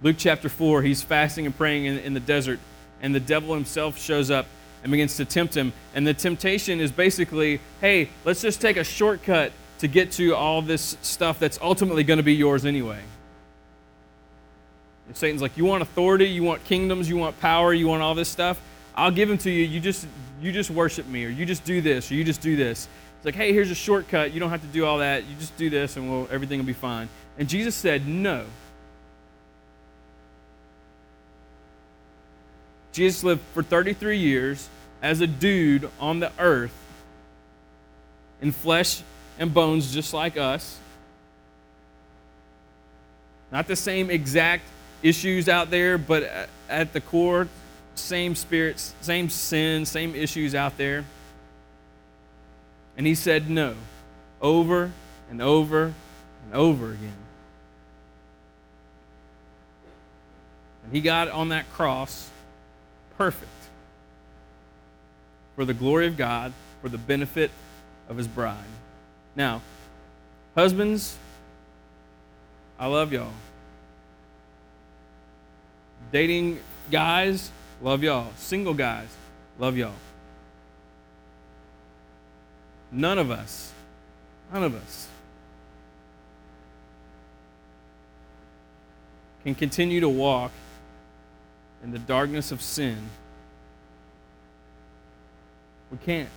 Luke 0.02 0.16
chapter 0.18 0.50
4, 0.50 0.82
he's 0.84 1.02
fasting 1.02 1.46
and 1.46 1.56
praying 1.56 1.86
in, 1.86 1.98
in 2.00 2.14
the 2.14 2.20
desert, 2.20 2.60
and 3.02 3.14
the 3.14 3.20
devil 3.20 3.54
himself 3.54 4.00
shows 4.00 4.30
up 4.30 4.46
and 4.84 4.92
begins 4.92 5.18
to 5.18 5.26
tempt 5.26 5.56
him. 5.56 5.74
And 5.96 6.06
the 6.06 6.14
temptation 6.14 6.80
is 6.80 6.92
basically 6.92 7.60
hey, 7.82 8.10
let's 8.24 8.42
just 8.42 8.62
take 8.62 8.78
a 8.78 8.84
shortcut 8.84 9.52
to 9.80 9.88
get 9.88 10.12
to 10.14 10.36
all 10.36 10.62
this 10.62 10.98
stuff 11.02 11.40
that's 11.40 11.60
ultimately 11.62 12.04
going 12.04 12.18
to 12.18 12.24
be 12.24 12.34
yours 12.34 12.66
anyway. 12.66 13.02
And 15.08 15.16
Satan's 15.16 15.42
like, 15.42 15.58
you 15.58 15.66
want 15.66 15.82
authority, 15.82 16.26
you 16.26 16.44
want 16.44 16.64
kingdoms, 16.66 17.10
you 17.10 17.18
want 17.18 17.40
power, 17.40 17.74
you 17.74 17.88
want 17.88 18.02
all 18.02 18.16
this 18.16 18.30
stuff. 18.30 18.60
I'll 18.96 19.12
give 19.12 19.30
them 19.30 19.38
to 19.40 19.52
you. 19.52 19.64
You 19.64 19.80
just 19.80 20.08
you 20.42 20.52
just 20.52 20.70
worship 20.70 21.08
me, 21.08 21.26
or 21.26 21.30
you 21.30 21.46
just 21.46 21.64
do 21.64 21.82
this, 21.82 22.12
or 22.12 22.16
you 22.16 22.24
just 22.24 22.42
do 22.42 22.56
this. 22.56 22.88
It's 23.18 23.26
like, 23.26 23.36
hey, 23.36 23.54
here's 23.54 23.72
a 23.72 23.76
shortcut. 23.76 24.34
You 24.34 24.40
don't 24.40 24.52
have 24.52 24.62
to 24.62 24.68
do 24.68 24.86
all 24.86 25.00
that. 25.00 25.26
You 25.26 25.36
just 25.40 25.58
do 25.58 25.70
this, 25.70 25.98
and 25.98 26.10
we'll, 26.10 26.28
everything 26.32 26.60
will 26.60 26.66
be 26.66 26.74
fine. 26.74 27.10
And 27.38 27.50
Jesus 27.50 27.76
said, 27.76 28.08
no. 28.08 28.46
Jesus 32.92 33.24
lived 33.24 33.42
for 33.54 33.64
33 33.64 34.18
years 34.18 34.70
as 35.02 35.22
a 35.22 35.28
dude 35.28 35.90
on 36.00 36.20
the 36.20 36.32
earth 36.40 36.74
in 38.42 38.52
flesh 38.52 39.04
and 39.40 39.54
bones, 39.54 39.94
just 39.94 40.14
like 40.14 40.38
us. 40.38 40.80
Not 43.52 43.68
the 43.68 43.76
same 43.76 44.10
exact 44.10 44.64
issues 45.02 45.48
out 45.48 45.70
there, 45.70 45.98
but 45.98 46.50
at 46.70 46.94
the 46.94 47.02
core, 47.02 47.48
same 48.00 48.36
spirits, 48.36 48.94
same 49.02 49.30
sin, 49.30 49.86
same 49.86 50.16
issues 50.16 50.56
out 50.56 50.78
there. 50.78 51.06
And 52.96 53.06
he 53.06 53.16
said 53.16 53.50
no 53.50 53.76
over 54.42 54.92
and 55.30 55.42
over 55.42 55.94
and 56.46 56.54
over 56.54 56.92
again. 56.92 57.14
And 60.84 60.94
he 60.94 61.02
got 61.02 61.28
on 61.28 61.50
that 61.50 61.72
cross 61.74 62.30
perfect 63.18 63.52
for 65.56 65.66
the 65.66 65.74
glory 65.74 66.08
of 66.08 66.16
God, 66.18 66.54
for 66.82 66.90
the 66.90 66.98
benefit 66.98 67.52
of 68.08 68.16
his 68.16 68.28
bride. 68.28 68.56
Now, 69.36 69.62
husbands, 70.56 71.18
I 72.80 72.86
love 72.86 73.12
y'all. 73.12 73.34
Dating 76.12 76.60
guys, 76.90 77.52
love 77.82 78.04
y'all. 78.04 78.32
Single 78.38 78.74
guys, 78.74 79.08
love 79.60 79.78
y'all. 79.78 79.94
None 82.92 83.18
of 83.18 83.32
us, 83.32 83.74
none 84.54 84.64
of 84.64 84.76
us 84.76 85.08
can 89.44 89.56
continue 89.56 90.00
to 90.02 90.10
walk 90.10 90.52
in 91.84 91.92
the 91.92 92.00
darkness 92.00 92.52
of 92.52 92.62
sin. 92.62 92.98
We 95.92 95.98
can't. 96.00 96.30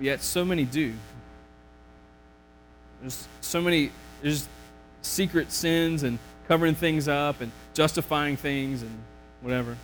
Yet 0.00 0.22
so 0.22 0.44
many 0.44 0.64
do. 0.64 0.92
There's 3.00 3.28
so 3.40 3.60
many, 3.60 3.92
there's 4.22 4.48
secret 5.02 5.52
sins 5.52 6.02
and 6.02 6.18
covering 6.48 6.74
things 6.74 7.06
up 7.06 7.40
and 7.40 7.52
justifying 7.74 8.36
things 8.36 8.82
and 8.82 8.98
whatever. 9.42 9.76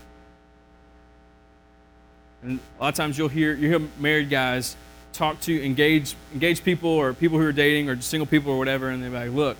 And 2.42 2.58
a 2.78 2.82
lot 2.82 2.88
of 2.88 2.94
times 2.94 3.18
you'll 3.18 3.28
hear 3.28 3.54
you 3.54 3.68
hear 3.68 3.88
married 3.98 4.30
guys 4.30 4.76
talk 5.12 5.40
to 5.42 5.64
engage 5.64 6.14
engage 6.32 6.64
people 6.64 6.90
or 6.90 7.12
people 7.12 7.38
who 7.38 7.44
are 7.44 7.52
dating 7.52 7.90
or 7.90 8.00
single 8.00 8.26
people 8.26 8.52
or 8.52 8.58
whatever, 8.58 8.88
and 8.88 9.02
they're 9.02 9.10
like, 9.10 9.30
look, 9.30 9.56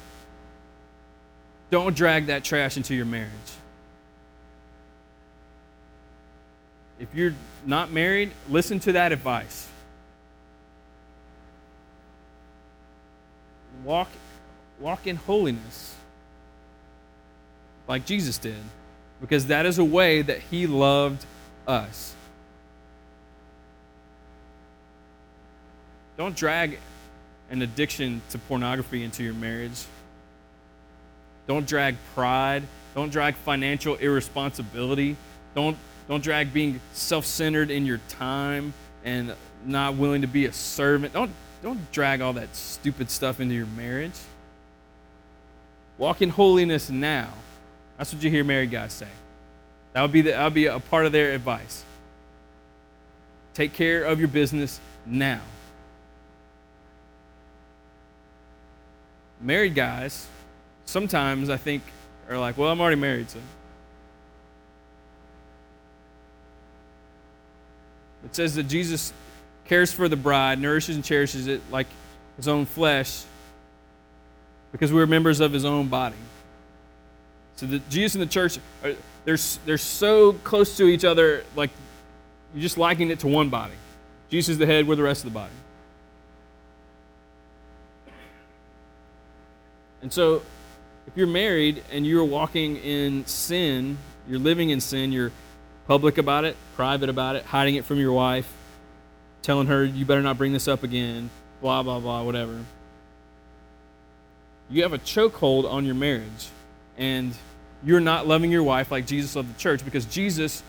don't 1.71 1.95
drag 1.95 2.27
that 2.27 2.45
trash 2.45 2.77
into 2.77 2.95
your 2.95 3.05
marriage. 3.05 3.31
If 6.99 7.09
you're 7.15 7.35
not 7.67 7.91
married, 7.91 8.31
listen 8.49 8.79
to 8.81 8.93
that 8.93 9.13
advice. 9.13 9.69
Walk 13.85 14.09
walk 14.79 15.07
in 15.07 15.17
holiness 15.17 15.95
like 17.91 18.07
Jesus 18.07 18.39
did, 18.39 18.55
because 19.21 19.47
that 19.47 19.67
is 19.67 19.81
a 19.81 19.85
way 19.85 20.23
that 20.23 20.39
he 20.39 20.69
loved 20.69 21.27
us. 21.67 22.15
Don't 26.17 26.37
drag 26.37 26.79
an 27.51 27.63
addiction 27.63 28.23
to 28.31 28.39
pornography 28.39 29.03
into 29.03 29.25
your 29.25 29.35
marriage. 29.35 29.85
Don't 31.49 31.67
drag 31.67 31.97
pride. 32.15 32.63
Don't 32.95 33.11
drag 33.11 33.35
financial 33.35 33.97
irresponsibility. 33.97 35.17
Don't, 35.57 35.77
don't 36.09 36.23
drag 36.23 36.53
being 36.53 36.81
self 36.93 37.27
centered 37.27 37.73
in 37.73 37.87
your 37.87 37.99
time 38.09 38.73
and 39.05 39.35
not 39.67 39.97
willing 39.97 40.21
to 40.21 40.29
be 40.29 40.47
a 40.47 40.53
servant. 40.53 41.13
Don't, 41.13 41.33
don't 41.61 41.91
drag 41.91 42.21
all 42.21 42.35
that 42.35 42.55
stupid 42.55 43.11
stuff 43.11 43.41
into 43.41 43.57
your 43.57 43.67
marriage. 43.67 44.19
Walk 45.99 46.23
in 46.23 46.29
holiness 46.29 46.89
now. 46.89 47.31
That's 48.01 48.15
what 48.15 48.23
you 48.23 48.31
hear 48.31 48.45
married 48.45 48.71
guys 48.71 48.95
say. 48.95 49.09
That 49.93 50.01
would 50.01 50.11
be, 50.11 50.23
the, 50.23 50.31
that 50.31 50.45
would 50.45 50.55
be 50.55 50.65
a 50.65 50.81
part 50.81 51.05
of 51.05 51.13
their 51.13 51.33
advice. 51.33 51.85
Take 53.53 53.75
care 53.75 54.05
of 54.05 54.19
your 54.19 54.29
business 54.29 54.81
now. 55.05 55.43
Married 59.39 59.75
guys, 59.75 60.27
sometimes 60.87 61.51
I 61.51 61.59
think, 61.59 61.83
are 62.31 62.39
like, 62.39 62.57
well, 62.57 62.71
I'm 62.71 62.81
already 62.81 62.97
married, 62.97 63.29
so. 63.29 63.39
It 68.25 68.35
says 68.35 68.55
that 68.55 68.63
Jesus 68.63 69.13
cares 69.67 69.93
for 69.93 70.09
the 70.09 70.17
bride, 70.17 70.59
nourishes 70.59 70.97
and 70.97 71.05
cherishes 71.05 71.49
it 71.49 71.61
like 71.71 71.87
his 72.39 72.49
own 72.49 72.65
flesh 72.65 73.25
because 74.73 74.91
we're 74.91 75.07
members 75.07 75.41
of 75.41 75.53
his 75.53 75.67
own 75.67 75.89
body. 75.89 76.17
So 77.61 77.67
the, 77.67 77.79
Jesus 77.91 78.15
and 78.15 78.23
the 78.23 78.27
church, 78.27 78.59
are, 78.83 78.95
they're, 79.27 79.37
they're 79.67 79.77
so 79.77 80.33
close 80.33 80.79
to 80.79 80.87
each 80.87 81.05
other, 81.05 81.45
like 81.55 81.69
you're 82.55 82.63
just 82.63 82.79
liking 82.79 83.11
it 83.11 83.21
to 83.21 83.29
one 83.29 83.51
body. 83.51 83.75
Jesus 84.31 84.53
is 84.53 84.59
the 84.59 84.65
head, 84.65 84.89
we're 84.89 84.97
the 84.97 85.03
rest 85.03 85.25
of 85.27 85.31
the 85.31 85.35
body. 85.35 85.53
And 90.03 90.11
so 90.11 90.43
if 91.07 91.15
you're 91.17 91.27
married 91.27 91.83
and 91.93 92.07
you're 92.07 92.25
walking 92.25 92.79
in 92.79 93.27
sin, 93.27 93.99
you're 94.27 94.39
living 94.39 94.71
in 94.71 94.81
sin, 94.81 95.13
you're 95.13 95.33
public 95.87 96.17
about 96.17 96.47
it, 96.47 96.57
private 96.77 97.11
about 97.11 97.37
it, 97.37 97.45
hiding 97.45 97.75
it 97.75 97.85
from 97.85 97.99
your 97.99 98.13
wife, 98.13 98.51
telling 99.43 99.67
her, 99.67 99.85
you 99.85 100.07
better 100.07 100.23
not 100.23 100.39
bring 100.39 100.55
this 100.55 100.67
up 100.67 100.83
again, 100.83 101.29
blah, 101.61 101.83
blah, 101.83 102.01
blah, 102.01 102.23
whatever 102.23 102.65
you 104.71 104.85
have 104.85 104.93
a 104.93 104.99
chokehold 104.99 105.71
on 105.71 105.85
your 105.85 105.97
marriage 105.97 106.49
and 106.97 107.35
you're 107.85 108.01
not 108.01 108.27
loving 108.27 108.51
your 108.51 108.63
wife 108.63 108.91
like 108.91 109.07
Jesus 109.07 109.35
loved 109.37 109.55
the 109.55 109.59
church 109.59 109.85
because 109.85 110.05
Jesus 110.05 110.63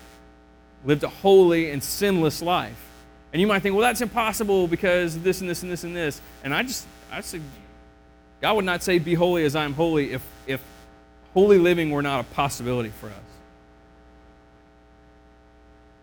lived 0.85 1.03
a 1.03 1.09
holy 1.09 1.71
and 1.71 1.83
sinless 1.83 2.41
life. 2.41 2.87
And 3.33 3.39
you 3.39 3.47
might 3.47 3.61
think, 3.61 3.75
well, 3.75 3.83
that's 3.83 4.01
impossible 4.01 4.67
because 4.67 5.17
this 5.19 5.41
and 5.41 5.49
this 5.49 5.63
and 5.63 5.71
this 5.71 5.83
and 5.83 5.95
this. 5.95 6.21
And 6.43 6.53
I 6.53 6.63
just, 6.63 6.85
I 7.11 7.21
say, 7.21 7.39
God 8.41 8.55
would 8.55 8.65
not 8.65 8.83
say, 8.83 8.99
be 8.99 9.13
holy 9.13 9.45
as 9.45 9.55
I 9.55 9.63
am 9.63 9.73
holy 9.73 10.13
if, 10.13 10.23
if 10.47 10.61
holy 11.33 11.57
living 11.57 11.91
were 11.91 12.01
not 12.01 12.19
a 12.21 12.23
possibility 12.23 12.89
for 12.89 13.07
us. 13.07 13.13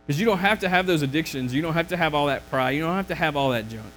Because 0.07 0.19
you 0.19 0.25
don't 0.25 0.39
have 0.39 0.61
to 0.61 0.69
have 0.71 0.87
those 0.87 1.03
addictions. 1.03 1.53
You 1.53 1.61
don't 1.61 1.75
have 1.75 1.89
to 1.89 1.97
have 1.97 2.15
all 2.15 2.27
that 2.27 2.49
pride. 2.49 2.71
You 2.71 2.81
don't 2.81 2.97
have 2.97 3.09
to 3.09 3.15
have 3.15 3.37
all 3.37 3.51
that 3.51 3.69
junk. 3.69 3.93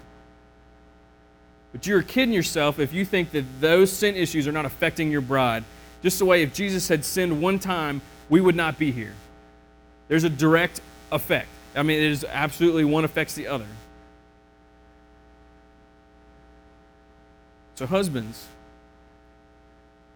But 1.72 1.88
you're 1.88 2.04
kidding 2.04 2.34
yourself 2.34 2.80
if 2.80 2.92
you 2.92 3.06
think 3.06 3.32
that 3.32 3.46
those 3.62 3.94
sin 3.94 4.16
issues 4.16 4.46
are 4.46 4.52
not 4.52 4.66
affecting 4.66 5.10
your 5.10 5.22
bride. 5.22 5.64
Just 6.02 6.20
the 6.20 6.26
way 6.26 6.44
if 6.44 6.54
Jesus 6.54 6.88
had 6.88 7.06
sinned 7.06 7.42
one 7.42 7.60
time, 7.60 8.02
we 8.30 8.42
would 8.42 8.56
not 8.56 8.78
be 8.78 8.92
here. 8.92 9.14
There's 10.08 10.24
a 10.24 10.30
direct 10.30 10.82
effect. 11.12 11.50
I 11.76 11.84
mean, 11.84 12.00
it 12.00 12.12
is 12.12 12.26
absolutely 12.26 12.86
one 12.86 13.06
affects 13.06 13.34
the 13.34 13.48
other. 13.48 13.68
So, 17.76 17.86
husbands, 17.86 18.48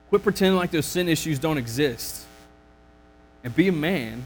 quit 0.09 0.23
pretending 0.23 0.57
like 0.57 0.71
those 0.71 0.85
sin 0.85 1.07
issues 1.07 1.39
don't 1.39 1.57
exist 1.57 2.25
and 3.43 3.55
be 3.55 3.67
a 3.67 3.71
man 3.71 4.25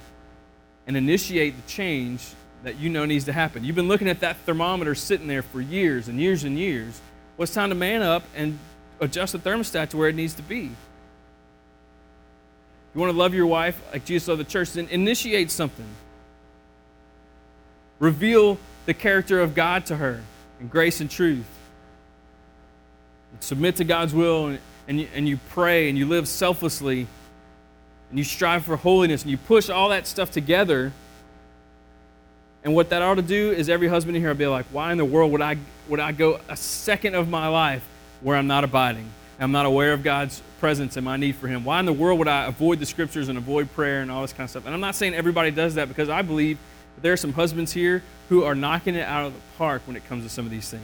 and 0.88 0.97
initiate 0.97 1.55
the 1.55 1.72
change 1.72 2.26
that 2.64 2.78
you 2.78 2.89
know 2.89 3.05
needs 3.05 3.26
to 3.26 3.34
happen. 3.34 3.64
You've 3.64 3.76
been 3.76 3.88
looking 3.88 4.10
at 4.10 4.22
that 4.22 4.38
thermometer 4.38 4.95
sitting 4.95 5.28
there 5.28 5.43
for 5.43 5.62
years 5.62 6.07
and 6.07 6.20
years 6.20 6.43
and 6.43 6.57
years 6.57 6.99
well, 7.39 7.45
it's 7.45 7.53
time 7.53 7.70
to 7.70 7.76
man 7.76 8.01
up 8.01 8.24
and 8.36 8.60
adjust 8.99 9.32
the 9.32 9.39
thermostat 9.39 9.88
to 9.91 9.97
where 9.97 10.10
it 10.10 10.16
needs 10.16 10.34
to 10.34 10.41
be. 10.41 10.72
You 12.94 13.02
want 13.02 13.12
to 13.14 13.18
love 13.18 13.34
your 13.34 13.48
wife 13.48 13.82
like 13.94 14.06
Jesus 14.06 14.28
loved 14.28 14.40
the 14.40 14.46
church, 14.46 14.74
then 14.74 14.88
initiate 14.90 15.52
something. 15.52 15.86
Reveal 18.00 18.58
the 18.86 18.94
character 18.94 19.42
of 19.42 19.56
God 19.56 19.86
to 19.88 19.98
her 19.98 20.22
in 20.60 20.68
grace 20.68 21.02
and 21.02 21.10
truth. 21.10 21.46
Submit 23.42 23.76
to 23.78 23.84
God's 23.84 24.14
will 24.14 24.48
and, 24.48 24.60
and, 24.88 25.00
you, 25.02 25.08
and 25.14 25.28
you 25.28 25.40
pray 25.50 25.90
and 25.90 25.98
you 25.98 26.06
live 26.08 26.28
selflessly 26.28 27.08
and 28.10 28.18
you 28.18 28.24
strive 28.24 28.66
for 28.66 28.76
holiness 28.76 29.22
and 29.22 29.32
you 29.32 29.38
push 29.38 29.70
all 29.70 29.90
that 29.90 30.08
stuff 30.08 30.32
together 30.32 30.92
And 32.64 32.76
what 32.76 32.90
that 32.90 33.02
ought 33.02 33.16
to 33.16 33.22
do 33.22 33.52
is 33.52 33.70
every 33.70 33.88
husband 33.88 34.18
in 34.18 34.22
here 34.22 34.34
be 34.34 34.48
like, 34.48 34.66
why 34.72 34.92
in 34.92 34.98
the 34.98 35.06
world 35.06 35.32
would 35.32 35.42
I, 35.42 35.58
would 35.88 36.00
I 36.00 36.12
go 36.12 36.40
a 36.50 36.58
second 36.58 37.16
of 37.16 37.30
my 37.30 37.48
life 37.48 37.88
where 38.22 38.36
I'm 38.36 38.48
not 38.48 38.64
abiding? 38.64 39.10
I'm 39.40 39.52
not 39.52 39.66
aware 39.66 39.94
of 39.94 40.04
God's 40.04 40.42
presence 40.60 40.98
and 40.98 41.06
my 41.06 41.16
need 41.16 41.36
for 41.36 41.48
Him. 41.48 41.64
Why 41.64 41.80
in 41.80 41.86
the 41.86 41.94
world 41.94 42.20
would 42.20 42.28
I 42.28 42.46
avoid 42.46 42.80
the 42.80 42.86
scriptures 42.86 43.30
and 43.30 43.38
avoid 43.38 43.72
prayer 43.74 44.02
and 44.02 44.12
all 44.12 44.22
this 44.22 44.34
kind 44.34 44.44
of 44.44 44.50
stuff? 44.50 44.66
And 44.66 44.74
I'm 44.74 44.82
not 44.82 44.96
saying 44.96 45.14
everybody 45.14 45.52
does 45.52 45.76
that 45.76 45.88
because 45.88 46.10
I 46.10 46.22
believe 46.22 46.58
that 46.96 47.02
there 47.02 47.14
are 47.14 47.18
some 47.18 47.34
husbands 47.34 47.72
here 47.72 48.04
who 48.28 48.44
are 48.44 48.54
knocking 48.54 48.96
it 48.96 49.08
out 49.08 49.26
of 49.26 49.34
the 49.34 49.40
park 49.58 49.82
when 49.86 49.96
it 49.96 50.06
comes 50.08 50.24
to 50.24 50.30
some 50.30 50.46
of 50.46 50.52
these 50.52 50.70
things. 50.70 50.84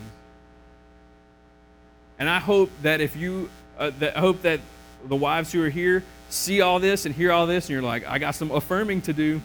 And 2.18 2.30
I 2.30 2.40
hope 2.40 2.72
that 2.82 3.02
if 3.02 3.16
you, 3.16 3.50
uh, 3.78 3.92
that, 4.00 4.16
I 4.16 4.22
hope 4.22 4.42
that 4.44 4.62
the 5.06 5.16
wives 5.16 5.52
who 5.52 5.62
are 5.64 5.70
here 5.70 6.04
see 6.30 6.62
all 6.62 6.80
this 6.80 7.06
and 7.06 7.14
hear 7.14 7.32
all 7.32 7.46
this, 7.46 7.66
and 7.66 7.72
you're 7.72 7.82
like, 7.82 8.08
I 8.08 8.20
got 8.20 8.36
some 8.36 8.52
affirming 8.52 9.02
to 9.04 9.14
do. 9.14 9.42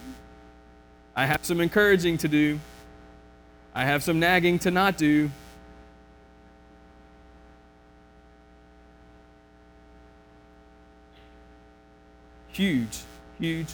I 1.17 1.27
have 1.27 1.45
some 1.45 1.61
encouraging 1.61 2.19
to 2.19 2.29
do. 2.29 2.61
I 3.75 3.85
have 3.85 4.03
some 4.03 4.21
nagging 4.21 4.61
to 4.61 4.71
not 4.71 4.97
do. 4.97 5.31
Huge, 12.61 12.99
huge, 13.39 13.69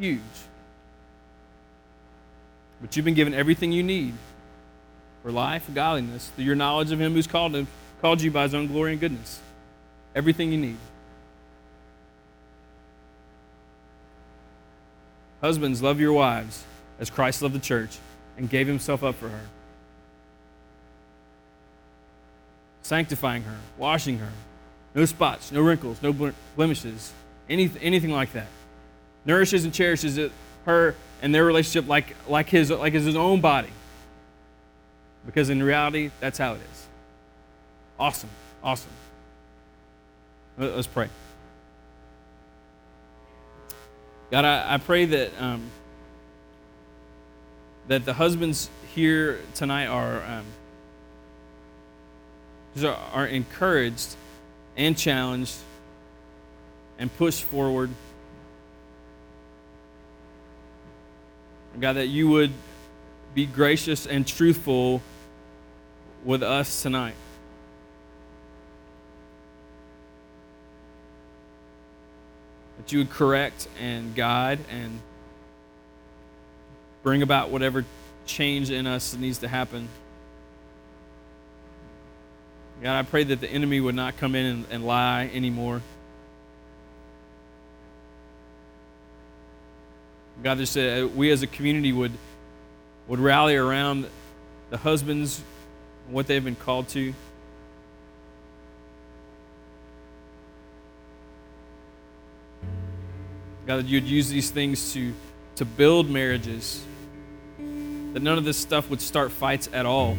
huge. 0.00 0.20
But 2.80 2.96
you've 2.96 3.04
been 3.04 3.14
given 3.14 3.34
everything 3.34 3.70
you 3.70 3.84
need 3.84 4.14
for 5.22 5.30
life, 5.30 5.68
and 5.68 5.76
godliness, 5.76 6.28
through 6.34 6.46
your 6.46 6.56
knowledge 6.56 6.90
of 6.90 7.00
Him 7.00 7.12
who's 7.12 7.28
called, 7.28 7.54
him, 7.54 7.68
called 8.00 8.20
you 8.20 8.32
by 8.32 8.42
His 8.42 8.52
own 8.52 8.66
glory 8.66 8.90
and 8.90 9.00
goodness. 9.00 9.38
Everything 10.16 10.50
you 10.50 10.58
need. 10.58 10.76
Husbands, 15.40 15.80
love 15.80 16.00
your 16.00 16.12
wives 16.12 16.64
as 16.98 17.10
Christ 17.10 17.42
loved 17.42 17.54
the 17.54 17.60
church 17.60 17.96
and 18.36 18.50
gave 18.50 18.66
Himself 18.66 19.04
up 19.04 19.14
for 19.14 19.28
her. 19.28 19.46
Sanctifying 22.82 23.44
her, 23.44 23.58
washing 23.78 24.18
her, 24.18 24.32
no 24.96 25.04
spots, 25.04 25.52
no 25.52 25.60
wrinkles, 25.60 26.02
no 26.02 26.32
blemishes, 26.56 27.12
any, 27.48 27.70
anything 27.80 28.10
like 28.10 28.32
that. 28.32 28.48
Nourishes 29.24 29.64
and 29.64 29.72
cherishes 29.72 30.18
it, 30.18 30.32
her 30.66 30.94
and 31.20 31.34
their 31.34 31.44
relationship 31.44 31.88
like, 31.88 32.16
like, 32.28 32.48
his, 32.48 32.70
like 32.70 32.92
his 32.92 33.14
own 33.14 33.40
body. 33.40 33.70
Because 35.24 35.50
in 35.50 35.62
reality, 35.62 36.10
that's 36.20 36.38
how 36.38 36.54
it 36.54 36.60
is. 36.72 36.86
Awesome. 37.98 38.30
Awesome. 38.62 38.90
Let's 40.58 40.86
pray. 40.86 41.08
God, 44.30 44.44
I, 44.44 44.74
I 44.74 44.78
pray 44.78 45.04
that 45.04 45.30
um, 45.38 45.62
that 47.88 48.04
the 48.04 48.14
husbands 48.14 48.70
here 48.94 49.40
tonight 49.54 49.86
are 49.86 50.22
um, 50.24 50.44
are, 52.82 52.98
are 53.12 53.26
encouraged 53.26 54.16
and 54.76 54.96
challenged 54.96 55.54
and 57.02 57.12
push 57.16 57.42
forward. 57.42 57.90
God, 61.80 61.94
that 61.94 62.06
you 62.06 62.28
would 62.28 62.52
be 63.34 63.44
gracious 63.44 64.06
and 64.06 64.24
truthful 64.24 65.02
with 66.24 66.44
us 66.44 66.80
tonight. 66.80 67.16
That 72.76 72.92
you 72.92 72.98
would 72.98 73.10
correct 73.10 73.66
and 73.80 74.14
guide 74.14 74.60
and 74.70 75.00
bring 77.02 77.22
about 77.22 77.50
whatever 77.50 77.84
change 78.26 78.70
in 78.70 78.86
us 78.86 79.16
needs 79.16 79.38
to 79.38 79.48
happen. 79.48 79.88
God, 82.80 82.96
I 82.96 83.02
pray 83.02 83.24
that 83.24 83.40
the 83.40 83.50
enemy 83.50 83.80
would 83.80 83.96
not 83.96 84.18
come 84.18 84.36
in 84.36 84.46
and, 84.46 84.66
and 84.70 84.86
lie 84.86 85.28
anymore. 85.34 85.82
God, 90.42 90.58
just 90.58 90.76
uh, 90.76 91.08
we 91.14 91.30
as 91.30 91.42
a 91.42 91.46
community 91.46 91.92
would 91.92 92.12
would 93.06 93.20
rally 93.20 93.56
around 93.56 94.08
the 94.70 94.76
husbands, 94.76 95.42
what 96.08 96.26
they've 96.26 96.42
been 96.42 96.56
called 96.56 96.88
to. 96.88 97.12
God, 103.66 103.76
that 103.76 103.86
you'd 103.86 104.04
use 104.04 104.28
these 104.28 104.50
things 104.50 104.92
to, 104.94 105.12
to 105.56 105.64
build 105.64 106.10
marriages, 106.10 106.82
that 108.12 108.22
none 108.22 108.36
of 108.36 108.44
this 108.44 108.56
stuff 108.56 108.90
would 108.90 109.00
start 109.00 109.30
fights 109.30 109.68
at 109.72 109.86
all. 109.86 110.16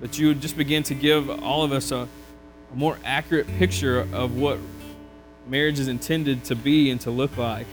That 0.00 0.18
you 0.18 0.28
would 0.28 0.40
just 0.40 0.56
begin 0.56 0.84
to 0.84 0.94
give 0.94 1.28
all 1.42 1.64
of 1.64 1.72
us 1.72 1.90
a, 1.90 2.08
a 2.72 2.74
more 2.74 2.98
accurate 3.04 3.46
picture 3.58 4.06
of 4.12 4.36
what 4.36 4.58
marriage 5.48 5.78
is 5.78 5.88
intended 5.88 6.44
to 6.44 6.54
be 6.54 6.90
and 6.90 7.00
to 7.02 7.10
look 7.10 7.36
like. 7.36 7.66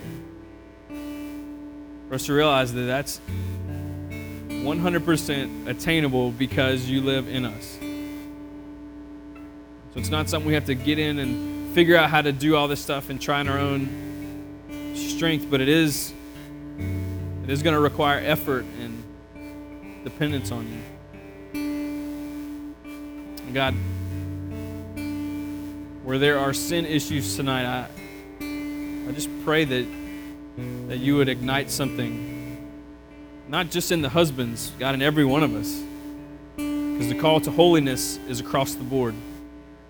For 2.08 2.16
us 2.16 2.26
to 2.28 2.34
realize 2.34 2.74
that 2.74 2.82
that's 2.82 3.20
100% 4.50 5.68
attainable 5.68 6.32
because 6.32 6.90
you 6.90 7.02
live 7.02 7.28
in 7.28 7.46
us. 7.46 7.78
So 9.94 10.00
it's 10.00 10.10
not 10.10 10.30
something 10.30 10.48
we 10.48 10.54
have 10.54 10.66
to 10.66 10.76
get 10.76 11.00
in 11.00 11.20
and 11.20 11.74
figure 11.74 11.98
out 11.98 12.10
how 12.10 12.22
to 12.22 12.32
do 12.32 12.56
all 12.56 12.68
this 12.68 12.82
stuff 12.82 13.10
and 13.10 13.22
try 13.22 13.42
in 13.42 13.48
our 13.48 13.60
own 13.60 14.94
strength, 14.96 15.48
but 15.50 15.62
it 15.62 15.70
is 15.70 16.14
it 17.44 17.50
is 17.50 17.62
going 17.62 17.76
to 17.76 17.80
require 17.80 18.20
effort 18.20 18.66
and 18.80 19.04
dependence 20.04 20.52
on 20.52 20.68
you. 20.68 20.82
God, 23.54 23.76
where 26.06 26.18
there 26.20 26.38
are 26.38 26.54
sin 26.54 26.86
issues 26.86 27.36
tonight, 27.36 27.66
I, 27.66 27.88
I 28.40 29.12
just 29.12 29.28
pray 29.44 29.66
that, 29.66 29.88
that 30.88 31.00
you 31.00 31.16
would 31.16 31.28
ignite 31.28 31.72
something, 31.72 32.62
not 33.50 33.72
just 33.72 33.92
in 33.92 34.04
the 34.04 34.10
husbands, 34.10 34.72
God, 34.78 34.94
in 34.94 35.02
every 35.02 35.26
one 35.26 35.42
of 35.42 35.56
us. 35.56 35.82
Because 36.56 37.10
the 37.10 37.20
call 37.20 37.40
to 37.42 37.50
holiness 37.50 38.18
is 38.28 38.40
across 38.40 38.76
the 38.76 38.84
board. 38.84 39.16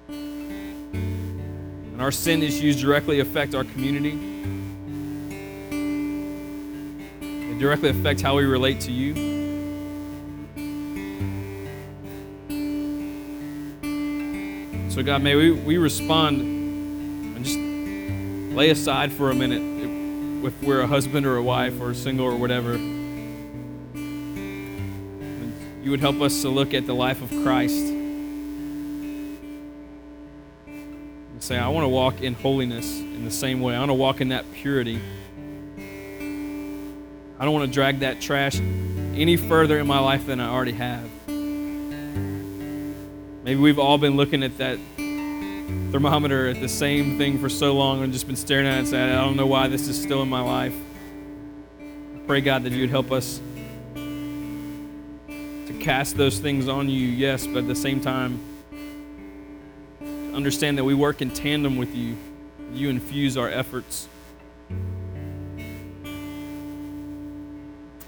And 0.08 2.02
our 2.02 2.14
sin 2.14 2.42
issues 2.42 2.80
directly 2.80 3.20
affect 3.20 3.54
our 3.54 3.66
community. 3.66 4.18
They 7.20 7.60
directly 7.60 7.90
affect 7.90 8.22
how 8.22 8.38
we 8.38 8.46
relate 8.46 8.80
to 8.82 8.92
you. 8.92 9.35
So, 14.96 15.04
God, 15.04 15.22
may 15.22 15.36
we, 15.36 15.52
we 15.52 15.78
respond 15.78 16.40
and 16.40 17.44
just 17.44 17.60
lay 18.56 18.70
aside 18.70 19.12
for 19.12 19.30
a 19.30 19.36
minute 19.36 19.62
if, 19.84 20.54
if 20.54 20.64
we're 20.64 20.80
a 20.80 20.88
husband 20.88 21.26
or 21.26 21.36
a 21.36 21.44
wife 21.44 21.82
or 21.82 21.94
single 21.94 22.26
or 22.26 22.38
whatever. 22.38 22.76
And 22.76 23.04
you 25.84 25.92
would 25.92 26.00
help 26.00 26.22
us 26.22 26.42
to 26.44 26.50
look 26.50 26.74
at 26.74 26.88
the 26.88 26.96
life 26.96 27.22
of 27.22 27.30
Christ 27.44 27.76
and 27.76 29.38
say, 31.40 31.58
I 31.58 31.68
want 31.68 31.84
to 31.84 31.90
walk 31.90 32.22
in 32.22 32.34
holiness 32.34 32.98
in 32.98 33.26
the 33.26 33.32
same 33.32 33.60
way. 33.60 33.76
I 33.76 33.80
want 33.80 33.90
to 33.90 33.96
walk 33.96 34.22
in 34.22 34.30
that 34.30 34.50
purity. 34.54 35.02
I 37.38 37.44
don't 37.44 37.54
want 37.54 37.68
to 37.68 37.74
drag 37.74 38.00
that 38.00 38.22
trash 38.22 38.56
any 38.62 39.36
further 39.36 39.78
in 39.78 39.88
my 39.88 40.00
life 40.00 40.26
than 40.26 40.40
I 40.40 40.48
already 40.48 40.72
have. 40.72 41.10
Maybe 43.46 43.60
we've 43.60 43.78
all 43.78 44.00
been 44.00 44.18
looking 44.18 44.42
at 44.42 44.58
that 44.58 44.80
thermometer 45.92 46.48
at 46.48 46.60
the 46.60 46.68
same 46.68 47.20
thing 47.20 47.38
for 47.38 47.48
so 47.48 47.76
long 47.76 48.02
and 48.02 48.12
just 48.12 48.26
been 48.26 48.36
staring 48.36 48.66
at 48.66 48.74
it 48.74 48.80
and 48.80 48.88
saying, 48.88 49.12
I 49.12 49.24
don't 49.24 49.36
know 49.36 49.46
why 49.46 49.68
this 49.68 49.88
is 49.88 50.02
still 50.02 50.24
in 50.24 50.30
my 50.30 50.42
life. 50.42 50.74
I 51.80 52.20
pray, 52.26 52.42
God, 52.42 52.64
that 52.64 52.72
you 52.72 52.82
would 52.82 52.90
help 52.90 53.12
us 53.12 53.40
to 53.98 55.78
cast 55.80 56.18
those 56.18 56.40
things 56.40 56.68
on 56.68 56.90
you, 56.90 57.08
yes, 57.08 57.46
but 57.46 57.58
at 57.58 57.68
the 57.68 57.76
same 57.76 58.02
time, 58.02 58.40
understand 60.34 60.80
that 60.80 60.84
we 60.84 60.96
work 60.96 61.22
in 61.22 61.30
tandem 61.30 61.78
with 61.78 61.96
you. 61.96 62.18
You 62.74 62.90
infuse 62.90 63.38
our 63.38 63.48
efforts. 63.48 64.08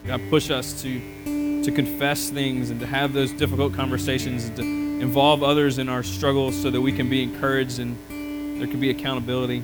God, 0.08 0.20
push 0.32 0.50
us 0.50 0.82
to, 0.82 1.64
to 1.64 1.72
confess 1.72 2.32
things 2.32 2.72
and 2.72 2.80
to 2.80 2.88
have 2.88 3.14
those 3.14 3.32
difficult 3.34 3.76
conversations 3.76 4.46
and 4.46 4.56
to 4.56 4.77
involve 5.02 5.44
others 5.44 5.78
in 5.78 5.90
our 5.90 6.04
struggles 6.04 6.60
so 6.60 6.72
that 6.72 6.82
we 6.82 6.92
can 6.92 7.10
be 7.10 7.22
encouraged 7.24 7.80
and 7.80 7.96
there 8.60 8.68
can 8.68 8.80
be 8.80 8.90
accountability. 8.90 9.60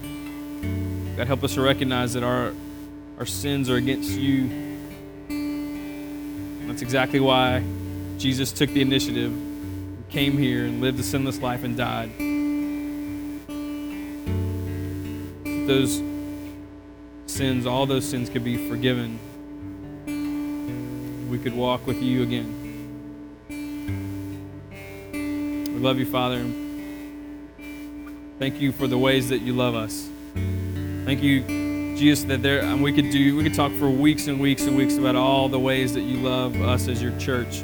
God, 1.15 1.27
help 1.27 1.43
us 1.43 1.55
to 1.55 1.61
recognize 1.61 2.13
that 2.13 2.23
our, 2.23 2.53
our 3.17 3.25
sins 3.25 3.69
are 3.69 3.75
against 3.75 4.11
you. 4.11 4.43
And 5.29 6.69
that's 6.69 6.81
exactly 6.81 7.19
why 7.19 7.63
Jesus 8.17 8.51
took 8.51 8.69
the 8.69 8.81
initiative, 8.81 9.34
came 10.09 10.38
here, 10.38 10.65
and 10.65 10.81
lived 10.81 10.99
a 10.99 11.03
sinless 11.03 11.39
life 11.39 11.63
and 11.63 11.75
died. 11.75 12.11
Those 15.67 16.01
sins, 17.25 17.65
all 17.65 17.86
those 17.86 18.05
sins 18.07 18.29
could 18.29 18.43
be 18.43 18.69
forgiven. 18.69 19.19
We 21.29 21.39
could 21.39 21.55
walk 21.55 21.88
with 21.88 22.01
you 22.01 22.21
again. 22.21 22.62
We 25.74 25.80
love 25.80 25.97
you, 25.97 26.05
Father. 26.05 26.45
Thank 28.38 28.61
you 28.61 28.71
for 28.71 28.86
the 28.88 28.97
ways 28.97 29.30
that 29.30 29.39
you 29.39 29.53
love 29.53 29.74
us. 29.74 30.07
Thank 31.05 31.24
you, 31.24 31.41
Jesus, 31.97 32.26
that 32.26 32.43
there 32.43 32.61
and 32.61 32.84
we 32.84 32.93
could 32.93 33.09
do 33.09 33.36
we 33.36 33.43
could 33.43 33.55
talk 33.55 33.71
for 33.74 33.89
weeks 33.89 34.28
and 34.28 34.39
weeks 34.39 34.63
and 34.63 34.78
weeks 34.78 34.97
about 34.97 35.15
all 35.15 35.49
the 35.49 35.59
ways 35.59 35.93
that 35.95 36.01
you 36.01 36.17
love 36.17 36.61
us 36.61 36.88
as 36.88 37.01
your 37.01 37.17
church. 37.17 37.63